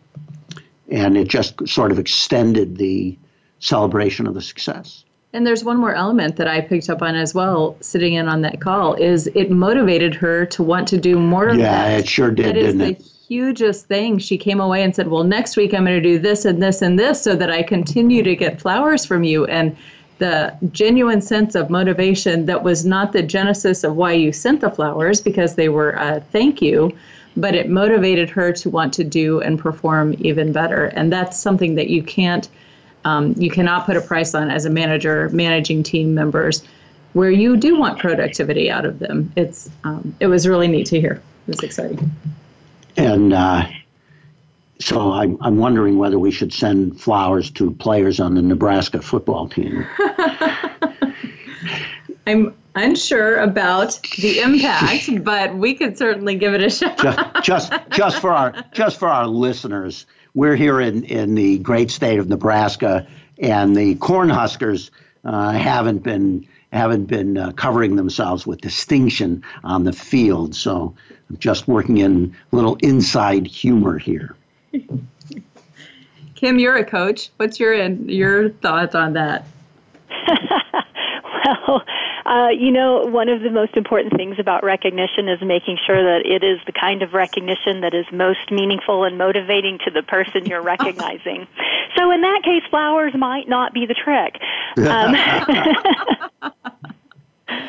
And 0.89 1.17
it 1.17 1.27
just 1.27 1.67
sort 1.67 1.91
of 1.91 1.99
extended 1.99 2.77
the 2.77 3.17
celebration 3.59 4.27
of 4.27 4.33
the 4.33 4.41
success. 4.41 5.03
And 5.33 5.45
there's 5.45 5.63
one 5.63 5.77
more 5.77 5.93
element 5.93 6.37
that 6.37 6.47
I 6.47 6.61
picked 6.61 6.89
up 6.89 7.01
on 7.01 7.15
as 7.15 7.33
well, 7.33 7.75
sitting 7.81 8.13
in 8.13 8.27
on 8.27 8.41
that 8.41 8.61
call, 8.61 8.93
is 8.93 9.27
it 9.35 9.51
motivated 9.51 10.15
her 10.15 10.45
to 10.47 10.63
want 10.63 10.87
to 10.89 10.97
do 10.97 11.19
more 11.19 11.49
of 11.49 11.57
yeah, 11.57 11.65
that. 11.65 11.91
Yeah, 11.91 11.97
it 11.97 12.07
sure 12.07 12.31
did, 12.31 12.45
that 12.45 12.53
didn't 12.53 12.81
is 12.81 12.89
it? 12.89 12.99
the 12.99 13.03
hugest 13.27 13.87
thing. 13.87 14.19
She 14.19 14.37
came 14.37 14.59
away 14.59 14.83
and 14.83 14.95
said, 14.95 15.09
Well, 15.09 15.23
next 15.23 15.57
week 15.57 15.73
I'm 15.73 15.83
going 15.83 16.01
to 16.01 16.09
do 16.09 16.17
this 16.17 16.45
and 16.45 16.63
this 16.63 16.81
and 16.81 16.97
this 16.97 17.21
so 17.21 17.35
that 17.35 17.51
I 17.51 17.61
continue 17.61 18.23
to 18.23 18.35
get 18.35 18.61
flowers 18.61 19.05
from 19.05 19.23
you. 19.23 19.45
And 19.45 19.75
the 20.17 20.55
genuine 20.71 21.21
sense 21.21 21.53
of 21.55 21.69
motivation 21.69 22.45
that 22.45 22.63
was 22.63 22.85
not 22.85 23.11
the 23.11 23.21
genesis 23.21 23.83
of 23.83 23.95
why 23.95 24.13
you 24.13 24.31
sent 24.31 24.61
the 24.61 24.71
flowers 24.71 25.21
because 25.21 25.55
they 25.55 25.69
were 25.69 25.91
a 25.91 26.21
thank 26.31 26.61
you, 26.61 26.91
but 27.37 27.55
it 27.55 27.69
motivated 27.69 28.29
her 28.31 28.51
to 28.51 28.69
want 28.69 28.93
to 28.95 29.03
do 29.03 29.39
and 29.39 29.57
perform 29.59 30.15
even 30.19 30.51
better. 30.51 30.87
And 30.87 31.13
that's 31.13 31.39
something 31.39 31.75
that 31.75 31.89
you 31.89 32.03
can't, 32.03 32.49
um, 33.05 33.35
you 33.37 33.49
cannot 33.51 33.85
put 33.85 33.95
a 33.95 34.01
price 34.01 34.33
on 34.33 34.49
as 34.49 34.65
a 34.65 34.69
manager 34.69 35.29
managing 35.29 35.83
team 35.83 36.13
members, 36.15 36.63
where 37.13 37.31
you 37.31 37.55
do 37.55 37.79
want 37.79 37.99
productivity 37.99 38.69
out 38.69 38.85
of 38.85 38.99
them. 38.99 39.31
It's, 39.35 39.69
um, 39.83 40.15
it 40.19 40.27
was 40.27 40.47
really 40.47 40.67
neat 40.67 40.87
to 40.87 40.99
hear. 40.99 41.21
It 41.47 41.51
was 41.51 41.59
exciting. 41.59 42.11
And 42.97 43.33
uh, 43.33 43.67
so 44.79 45.11
I'm, 45.13 45.37
I'm 45.41 45.57
wondering 45.57 45.99
whether 45.99 46.17
we 46.17 46.31
should 46.31 46.51
send 46.51 46.99
flowers 46.99 47.51
to 47.51 47.71
players 47.71 48.19
on 48.19 48.33
the 48.33 48.41
Nebraska 48.41 49.01
football 49.01 49.47
team. 49.47 49.85
I'm 52.27 52.53
unsure 52.77 53.37
about 53.37 53.99
the 54.17 54.39
impact, 54.39 55.09
but 55.23 55.55
we 55.55 55.73
could 55.73 55.97
certainly 55.97 56.35
give 56.35 56.53
it 56.53 56.61
a 56.61 56.69
shot. 56.69 56.97
just, 57.43 57.43
just, 57.43 57.73
just 57.89 58.19
for 58.19 58.31
our, 58.31 58.53
just 58.71 58.99
for 58.99 59.07
our 59.07 59.27
listeners, 59.27 60.05
we're 60.33 60.55
here 60.55 60.79
in, 60.79 61.03
in 61.03 61.35
the 61.35 61.57
great 61.59 61.91
state 61.91 62.19
of 62.19 62.29
Nebraska, 62.29 63.07
and 63.39 63.75
the 63.75 63.95
Cornhuskers 63.95 64.91
uh, 65.23 65.51
haven't 65.51 66.03
been 66.03 66.47
haven't 66.73 67.05
been 67.05 67.37
uh, 67.37 67.51
covering 67.53 67.95
themselves 67.95 68.45
with 68.45 68.59
distinction 68.59 69.41
on 69.63 69.85
the 69.85 69.93
field. 69.93 70.53
So, 70.53 70.93
I'm 71.29 71.37
just 71.37 71.67
working 71.67 71.97
in 71.97 72.35
a 72.51 72.55
little 72.55 72.75
inside 72.81 73.47
humor 73.47 73.97
here. 73.97 74.35
Kim, 76.35 76.59
you're 76.59 76.77
a 76.77 76.85
coach. 76.85 77.31
What's 77.37 77.59
your 77.59 77.73
your 77.73 78.49
thoughts 78.49 78.93
on 78.95 79.13
that? 79.13 79.45
well, 81.67 81.83
uh, 82.27 82.49
you 82.49 82.71
know, 82.71 83.05
one 83.05 83.29
of 83.29 83.41
the 83.41 83.49
most 83.49 83.77
important 83.77 84.13
things 84.15 84.37
about 84.37 84.63
recognition 84.63 85.29
is 85.29 85.39
making 85.41 85.77
sure 85.85 86.03
that 86.03 86.25
it 86.25 86.43
is 86.43 86.59
the 86.65 86.73
kind 86.73 87.01
of 87.01 87.13
recognition 87.13 87.81
that 87.81 87.93
is 87.93 88.05
most 88.11 88.51
meaningful 88.51 89.05
and 89.05 89.17
motivating 89.17 89.79
to 89.85 89.91
the 89.91 90.03
person 90.03 90.45
you're 90.45 90.61
recognizing. 90.75 91.47
so, 91.95 92.11
in 92.11 92.21
that 92.21 92.41
case, 92.43 92.63
flowers 92.69 93.13
might 93.15 93.47
not 93.47 93.73
be 93.73 93.85
the 93.85 93.93
trick. 93.93 94.35
Um, 94.85 95.15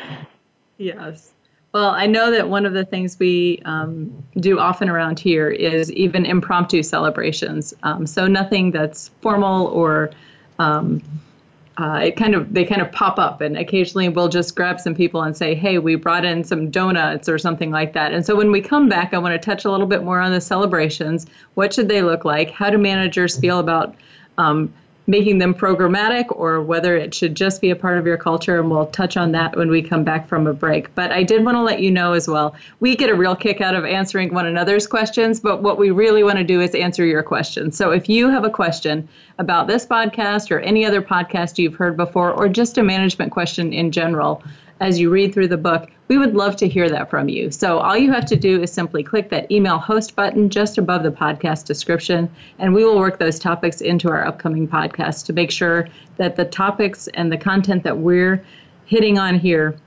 yes. 0.77 1.31
Well, 1.73 1.91
I 1.91 2.07
know 2.07 2.31
that 2.31 2.49
one 2.49 2.65
of 2.65 2.73
the 2.73 2.83
things 2.83 3.17
we 3.19 3.61
um, 3.63 4.23
do 4.37 4.59
often 4.59 4.89
around 4.89 5.19
here 5.19 5.49
is 5.49 5.91
even 5.93 6.25
impromptu 6.25 6.83
celebrations. 6.83 7.73
Um, 7.83 8.07
so 8.07 8.27
nothing 8.27 8.71
that's 8.71 9.09
formal 9.21 9.67
or 9.67 10.09
um, 10.57 11.01
uh, 11.79 11.97
it 12.03 12.17
kind 12.17 12.35
of 12.35 12.53
they 12.53 12.65
kind 12.65 12.81
of 12.81 12.91
pop 12.91 13.17
up 13.17 13.39
and 13.39 13.57
occasionally 13.57 14.09
we'll 14.09 14.27
just 14.27 14.53
grab 14.53 14.81
some 14.81 14.93
people 14.93 15.21
and 15.21 15.35
say 15.37 15.55
hey 15.55 15.77
we 15.77 15.95
brought 15.95 16.25
in 16.25 16.43
some 16.43 16.69
donuts 16.69 17.29
or 17.29 17.37
something 17.37 17.71
like 17.71 17.93
that. 17.93 18.11
And 18.11 18.25
so 18.25 18.35
when 18.35 18.51
we 18.51 18.59
come 18.59 18.89
back 18.89 19.13
i 19.13 19.17
want 19.17 19.39
to 19.39 19.43
touch 19.43 19.63
a 19.63 19.71
little 19.71 19.87
bit 19.87 20.03
more 20.03 20.19
on 20.19 20.31
the 20.31 20.41
celebrations. 20.41 21.25
What 21.53 21.73
should 21.73 21.87
they 21.87 22.01
look 22.01 22.25
like? 22.25 22.51
How 22.51 22.69
do 22.69 22.77
managers 22.77 23.39
feel 23.39 23.59
about 23.59 23.95
um, 24.37 24.73
making 25.09 25.39
them 25.39 25.55
programmatic 25.55 26.25
or 26.29 26.61
whether 26.61 26.95
it 26.95 27.15
should 27.15 27.33
just 27.33 27.61
be 27.61 27.71
a 27.71 27.75
part 27.75 27.97
of 27.97 28.05
your 28.05 28.15
culture. 28.15 28.59
And 28.59 28.69
we'll 28.69 28.85
touch 28.85 29.17
on 29.17 29.31
that 29.31 29.57
when 29.57 29.69
we 29.69 29.81
come 29.81 30.03
back 30.03 30.27
from 30.27 30.45
a 30.45 30.53
break. 30.53 30.93
But 30.93 31.11
I 31.11 31.23
did 31.23 31.43
want 31.43 31.55
to 31.55 31.63
let 31.63 31.81
you 31.81 31.89
know 31.89 32.13
as 32.13 32.27
well, 32.27 32.55
we 32.79 32.95
get 32.95 33.09
a 33.09 33.15
real 33.15 33.35
kick 33.35 33.59
out 33.59 33.73
of 33.73 33.85
answering 33.85 34.31
one 34.31 34.45
another's 34.45 34.85
questions, 34.85 35.39
but 35.39 35.63
what 35.63 35.79
we 35.79 35.89
really 35.89 36.23
want 36.23 36.37
to 36.37 36.43
do 36.43 36.61
is 36.61 36.75
answer 36.75 37.03
your 37.03 37.23
questions. 37.23 37.75
So 37.75 37.89
if 37.89 38.07
you 38.07 38.29
have 38.29 38.43
a 38.43 38.51
question 38.51 39.09
about 39.39 39.65
this 39.65 39.83
podcast 39.83 40.51
or 40.51 40.59
any 40.59 40.85
other 40.85 41.01
podcast 41.01 41.57
you've 41.57 41.75
heard 41.75 41.97
before, 41.97 42.31
or 42.31 42.47
just 42.47 42.77
a 42.77 42.83
management 42.83 43.31
question 43.31 43.73
in 43.73 43.91
general, 43.91 44.43
as 44.79 44.99
you 44.99 45.09
read 45.09 45.33
through 45.33 45.47
the 45.47 45.57
book, 45.57 45.89
we 46.07 46.17
would 46.17 46.35
love 46.35 46.55
to 46.57 46.67
hear 46.67 46.89
that 46.89 47.09
from 47.09 47.29
you. 47.29 47.51
So 47.51 47.79
all 47.79 47.97
you 47.97 48.11
have 48.11 48.25
to 48.25 48.35
do 48.35 48.61
is 48.61 48.71
simply 48.71 49.03
click 49.03 49.29
that 49.29 49.51
email 49.51 49.77
host 49.77 50.15
button 50.15 50.49
just 50.49 50.77
above 50.77 51.03
the 51.03 51.11
podcast 51.11 51.65
description, 51.65 52.29
and 52.57 52.73
we 52.73 52.83
will 52.83 52.97
work 52.97 53.19
those 53.19 53.39
topics 53.39 53.81
into 53.81 54.09
our 54.09 54.25
upcoming 54.25 54.67
podcast 54.67 55.25
to 55.25 55.33
make 55.33 55.51
sure 55.51 55.87
that 56.17 56.35
the 56.35 56.45
topics 56.45 57.07
and 57.09 57.31
the 57.31 57.37
content 57.37 57.83
that 57.83 57.97
we're 57.97 58.43
hitting 58.85 59.19
on 59.19 59.37
here 59.37 59.77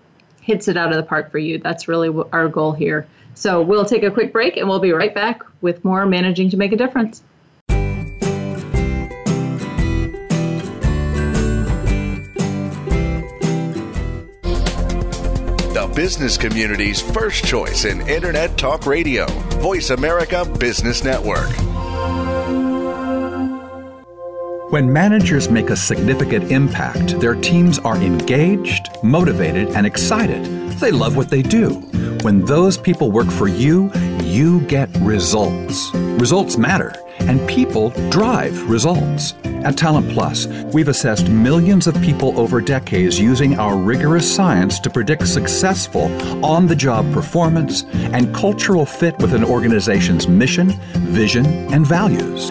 hits 0.42 0.68
it 0.68 0.76
out 0.76 0.90
of 0.90 0.96
the 0.96 1.02
park 1.02 1.30
for 1.30 1.38
you. 1.38 1.58
That's 1.58 1.88
really 1.88 2.10
our 2.32 2.48
goal 2.48 2.72
here. 2.72 3.06
So 3.34 3.62
we'll 3.62 3.84
take 3.84 4.02
a 4.02 4.10
quick 4.10 4.32
break 4.32 4.56
and 4.56 4.68
we'll 4.68 4.80
be 4.80 4.92
right 4.92 5.14
back 5.14 5.42
with 5.62 5.84
more 5.84 6.04
Managing 6.06 6.50
to 6.50 6.56
Make 6.56 6.72
a 6.72 6.76
Difference. 6.76 7.22
Business 15.94 16.38
community's 16.38 17.02
first 17.02 17.44
choice 17.44 17.84
in 17.84 18.00
Internet 18.08 18.56
Talk 18.56 18.86
Radio, 18.86 19.26
Voice 19.60 19.90
America 19.90 20.44
Business 20.58 21.04
Network. 21.04 21.50
When 24.70 24.90
managers 24.90 25.50
make 25.50 25.68
a 25.68 25.76
significant 25.76 26.50
impact, 26.50 27.20
their 27.20 27.34
teams 27.34 27.78
are 27.80 27.96
engaged, 27.96 28.88
motivated, 29.02 29.68
and 29.70 29.86
excited. 29.86 30.42
They 30.80 30.92
love 30.92 31.14
what 31.14 31.28
they 31.28 31.42
do. 31.42 31.68
When 32.22 32.42
those 32.46 32.78
people 32.78 33.10
work 33.10 33.30
for 33.30 33.48
you, 33.48 33.92
you 34.22 34.62
get 34.62 34.88
results. 35.00 35.92
Results 35.94 36.56
matter, 36.56 36.94
and 37.28 37.46
people 37.48 37.90
drive 38.10 38.68
results. 38.68 39.34
At 39.64 39.76
Talent 39.76 40.10
Plus, 40.10 40.46
we've 40.72 40.88
assessed 40.88 41.28
millions 41.28 41.86
of 41.86 42.00
people 42.02 42.38
over 42.38 42.60
decades 42.60 43.18
using 43.20 43.58
our 43.58 43.76
rigorous 43.76 44.32
science 44.32 44.80
to 44.80 44.90
predict 44.90 45.28
successful 45.28 46.04
on 46.44 46.66
the 46.66 46.76
job 46.76 47.12
performance 47.12 47.84
and 48.12 48.34
cultural 48.34 48.86
fit 48.86 49.16
with 49.18 49.34
an 49.34 49.44
organization's 49.44 50.26
mission, 50.26 50.70
vision, 50.94 51.46
and 51.72 51.86
values. 51.86 52.50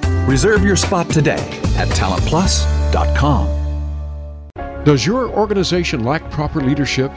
Reserve 0.27 0.63
your 0.63 0.75
spot 0.75 1.09
today 1.09 1.41
at 1.77 1.87
talentplus.com. 1.89 3.57
Does 4.83 5.05
your 5.05 5.29
organization 5.29 6.03
lack 6.03 6.29
proper 6.31 6.61
leadership? 6.61 7.11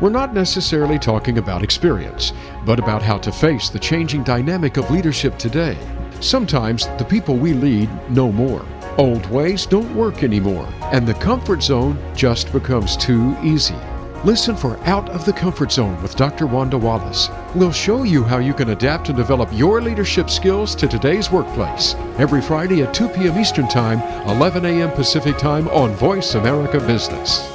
We're 0.00 0.10
not 0.10 0.34
necessarily 0.34 0.98
talking 0.98 1.38
about 1.38 1.62
experience, 1.62 2.32
but 2.66 2.78
about 2.78 3.02
how 3.02 3.18
to 3.18 3.32
face 3.32 3.70
the 3.70 3.78
changing 3.78 4.24
dynamic 4.24 4.76
of 4.76 4.90
leadership 4.90 5.38
today. 5.38 5.76
Sometimes 6.20 6.86
the 6.98 7.04
people 7.04 7.36
we 7.36 7.54
lead 7.54 7.88
know 8.10 8.30
more. 8.30 8.64
Old 8.98 9.24
ways 9.30 9.66
don't 9.66 9.94
work 9.96 10.22
anymore, 10.22 10.68
and 10.92 11.06
the 11.06 11.14
comfort 11.14 11.62
zone 11.62 11.98
just 12.14 12.52
becomes 12.52 12.96
too 12.96 13.36
easy. 13.42 13.76
Listen 14.24 14.56
for 14.56 14.78
Out 14.84 15.10
of 15.10 15.26
the 15.26 15.34
Comfort 15.34 15.70
Zone 15.70 16.00
with 16.00 16.16
Dr. 16.16 16.46
Wanda 16.46 16.78
Wallace. 16.78 17.28
We'll 17.54 17.70
show 17.70 18.04
you 18.04 18.24
how 18.24 18.38
you 18.38 18.54
can 18.54 18.70
adapt 18.70 19.10
and 19.10 19.18
develop 19.18 19.50
your 19.52 19.82
leadership 19.82 20.30
skills 20.30 20.74
to 20.76 20.88
today's 20.88 21.30
workplace. 21.30 21.94
Every 22.16 22.40
Friday 22.40 22.82
at 22.82 22.94
2 22.94 23.10
p.m. 23.10 23.38
Eastern 23.38 23.68
Time, 23.68 24.00
11 24.30 24.64
a.m. 24.64 24.90
Pacific 24.92 25.36
Time 25.36 25.68
on 25.68 25.92
Voice 25.96 26.36
America 26.36 26.80
Business. 26.80 27.46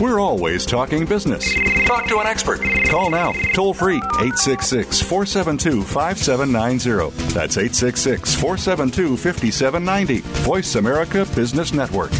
We're 0.00 0.20
always 0.20 0.64
talking 0.64 1.04
business. 1.04 1.44
Talk 1.84 2.06
to 2.06 2.20
an 2.20 2.26
expert. 2.26 2.60
Call 2.88 3.10
now, 3.10 3.32
toll 3.52 3.74
free, 3.74 3.96
866 3.96 5.02
472 5.02 5.82
5790. 5.82 7.34
That's 7.34 7.58
866 7.58 8.34
472 8.36 9.18
5790. 9.18 10.20
Voice 10.44 10.76
America 10.76 11.26
Business 11.34 11.74
Network. 11.74 12.12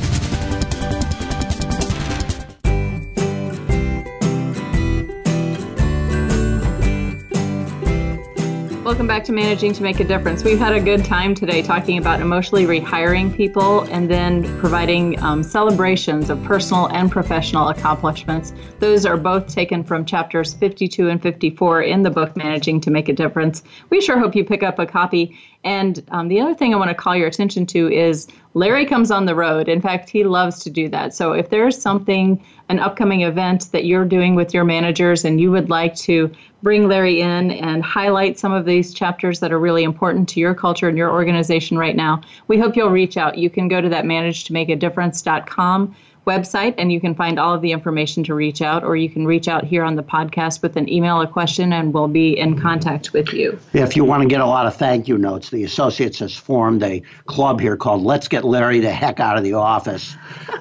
Welcome 8.88 9.06
back 9.06 9.22
to 9.24 9.32
Managing 9.32 9.74
to 9.74 9.82
Make 9.82 10.00
a 10.00 10.04
Difference. 10.04 10.42
We've 10.42 10.58
had 10.58 10.72
a 10.72 10.80
good 10.80 11.04
time 11.04 11.34
today 11.34 11.60
talking 11.60 11.98
about 11.98 12.22
emotionally 12.22 12.64
rehiring 12.64 13.36
people 13.36 13.82
and 13.82 14.10
then 14.10 14.44
providing 14.60 15.22
um, 15.22 15.42
celebrations 15.42 16.30
of 16.30 16.42
personal 16.42 16.86
and 16.86 17.12
professional 17.12 17.68
accomplishments. 17.68 18.54
Those 18.78 19.04
are 19.04 19.18
both 19.18 19.46
taken 19.46 19.84
from 19.84 20.06
chapters 20.06 20.54
52 20.54 21.10
and 21.10 21.20
54 21.20 21.82
in 21.82 22.02
the 22.02 22.08
book 22.08 22.34
Managing 22.34 22.80
to 22.80 22.90
Make 22.90 23.10
a 23.10 23.12
Difference. 23.12 23.62
We 23.90 24.00
sure 24.00 24.18
hope 24.18 24.34
you 24.34 24.42
pick 24.42 24.62
up 24.62 24.78
a 24.78 24.86
copy. 24.86 25.38
And 25.64 26.04
um, 26.10 26.28
the 26.28 26.40
other 26.40 26.54
thing 26.54 26.72
I 26.72 26.76
want 26.76 26.90
to 26.90 26.94
call 26.94 27.16
your 27.16 27.26
attention 27.26 27.66
to 27.66 27.90
is 27.92 28.28
Larry 28.54 28.86
comes 28.86 29.10
on 29.10 29.26
the 29.26 29.34
road. 29.34 29.68
In 29.68 29.80
fact, 29.80 30.08
he 30.08 30.24
loves 30.24 30.60
to 30.60 30.70
do 30.70 30.88
that. 30.90 31.14
So 31.14 31.32
if 31.32 31.50
there's 31.50 31.80
something, 31.80 32.42
an 32.68 32.78
upcoming 32.78 33.22
event 33.22 33.70
that 33.72 33.84
you're 33.84 34.04
doing 34.04 34.34
with 34.34 34.54
your 34.54 34.64
managers 34.64 35.24
and 35.24 35.40
you 35.40 35.50
would 35.50 35.68
like 35.68 35.96
to 35.96 36.30
bring 36.62 36.88
Larry 36.88 37.20
in 37.20 37.50
and 37.50 37.82
highlight 37.82 38.38
some 38.38 38.52
of 38.52 38.66
these 38.66 38.94
chapters 38.94 39.40
that 39.40 39.52
are 39.52 39.58
really 39.58 39.84
important 39.84 40.28
to 40.30 40.40
your 40.40 40.54
culture 40.54 40.88
and 40.88 40.96
your 40.98 41.10
organization 41.10 41.76
right 41.76 41.96
now, 41.96 42.20
we 42.46 42.58
hope 42.58 42.76
you'll 42.76 42.90
reach 42.90 43.16
out. 43.16 43.38
You 43.38 43.50
can 43.50 43.68
go 43.68 43.80
to 43.80 43.88
that 43.88 44.04
managetomakeadifference.com 44.04 45.96
website 46.28 46.74
and 46.76 46.92
you 46.92 47.00
can 47.00 47.14
find 47.14 47.38
all 47.38 47.54
of 47.54 47.62
the 47.62 47.72
information 47.72 48.22
to 48.24 48.34
reach 48.34 48.60
out 48.60 48.84
or 48.84 48.96
you 48.96 49.08
can 49.08 49.26
reach 49.26 49.48
out 49.48 49.64
here 49.64 49.82
on 49.82 49.96
the 49.96 50.02
podcast 50.02 50.60
with 50.62 50.76
an 50.76 50.88
email 50.88 51.20
a 51.22 51.26
question 51.26 51.72
and 51.72 51.94
we'll 51.94 52.06
be 52.06 52.38
in 52.38 52.60
contact 52.60 53.12
with 53.14 53.32
you. 53.32 53.58
If 53.72 53.96
you 53.96 54.04
want 54.04 54.22
to 54.22 54.28
get 54.28 54.40
a 54.40 54.46
lot 54.46 54.66
of 54.66 54.76
thank 54.76 55.08
you 55.08 55.16
notes 55.16 55.50
the 55.50 55.64
associates 55.64 56.18
has 56.18 56.34
formed 56.34 56.82
a 56.82 57.02
club 57.26 57.60
here 57.60 57.76
called 57.76 58.02
let's 58.02 58.28
get 58.28 58.44
larry 58.44 58.80
the 58.80 58.92
heck 58.92 59.20
out 59.20 59.38
of 59.38 59.42
the 59.42 59.54
office. 59.54 60.14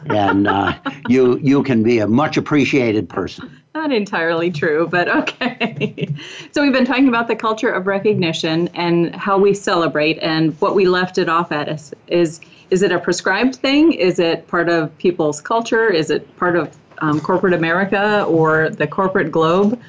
And 0.05 0.47
uh, 0.47 0.73
you 1.09 1.37
you 1.39 1.63
can 1.63 1.83
be 1.83 1.99
a 1.99 2.07
much 2.07 2.37
appreciated 2.37 3.09
person. 3.09 3.51
Not 3.77 3.91
entirely 3.91 4.49
true, 4.49 4.87
but 4.87 5.07
okay. 5.07 6.11
so 6.51 6.63
we've 6.63 6.73
been 6.73 6.85
talking 6.85 7.07
about 7.07 7.27
the 7.27 7.35
culture 7.35 7.69
of 7.69 7.85
recognition 7.85 8.69
and 8.69 9.15
how 9.15 9.37
we 9.37 9.53
celebrate, 9.53 10.17
and 10.19 10.59
what 10.59 10.73
we 10.73 10.87
left 10.87 11.19
it 11.19 11.29
off 11.29 11.51
at 11.51 11.69
is 11.69 11.93
is 12.07 12.39
is 12.69 12.81
it 12.81 12.91
a 12.91 12.99
prescribed 12.99 13.55
thing? 13.55 13.93
Is 13.93 14.19
it 14.19 14.47
part 14.47 14.69
of 14.69 14.95
people's 14.97 15.41
culture? 15.41 15.89
Is 15.89 16.09
it 16.09 16.35
part 16.37 16.55
of 16.55 16.75
um, 16.99 17.19
corporate 17.19 17.53
America 17.53 18.23
or 18.23 18.69
the 18.69 18.87
corporate 18.87 19.31
globe 19.31 19.79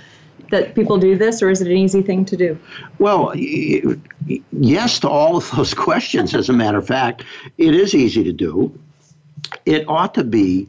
that 0.50 0.74
people 0.74 0.98
do 0.98 1.16
this, 1.16 1.42
or 1.42 1.50
is 1.50 1.60
it 1.60 1.68
an 1.68 1.76
easy 1.76 2.00
thing 2.00 2.24
to 2.24 2.36
do? 2.36 2.58
Well, 2.98 3.32
yes 3.36 4.98
to 5.00 5.08
all 5.08 5.36
of 5.36 5.50
those 5.50 5.74
questions. 5.86 6.34
As 6.34 6.48
a 6.48 6.52
matter 6.52 6.78
of 6.78 6.86
fact, 6.86 7.24
it 7.58 7.74
is 7.74 7.94
easy 7.94 8.24
to 8.24 8.32
do. 8.32 8.78
It 9.66 9.88
ought 9.88 10.14
to 10.14 10.24
be 10.24 10.68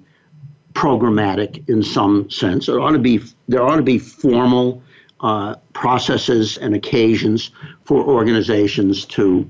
programmatic 0.73 1.67
in 1.69 1.83
some 1.83 2.29
sense. 2.29 2.67
There 2.67 2.79
ought 2.79 2.91
to 2.91 2.99
be 2.99 3.21
there 3.47 3.63
ought 3.63 3.77
to 3.77 3.81
be 3.81 3.99
formal 3.99 4.81
uh, 5.21 5.55
processes 5.73 6.57
and 6.57 6.75
occasions 6.75 7.51
for 7.83 8.03
organizations 8.03 9.05
to 9.05 9.47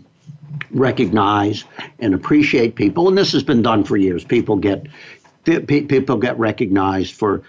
recognize 0.72 1.64
and 2.00 2.14
appreciate 2.14 2.76
people, 2.76 3.08
and 3.08 3.18
this 3.18 3.32
has 3.32 3.44
been 3.44 3.62
done 3.62 3.84
for 3.84 3.98
years. 3.98 4.24
People 4.24 4.56
get 4.58 4.88
people 5.68 6.18
get 6.18 6.38
recognized 6.38 7.16
for 7.16 7.42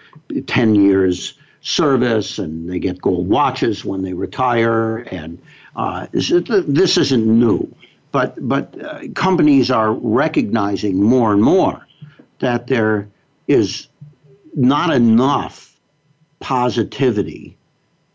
ten 0.47 0.75
years 0.75 1.35
service, 1.63 2.39
and 2.39 2.71
they 2.71 2.79
get 2.79 3.01
gold 3.01 3.29
watches 3.29 3.85
when 3.85 4.03
they 4.03 4.15
retire. 4.15 4.99
And 5.11 5.39
uh, 5.77 6.07
this 6.13 6.97
isn't 6.97 7.27
new, 7.27 7.75
but 8.13 8.37
but 8.49 8.83
uh, 8.83 9.09
companies 9.15 9.71
are 9.71 9.93
recognizing 9.93 11.03
more 11.03 11.33
and 11.33 11.43
more 11.43 11.87
that 12.39 12.67
there 12.67 13.09
is 13.47 13.89
not 14.55 14.93
enough 14.93 15.79
positivity 16.41 17.57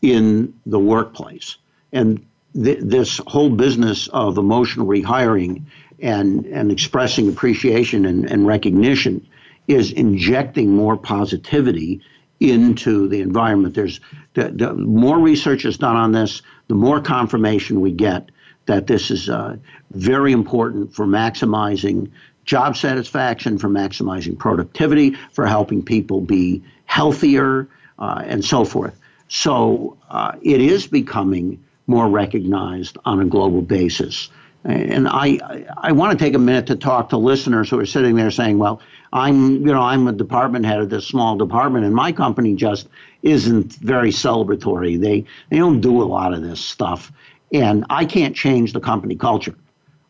in 0.02 0.54
the 0.66 0.80
workplace, 0.80 1.58
and 1.92 2.26
th- 2.56 2.80
this 2.82 3.22
whole 3.28 3.50
business 3.50 4.08
of 4.08 4.38
emotional 4.38 4.88
rehiring 4.88 5.64
and, 6.00 6.46
and 6.46 6.72
expressing 6.72 7.30
appreciation 7.30 8.06
and, 8.06 8.30
and 8.30 8.48
recognition 8.48 9.28
is 9.68 9.92
injecting 9.92 10.72
more 10.72 10.98
positivity 10.98 12.02
into 12.40 13.08
the 13.08 13.22
environment. 13.22 13.76
There's 13.76 14.00
the, 14.34 14.50
the 14.50 14.74
more 14.74 15.18
research 15.18 15.66
is 15.66 15.78
done 15.78 15.96
on 15.96 16.12
this, 16.12 16.42
the 16.68 16.76
more 16.76 17.00
confirmation 17.02 17.82
we 17.82 17.92
get 17.92 18.30
that 18.66 18.88
this 18.88 19.12
is 19.12 19.30
uh, 19.30 19.58
very 19.92 20.32
important 20.32 20.94
for 20.94 21.06
maximizing 21.06 22.12
job 22.44 22.76
satisfaction, 22.76 23.58
for 23.58 23.70
maximizing 23.70 24.38
productivity, 24.38 25.16
for 25.32 25.46
helping 25.46 25.84
people 25.84 26.22
be 26.22 26.64
healthier, 26.86 27.68
uh, 27.98 28.22
and 28.26 28.44
so 28.44 28.66
forth. 28.66 29.00
So 29.28 29.98
uh, 30.10 30.34
it 30.42 30.62
is 30.62 30.88
becoming 30.88 31.64
more 31.88 32.08
recognized 32.08 32.98
on 33.06 33.22
a 33.22 33.26
global 33.26 33.62
basis. 33.62 34.30
And 34.64 35.08
I, 35.08 35.66
I 35.78 35.92
want 35.92 36.18
to 36.18 36.26
take 36.26 36.34
a 36.34 36.40
minute 36.40 36.68
to 36.68 36.76
talk 36.76 37.10
to 37.10 37.18
listeners 37.18 37.70
who 37.70 37.80
are 37.80 37.86
sitting 37.86 38.16
there 38.16 38.32
saying, 38.32 38.58
well, 38.58 38.82
I'm, 39.14 39.66
you 39.66 39.72
know, 39.72 39.82
I'm 39.82 40.08
a 40.08 40.12
department 40.12 40.66
head 40.66 40.80
of 40.80 40.90
this 40.90 41.06
small 41.08 41.38
department, 41.38 41.86
and 41.86 41.94
my 41.94 42.12
company 42.12 42.56
just 42.56 42.88
isn't 43.22 43.74
very 43.74 44.10
celebratory. 44.10 45.00
They, 45.00 45.26
they 45.52 45.58
don't 45.58 45.82
do 45.82 46.02
a 46.02 46.06
lot 46.06 46.34
of 46.34 46.42
this 46.42 46.60
stuff, 46.60 47.12
and 47.54 47.86
I 47.90 48.06
can't 48.06 48.36
change 48.36 48.74
the 48.74 48.80
company 48.80 49.16
culture. 49.16 49.56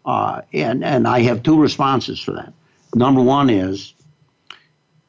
Uh, 0.06 0.42
and 0.54 0.84
and 0.84 1.08
I 1.08 1.22
have 1.22 1.44
two 1.44 1.60
responses 1.60 2.20
for 2.20 2.34
that. 2.34 2.54
Number 2.94 3.22
one 3.22 3.50
is 3.50 3.94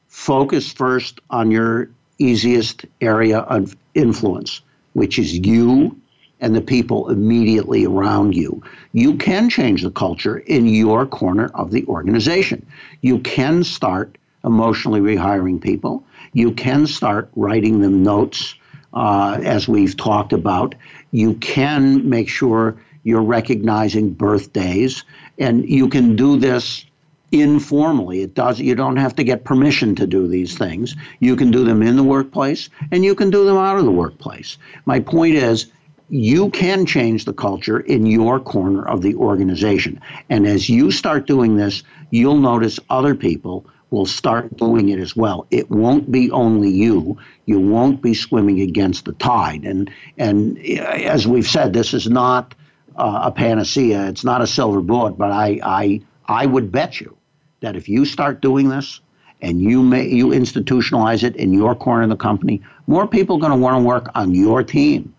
focus 0.07 0.73
first 0.73 1.19
on 1.29 1.51
your 1.51 1.89
easiest 2.17 2.85
area 2.99 3.39
of 3.39 3.75
influence, 3.93 4.61
which 4.93 5.19
is 5.19 5.37
you 5.37 6.01
and 6.39 6.55
the 6.55 6.61
people 6.61 7.09
immediately 7.09 7.85
around 7.85 8.35
you. 8.35 8.61
You 8.93 9.15
can 9.15 9.49
change 9.49 9.81
the 9.81 9.91
culture 9.91 10.37
in 10.37 10.67
your 10.67 11.05
corner 11.05 11.49
of 11.53 11.71
the 11.71 11.85
organization. 11.85 12.65
You 13.01 13.19
can 13.19 13.63
start 13.63 14.17
emotionally 14.43 14.99
rehiring 14.99 15.61
people. 15.61 16.03
You 16.33 16.51
can 16.51 16.87
start 16.87 17.29
writing 17.35 17.81
them 17.81 18.03
notes, 18.03 18.55
uh, 18.93 19.39
as 19.43 19.67
we've 19.67 19.97
talked 19.97 20.33
about. 20.33 20.75
You 21.11 21.33
can 21.35 22.07
make 22.09 22.29
sure 22.29 22.77
you're 23.03 23.21
recognizing 23.21 24.13
birthdays, 24.13 25.03
and 25.37 25.67
you 25.67 25.87
can 25.87 26.15
do 26.15 26.37
this 26.37 26.85
informally. 27.31 28.21
It 28.21 28.35
does. 28.35 28.59
You 28.59 28.75
don't 28.75 28.97
have 28.97 29.15
to 29.15 29.23
get 29.23 29.43
permission 29.43 29.95
to 29.95 30.07
do 30.07 30.27
these 30.27 30.57
things. 30.57 30.95
You 31.19 31.35
can 31.35 31.51
do 31.51 31.63
them 31.63 31.81
in 31.81 31.95
the 31.95 32.03
workplace, 32.03 32.69
and 32.91 33.03
you 33.03 33.15
can 33.15 33.29
do 33.29 33.45
them 33.45 33.57
out 33.57 33.77
of 33.77 33.85
the 33.85 33.91
workplace. 33.91 34.57
My 34.85 34.99
point 34.99 35.35
is 35.35 35.67
you 36.09 36.49
can 36.51 36.85
change 36.85 37.25
the 37.25 37.33
culture 37.33 37.79
in 37.79 38.05
your 38.05 38.39
corner 38.39 38.87
of 38.87 39.01
the 39.01 39.15
organization. 39.15 39.99
And 40.29 40.47
as 40.47 40.69
you 40.69 40.91
start 40.91 41.27
doing 41.27 41.57
this, 41.57 41.83
you'll 42.11 42.39
notice 42.39 42.79
other 42.89 43.15
people 43.15 43.65
will 43.89 44.05
start 44.05 44.55
doing 44.57 44.89
it 44.89 44.99
as 44.99 45.15
well. 45.15 45.47
It 45.49 45.69
won't 45.69 46.11
be 46.11 46.29
only 46.31 46.69
you. 46.69 47.17
You 47.45 47.59
won't 47.59 48.01
be 48.01 48.13
swimming 48.13 48.61
against 48.61 49.05
the 49.05 49.13
tide. 49.13 49.63
And 49.63 49.89
and 50.17 50.57
as 50.59 51.27
we've 51.27 51.47
said, 51.47 51.73
this 51.73 51.93
is 51.93 52.07
not 52.07 52.53
uh, 52.97 53.21
a 53.23 53.31
panacea. 53.31 54.07
It's 54.07 54.23
not 54.23 54.41
a 54.41 54.47
silver 54.47 54.81
bullet. 54.81 55.17
But 55.17 55.31
I 55.31 55.59
I 55.63 56.01
I 56.25 56.45
would 56.45 56.71
bet 56.71 56.99
you 56.99 57.15
that 57.61 57.75
if 57.75 57.87
you 57.87 58.05
start 58.05 58.41
doing 58.41 58.69
this 58.69 58.99
and 59.41 59.61
you 59.61 59.81
may 59.83 60.07
you 60.07 60.27
institutionalize 60.27 61.23
it 61.23 61.35
in 61.35 61.53
your 61.53 61.73
corner 61.75 62.03
of 62.03 62.09
the 62.09 62.17
company, 62.17 62.61
more 62.87 63.07
people 63.07 63.37
are 63.37 63.39
going 63.39 63.51
to 63.51 63.57
want 63.57 63.81
to 63.81 63.87
work 63.87 64.09
on 64.15 64.35
your 64.35 64.63
team. 64.63 65.13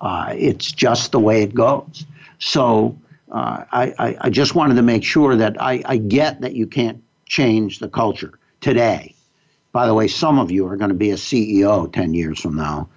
Uh, 0.00 0.34
it's 0.36 0.72
just 0.72 1.12
the 1.12 1.20
way 1.20 1.42
it 1.42 1.54
goes. 1.54 2.06
So 2.38 2.98
uh, 3.30 3.64
I, 3.70 4.16
I, 4.20 4.30
just 4.30 4.54
wanted 4.54 4.74
to 4.74 4.82
make 4.82 5.04
sure 5.04 5.36
that 5.36 5.60
I, 5.60 5.82
I 5.84 5.98
get 5.98 6.40
that 6.40 6.54
you 6.54 6.66
can't 6.66 7.02
change 7.26 7.78
the 7.78 7.88
culture 7.88 8.38
today. 8.60 9.14
By 9.72 9.86
the 9.86 9.94
way, 9.94 10.08
some 10.08 10.38
of 10.38 10.50
you 10.50 10.66
are 10.66 10.76
going 10.76 10.88
to 10.88 10.96
be 10.96 11.10
a 11.10 11.16
CEO 11.16 11.92
10 11.92 12.14
years 12.14 12.40
from 12.40 12.56
now 12.56 12.88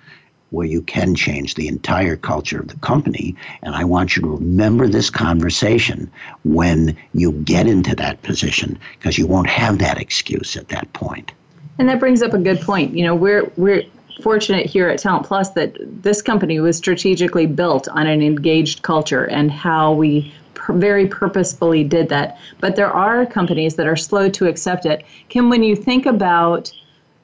where 0.49 0.68
you 0.68 0.82
can 0.82 1.16
change 1.16 1.56
the 1.56 1.68
entire 1.68 2.16
culture 2.16 2.60
of 2.60 2.68
the 2.68 2.78
company. 2.78 3.36
And 3.64 3.76
I 3.76 3.84
want 3.84 4.16
you 4.16 4.22
to 4.22 4.30
remember 4.30 4.88
this 4.88 5.10
conversation 5.10 6.12
when 6.43 6.95
you 7.14 7.32
get 7.32 7.68
into 7.68 7.95
that 7.95 8.22
position 8.22 8.80
because 8.97 9.18
you 9.18 9.28
won't 9.28 9.49
have 9.49 9.80
that 9.80 9.99
excuse 9.99 10.56
at 10.56 10.70
that 10.70 10.93
point. 10.93 11.32
And 11.80 11.89
that 11.89 11.99
brings 11.99 12.22
up 12.22 12.34
a 12.34 12.38
good 12.38 12.62
point. 12.62 12.95
You 12.95 13.04
know, 13.04 13.16
we're 13.16 13.51
we're 13.58 13.84
fortunate 14.22 14.66
here 14.66 14.89
at 14.89 14.99
Talent 14.99 15.26
Plus 15.26 15.51
that 15.51 15.76
this 16.03 16.22
company 16.22 16.59
was 16.59 16.78
strategically 16.78 17.45
built 17.45 17.88
on 17.88 18.07
an 18.07 18.22
engaged 18.22 18.82
culture 18.82 19.26
and 19.26 19.51
how 19.51 19.93
we 19.93 20.34
very 20.70 21.07
purposefully 21.07 21.84
did 21.84 22.09
that. 22.09 22.38
But 22.59 22.76
there 22.76 22.91
are 22.91 23.26
companies 23.26 23.76
that 23.76 23.88
are 23.88 23.95
slow 23.95 24.30
to 24.30 24.47
accept 24.47 24.86
it. 24.86 25.05
Kim, 25.30 25.49
when 25.49 25.64
you 25.64 25.76
think 25.76 26.05
about 26.05 26.72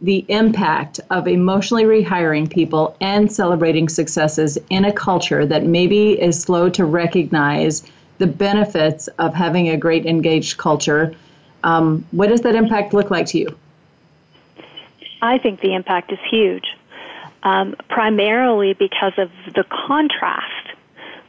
the 0.01 0.25
impact 0.29 0.99
of 1.09 1.27
emotionally 1.27 1.83
rehiring 1.83 2.49
people 2.49 2.95
and 3.01 3.31
celebrating 3.31 3.89
successes 3.89 4.57
in 4.69 4.85
a 4.85 4.93
culture 4.93 5.45
that 5.45 5.65
maybe 5.65 6.19
is 6.19 6.41
slow 6.41 6.69
to 6.69 6.85
recognize 6.85 7.83
the 8.17 8.27
benefits 8.27 9.07
of 9.19 9.33
having 9.33 9.69
a 9.69 9.77
great 9.77 10.05
engaged 10.05 10.57
culture, 10.57 11.13
um, 11.63 12.05
what 12.11 12.29
does 12.29 12.41
that 12.41 12.55
impact 12.55 12.93
look 12.93 13.11
like 13.11 13.25
to 13.27 13.39
you? 13.39 13.57
I 15.21 15.37
think 15.37 15.59
the 15.59 15.75
impact 15.75 16.13
is 16.13 16.19
huge 16.29 16.63
um, 17.43 17.75
primarily 17.89 18.73
because 18.73 19.13
of 19.17 19.31
the 19.55 19.63
contrast 19.63 20.75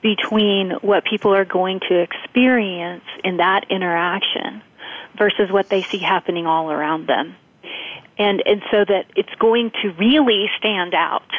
between 0.02 0.70
what 0.82 1.04
people 1.04 1.34
are 1.34 1.44
going 1.44 1.80
to 1.88 2.00
experience 2.00 3.04
in 3.22 3.36
that 3.36 3.66
interaction 3.70 4.62
versus 5.16 5.50
what 5.50 5.68
they 5.68 5.82
see 5.82 5.98
happening 5.98 6.46
all 6.46 6.70
around 6.70 7.06
them. 7.06 7.36
And, 8.18 8.42
and 8.44 8.62
so 8.70 8.84
that 8.84 9.06
it's 9.16 9.34
going 9.38 9.70
to 9.82 9.92
really 9.92 10.50
stand 10.58 10.94
out 10.94 11.30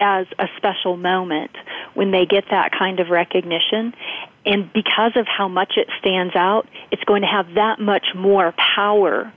as 0.00 0.26
a 0.38 0.46
special 0.56 0.96
moment 0.96 1.50
when 1.94 2.10
they 2.10 2.26
get 2.26 2.44
that 2.50 2.72
kind 2.72 3.00
of 3.00 3.08
recognition. 3.08 3.94
And 4.44 4.72
because 4.72 5.12
of 5.16 5.26
how 5.26 5.48
much 5.48 5.72
it 5.76 5.88
stands 5.98 6.36
out, 6.36 6.68
it's 6.90 7.02
going 7.04 7.22
to 7.22 7.28
have 7.28 7.54
that 7.54 7.80
much 7.80 8.06
more 8.14 8.52
power 8.52 9.32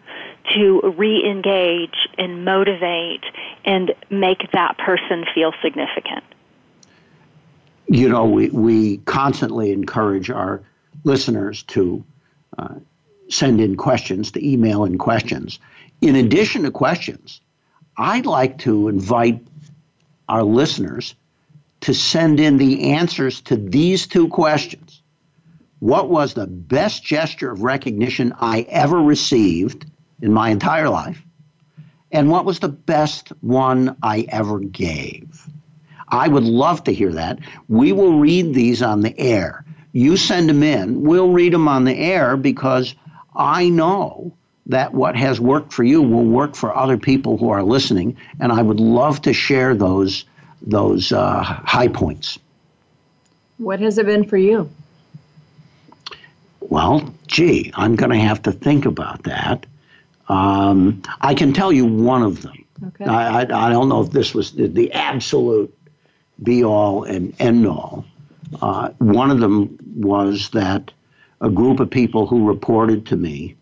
to 0.53 0.93
re 0.97 1.23
engage 1.25 2.07
and 2.17 2.45
motivate 2.45 3.23
and 3.65 3.93
make 4.09 4.51
that 4.53 4.77
person 4.77 5.25
feel 5.33 5.53
significant? 5.61 6.23
You 7.87 8.09
know, 8.09 8.25
we, 8.25 8.49
we 8.49 8.97
constantly 8.97 9.71
encourage 9.71 10.29
our 10.29 10.61
listeners 11.03 11.63
to 11.63 12.03
uh, 12.57 12.75
send 13.29 13.61
in 13.61 13.77
questions, 13.77 14.31
to 14.31 14.47
email 14.47 14.85
in 14.85 14.97
questions. 14.97 15.59
In 16.01 16.15
addition 16.15 16.63
to 16.63 16.71
questions, 16.71 17.41
I'd 17.97 18.25
like 18.25 18.59
to 18.59 18.87
invite 18.87 19.43
our 20.29 20.43
listeners 20.43 21.15
to 21.81 21.93
send 21.93 22.39
in 22.39 22.57
the 22.57 22.91
answers 22.91 23.41
to 23.41 23.57
these 23.57 24.07
two 24.07 24.29
questions. 24.29 25.01
What 25.79 26.09
was 26.09 26.33
the 26.33 26.47
best 26.47 27.03
gesture 27.03 27.51
of 27.51 27.61
recognition 27.61 28.33
I 28.39 28.61
ever 28.69 28.97
received? 28.97 29.85
in 30.21 30.33
my 30.33 30.49
entire 30.49 30.89
life. 30.89 31.21
And 32.11 32.29
what 32.29 32.45
was 32.45 32.59
the 32.59 32.69
best 32.69 33.29
one 33.41 33.95
I 34.01 34.25
ever 34.29 34.59
gave? 34.59 35.45
I 36.07 36.27
would 36.27 36.43
love 36.43 36.83
to 36.85 36.93
hear 36.93 37.13
that. 37.13 37.39
We 37.67 37.91
will 37.91 38.19
read 38.19 38.53
these 38.53 38.81
on 38.81 39.01
the 39.01 39.17
air. 39.17 39.63
You 39.91 40.17
send 40.17 40.49
them 40.49 40.63
in, 40.63 41.01
we'll 41.01 41.31
read 41.31 41.53
them 41.53 41.67
on 41.67 41.83
the 41.83 41.95
air 41.95 42.37
because 42.37 42.95
I 43.35 43.69
know 43.69 44.33
that 44.69 44.93
what 44.93 45.15
has 45.15 45.39
worked 45.39 45.73
for 45.73 45.83
you 45.83 46.01
will 46.01 46.23
work 46.23 46.55
for 46.55 46.75
other 46.75 46.97
people 46.97 47.37
who 47.37 47.49
are 47.49 47.63
listening, 47.63 48.15
and 48.39 48.51
I 48.51 48.61
would 48.61 48.79
love 48.79 49.21
to 49.23 49.33
share 49.33 49.75
those 49.75 50.25
those 50.61 51.11
uh, 51.11 51.41
high 51.41 51.87
points. 51.87 52.37
What 53.57 53.79
has 53.79 53.97
it 53.97 54.05
been 54.05 54.25
for 54.25 54.37
you? 54.37 54.69
Well, 56.61 57.13
gee, 57.27 57.71
I'm 57.75 57.95
going 57.95 58.11
to 58.11 58.17
have 58.19 58.41
to 58.43 58.51
think 58.51 58.85
about 58.85 59.23
that. 59.23 59.65
Um, 60.27 61.01
I 61.21 61.33
can 61.33 61.53
tell 61.53 61.71
you 61.71 61.85
one 61.85 62.21
of 62.21 62.41
them. 62.41 62.65
Okay. 62.87 63.05
I, 63.05 63.41
I, 63.41 63.67
I 63.67 63.69
don't 63.69 63.89
know 63.89 64.01
if 64.01 64.11
this 64.11 64.35
was 64.35 64.51
the, 64.51 64.67
the 64.67 64.91
absolute 64.93 65.75
be 66.43 66.63
all 66.63 67.03
and 67.03 67.33
end 67.39 67.65
all. 67.65 68.05
Uh, 68.61 68.89
one 68.99 69.31
of 69.31 69.39
them 69.39 69.77
was 69.95 70.49
that 70.51 70.91
a 71.41 71.49
group 71.49 71.79
of 71.79 71.89
people 71.89 72.27
who 72.27 72.47
reported 72.47 73.05
to 73.07 73.15
me 73.15 73.55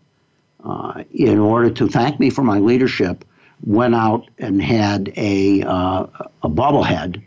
uh, 0.64 1.04
in 1.12 1.38
order 1.38 1.70
to 1.70 1.88
thank 1.88 2.18
me 2.18 2.30
for 2.30 2.42
my 2.42 2.58
leadership 2.58 3.24
went 3.64 3.94
out 3.94 4.28
and 4.38 4.62
had 4.62 5.12
a, 5.16 5.62
uh, 5.62 6.06
a 6.42 6.48
bobblehead 6.48 7.22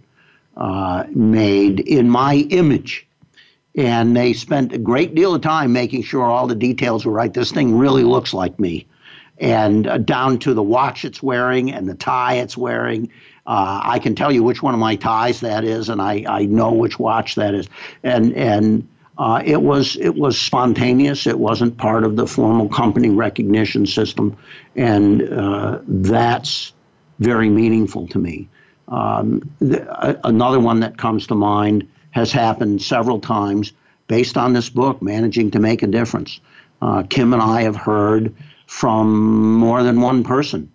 uh, 0.58 1.06
made 1.10 1.80
in 1.80 2.10
my 2.10 2.36
image. 2.50 3.08
And 3.76 4.16
they 4.16 4.34
spent 4.34 4.74
a 4.74 4.78
great 4.78 5.16
deal 5.16 5.34
of 5.34 5.42
time 5.42 5.72
making 5.72 6.04
sure 6.04 6.24
all 6.24 6.48
the 6.48 6.56
details 6.56 7.06
were 7.06 7.14
right. 7.14 7.34
This 7.34 7.52
thing 7.52 7.78
really 7.78 8.04
looks 8.04 8.34
like 8.34 8.60
me 8.60 8.86
and 9.42 9.88
uh, 9.88 9.98
down 9.98 10.40
to 10.40 10.54
the 10.54 10.64
watch 10.64 11.04
it's 11.04 11.22
wearing 11.22 11.72
and 11.72 11.90
the 11.90 11.96
tie 11.96 12.36
it's 12.36 12.56
wearing. 12.56 13.12
Uh, 13.48 13.82
I 13.84 14.00
can 14.00 14.14
tell 14.14 14.32
you 14.32 14.44
which 14.44 14.62
one 14.62 14.74
of 14.74 14.80
my 14.80 14.96
ties 14.96 15.40
that 15.40 15.64
is, 15.64 15.90
and 15.90 16.02
I, 16.02 16.24
I 16.28 16.46
know 16.46 16.72
which 16.72 17.00
watch 17.00 17.36
that 17.36 17.56
is. 17.56 17.68
And 18.04 18.34
and 18.34 18.88
uh, 19.22 19.40
it 19.46 19.62
was 19.62 19.98
it 19.98 20.16
was 20.16 20.40
spontaneous. 20.40 21.28
It 21.28 21.38
wasn't 21.38 21.78
part 21.78 22.04
of 22.04 22.16
the 22.16 22.26
formal 22.26 22.68
company 22.68 23.10
recognition 23.12 23.86
system, 23.86 24.36
and 24.76 25.22
uh, 25.22 25.78
that's 25.88 26.74
very 27.20 27.48
meaningful 27.48 28.08
to 28.08 28.18
me. 28.18 28.50
Um, 28.88 29.48
the, 29.60 30.20
another 30.28 30.60
one 30.60 30.80
that 30.80 30.98
comes 30.98 31.28
to 31.28 31.36
mind 31.36 31.88
has 32.10 32.32
happened 32.32 32.82
several 32.82 33.20
times 33.20 33.74
based 34.08 34.38
on 34.38 34.54
this 34.54 34.70
book, 34.70 35.04
Managing 35.04 35.52
to 35.52 35.60
Make 35.60 35.84
a 35.84 35.88
Difference. 35.88 36.42
Uh, 36.82 37.04
Kim 37.04 37.32
and 37.32 37.44
I 37.44 37.62
have 37.62 37.76
heard 37.76 38.34
from 38.66 39.54
more 39.54 39.84
than 39.84 40.02
one 40.02 40.24
person. 40.24 40.72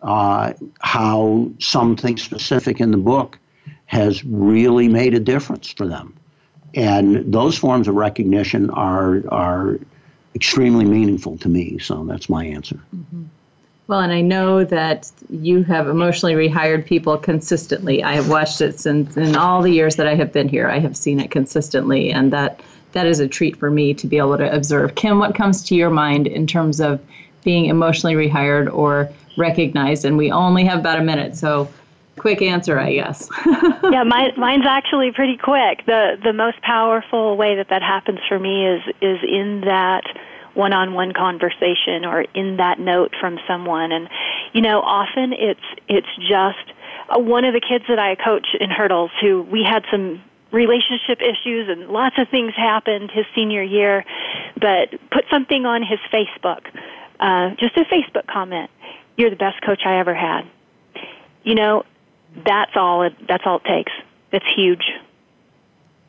Uh, 0.00 0.54
how 0.80 1.50
something 1.58 2.16
specific 2.16 2.80
in 2.80 2.92
the 2.92 2.96
book 2.96 3.38
has 3.84 4.24
really 4.24 4.88
made 4.88 5.12
a 5.12 5.20
difference 5.20 5.70
for 5.70 5.86
them. 5.86 6.14
And 6.74 7.32
those 7.32 7.56
forms 7.56 7.88
of 7.88 7.94
recognition 7.94 8.70
are 8.70 9.22
are 9.28 9.78
extremely 10.34 10.84
meaningful 10.84 11.36
to 11.38 11.48
me. 11.48 11.78
So 11.78 12.04
that's 12.04 12.28
my 12.28 12.44
answer. 12.44 12.80
Mm-hmm. 12.94 13.24
Well, 13.88 14.00
and 14.00 14.12
I 14.12 14.20
know 14.20 14.62
that 14.62 15.10
you 15.30 15.64
have 15.64 15.88
emotionally 15.88 16.34
rehired 16.34 16.86
people 16.86 17.18
consistently. 17.18 18.04
I 18.04 18.14
have 18.14 18.28
watched 18.28 18.60
it 18.60 18.78
since 18.78 19.16
in 19.16 19.34
all 19.34 19.62
the 19.62 19.72
years 19.72 19.96
that 19.96 20.06
I 20.06 20.14
have 20.14 20.32
been 20.32 20.48
here. 20.48 20.68
I 20.68 20.78
have 20.78 20.96
seen 20.96 21.18
it 21.18 21.32
consistently, 21.32 22.12
and 22.12 22.32
that 22.32 22.60
that 22.92 23.06
is 23.06 23.18
a 23.18 23.26
treat 23.26 23.56
for 23.56 23.68
me 23.68 23.94
to 23.94 24.06
be 24.06 24.18
able 24.18 24.38
to 24.38 24.54
observe. 24.54 24.94
Kim, 24.94 25.18
what 25.18 25.34
comes 25.34 25.64
to 25.64 25.74
your 25.74 25.90
mind 25.90 26.28
in 26.28 26.46
terms 26.46 26.80
of 26.80 27.00
being 27.42 27.66
emotionally 27.66 28.14
rehired 28.14 28.72
or 28.72 29.08
recognized? 29.36 30.04
And 30.04 30.16
we 30.16 30.30
only 30.30 30.64
have 30.64 30.78
about 30.78 31.00
a 31.00 31.02
minute, 31.02 31.36
so 31.36 31.68
quick 32.20 32.42
answer, 32.42 32.78
I 32.78 32.92
guess. 32.92 33.28
yeah, 33.90 34.02
my, 34.04 34.30
mine's 34.36 34.66
actually 34.66 35.10
pretty 35.10 35.38
quick. 35.38 35.86
the 35.86 36.18
The 36.22 36.34
most 36.34 36.60
powerful 36.60 37.36
way 37.36 37.56
that 37.56 37.68
that 37.70 37.82
happens 37.82 38.20
for 38.28 38.38
me 38.38 38.66
is 38.66 38.82
is 39.00 39.18
in 39.22 39.62
that 39.62 40.04
one-on-one 40.54 41.12
conversation 41.12 42.04
or 42.04 42.22
in 42.34 42.58
that 42.58 42.78
note 42.78 43.14
from 43.18 43.38
someone. 43.48 43.90
And 43.90 44.08
you 44.52 44.60
know, 44.60 44.80
often 44.80 45.32
it's 45.32 45.64
it's 45.88 46.14
just 46.18 46.76
uh, 47.08 47.18
one 47.18 47.44
of 47.44 47.54
the 47.54 47.60
kids 47.60 47.84
that 47.88 47.98
I 47.98 48.16
coach 48.16 48.48
in 48.60 48.70
hurdles 48.70 49.10
who 49.20 49.42
we 49.42 49.64
had 49.64 49.84
some 49.90 50.22
relationship 50.52 51.20
issues 51.22 51.68
and 51.68 51.88
lots 51.88 52.16
of 52.18 52.28
things 52.28 52.52
happened 52.54 53.10
his 53.12 53.24
senior 53.34 53.62
year, 53.62 54.04
but 54.60 54.90
put 55.10 55.24
something 55.30 55.64
on 55.64 55.82
his 55.82 56.00
Facebook, 56.12 56.66
uh, 57.20 57.54
just 57.56 57.76
a 57.76 57.84
Facebook 57.84 58.26
comment. 58.26 58.70
You're 59.16 59.30
the 59.30 59.36
best 59.36 59.62
coach 59.62 59.82
I 59.86 59.98
ever 60.00 60.14
had. 60.14 60.42
You 61.44 61.54
know, 61.54 61.84
that's 62.44 62.72
all. 62.76 63.02
It, 63.02 63.14
that's 63.26 63.44
all 63.46 63.56
it 63.56 63.64
takes. 63.64 63.92
It's 64.32 64.46
huge. 64.54 64.84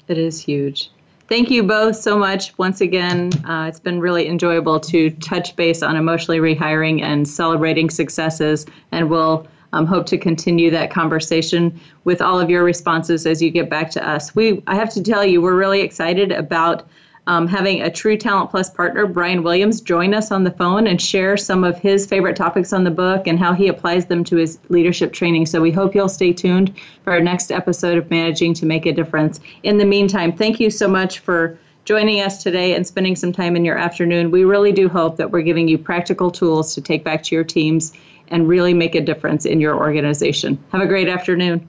It 0.08 0.18
is 0.18 0.42
huge. 0.42 0.90
Thank 1.28 1.50
you 1.50 1.64
both 1.64 1.96
so 1.96 2.18
much 2.18 2.58
once 2.58 2.82
again. 2.82 3.32
Uh, 3.46 3.66
it's 3.70 3.80
been 3.80 4.02
really 4.02 4.28
enjoyable 4.28 4.80
to 4.82 5.12
touch 5.12 5.56
base 5.56 5.82
on 5.82 5.96
emotionally 5.96 6.40
rehiring 6.40 7.02
and 7.02 7.26
celebrating 7.26 7.90
successes, 7.90 8.66
and 8.92 9.10
we'll 9.10 9.48
um, 9.72 9.86
hope 9.86 10.06
to 10.08 10.18
continue 10.18 10.70
that 10.72 10.92
conversation 10.92 11.80
with 12.04 12.22
all 12.22 12.40
of 12.40 12.50
your 12.50 12.64
responses 12.64 13.26
as 13.26 13.42
you 13.42 13.50
get 13.50 13.70
back 13.70 13.90
to 13.92 14.06
us. 14.06 14.36
We, 14.36 14.62
I 14.68 14.76
have 14.76 14.90
to 14.94 15.02
tell 15.02 15.26
you, 15.26 15.42
we're 15.42 15.56
really 15.56 15.80
excited 15.80 16.34
about 16.34 16.88
um, 17.28 17.48
having 17.48 17.82
a 17.82 17.92
True 17.92 18.18
Talent 18.18 18.50
Plus 18.50 18.70
partner, 18.70 19.06
Brian 19.06 19.44
Williams, 19.44 19.80
join 19.80 20.14
us 20.14 20.32
on 20.32 20.44
the 20.44 20.52
phone 20.52 20.88
and 20.88 21.00
share 21.00 21.38
some 21.38 21.64
of 21.64 21.78
his 21.78 22.06
favorite 22.06 22.36
topics 22.36 22.74
on 22.74 22.84
the 22.84 22.92
book 22.92 23.28
and 23.28 23.38
how 23.38 23.54
he 23.54 23.68
applies 23.68 24.08
them 24.08 24.24
to 24.26 24.38
his 24.38 24.58
leadership 24.70 25.14
training. 25.14 25.46
So 25.46 25.62
we 25.62 25.72
hope 25.72 25.94
you'll 25.94 26.10
stay 26.10 26.34
tuned 26.34 26.74
for 27.04 27.14
our 27.14 27.22
next 27.22 27.52
episode 27.52 27.98
of 27.98 28.10
Managing 28.10 28.54
to 28.56 28.66
Make 28.66 28.86
a 28.88 28.92
Difference. 28.92 29.40
In 29.64 29.78
the 29.78 29.86
meantime, 29.86 30.32
thank 30.32 30.60
you 30.60 30.72
so 30.72 30.88
much 30.88 31.20
for 31.20 31.60
joining 31.86 32.22
us 32.22 32.42
today 32.42 32.76
and 32.76 32.86
spending 32.86 33.16
some 33.16 33.32
time 33.32 33.56
in 33.56 33.66
your 33.66 33.78
afternoon. 33.78 34.32
We 34.32 34.44
really 34.44 34.72
do 34.72 34.90
hope 34.90 35.18
that 35.18 35.32
we're 35.32 35.42
giving 35.42 35.68
you 35.68 35.78
practical 35.78 36.32
tools 36.32 36.74
to 36.76 36.82
take 36.82 37.04
back 37.04 37.24
to 37.24 37.36
your 37.36 37.44
teams 37.44 37.94
and 38.30 38.48
really 38.48 38.74
make 38.74 38.96
a 38.96 39.02
difference 39.02 39.46
in 39.46 39.60
your 39.60 39.76
organization. 39.76 40.58
Have 40.72 40.82
a 40.82 40.88
great 40.88 41.10
afternoon. 41.10 41.68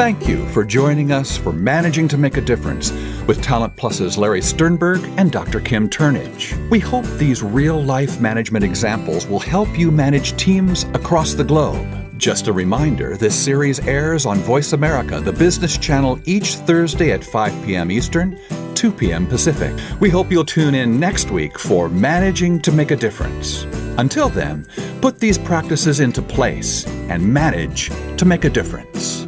Thank 0.00 0.26
you 0.26 0.48
for 0.48 0.64
joining 0.64 1.12
us 1.12 1.36
for 1.36 1.52
Managing 1.52 2.08
to 2.08 2.16
Make 2.16 2.38
a 2.38 2.40
Difference 2.40 2.90
with 3.26 3.42
Talent 3.42 3.76
Plus's 3.76 4.16
Larry 4.16 4.40
Sternberg 4.40 5.04
and 5.18 5.30
Dr. 5.30 5.60
Kim 5.60 5.90
Turnage. 5.90 6.56
We 6.70 6.78
hope 6.78 7.04
these 7.18 7.42
real 7.42 7.84
life 7.84 8.18
management 8.18 8.64
examples 8.64 9.26
will 9.26 9.38
help 9.38 9.68
you 9.78 9.90
manage 9.90 10.34
teams 10.38 10.84
across 10.94 11.34
the 11.34 11.44
globe. 11.44 11.86
Just 12.16 12.48
a 12.48 12.52
reminder 12.52 13.18
this 13.18 13.38
series 13.38 13.78
airs 13.80 14.24
on 14.24 14.38
Voice 14.38 14.72
America, 14.72 15.20
the 15.20 15.34
business 15.34 15.76
channel, 15.76 16.18
each 16.24 16.54
Thursday 16.54 17.12
at 17.12 17.22
5 17.22 17.66
p.m. 17.66 17.90
Eastern, 17.90 18.40
2 18.74 18.90
p.m. 18.92 19.26
Pacific. 19.26 19.78
We 20.00 20.08
hope 20.08 20.30
you'll 20.32 20.46
tune 20.46 20.74
in 20.74 20.98
next 20.98 21.30
week 21.30 21.58
for 21.58 21.90
Managing 21.90 22.62
to 22.62 22.72
Make 22.72 22.90
a 22.90 22.96
Difference. 22.96 23.64
Until 23.98 24.30
then, 24.30 24.66
put 25.02 25.18
these 25.18 25.36
practices 25.36 26.00
into 26.00 26.22
place 26.22 26.86
and 26.86 27.22
manage 27.22 27.90
to 28.16 28.24
make 28.24 28.46
a 28.46 28.50
difference. 28.50 29.26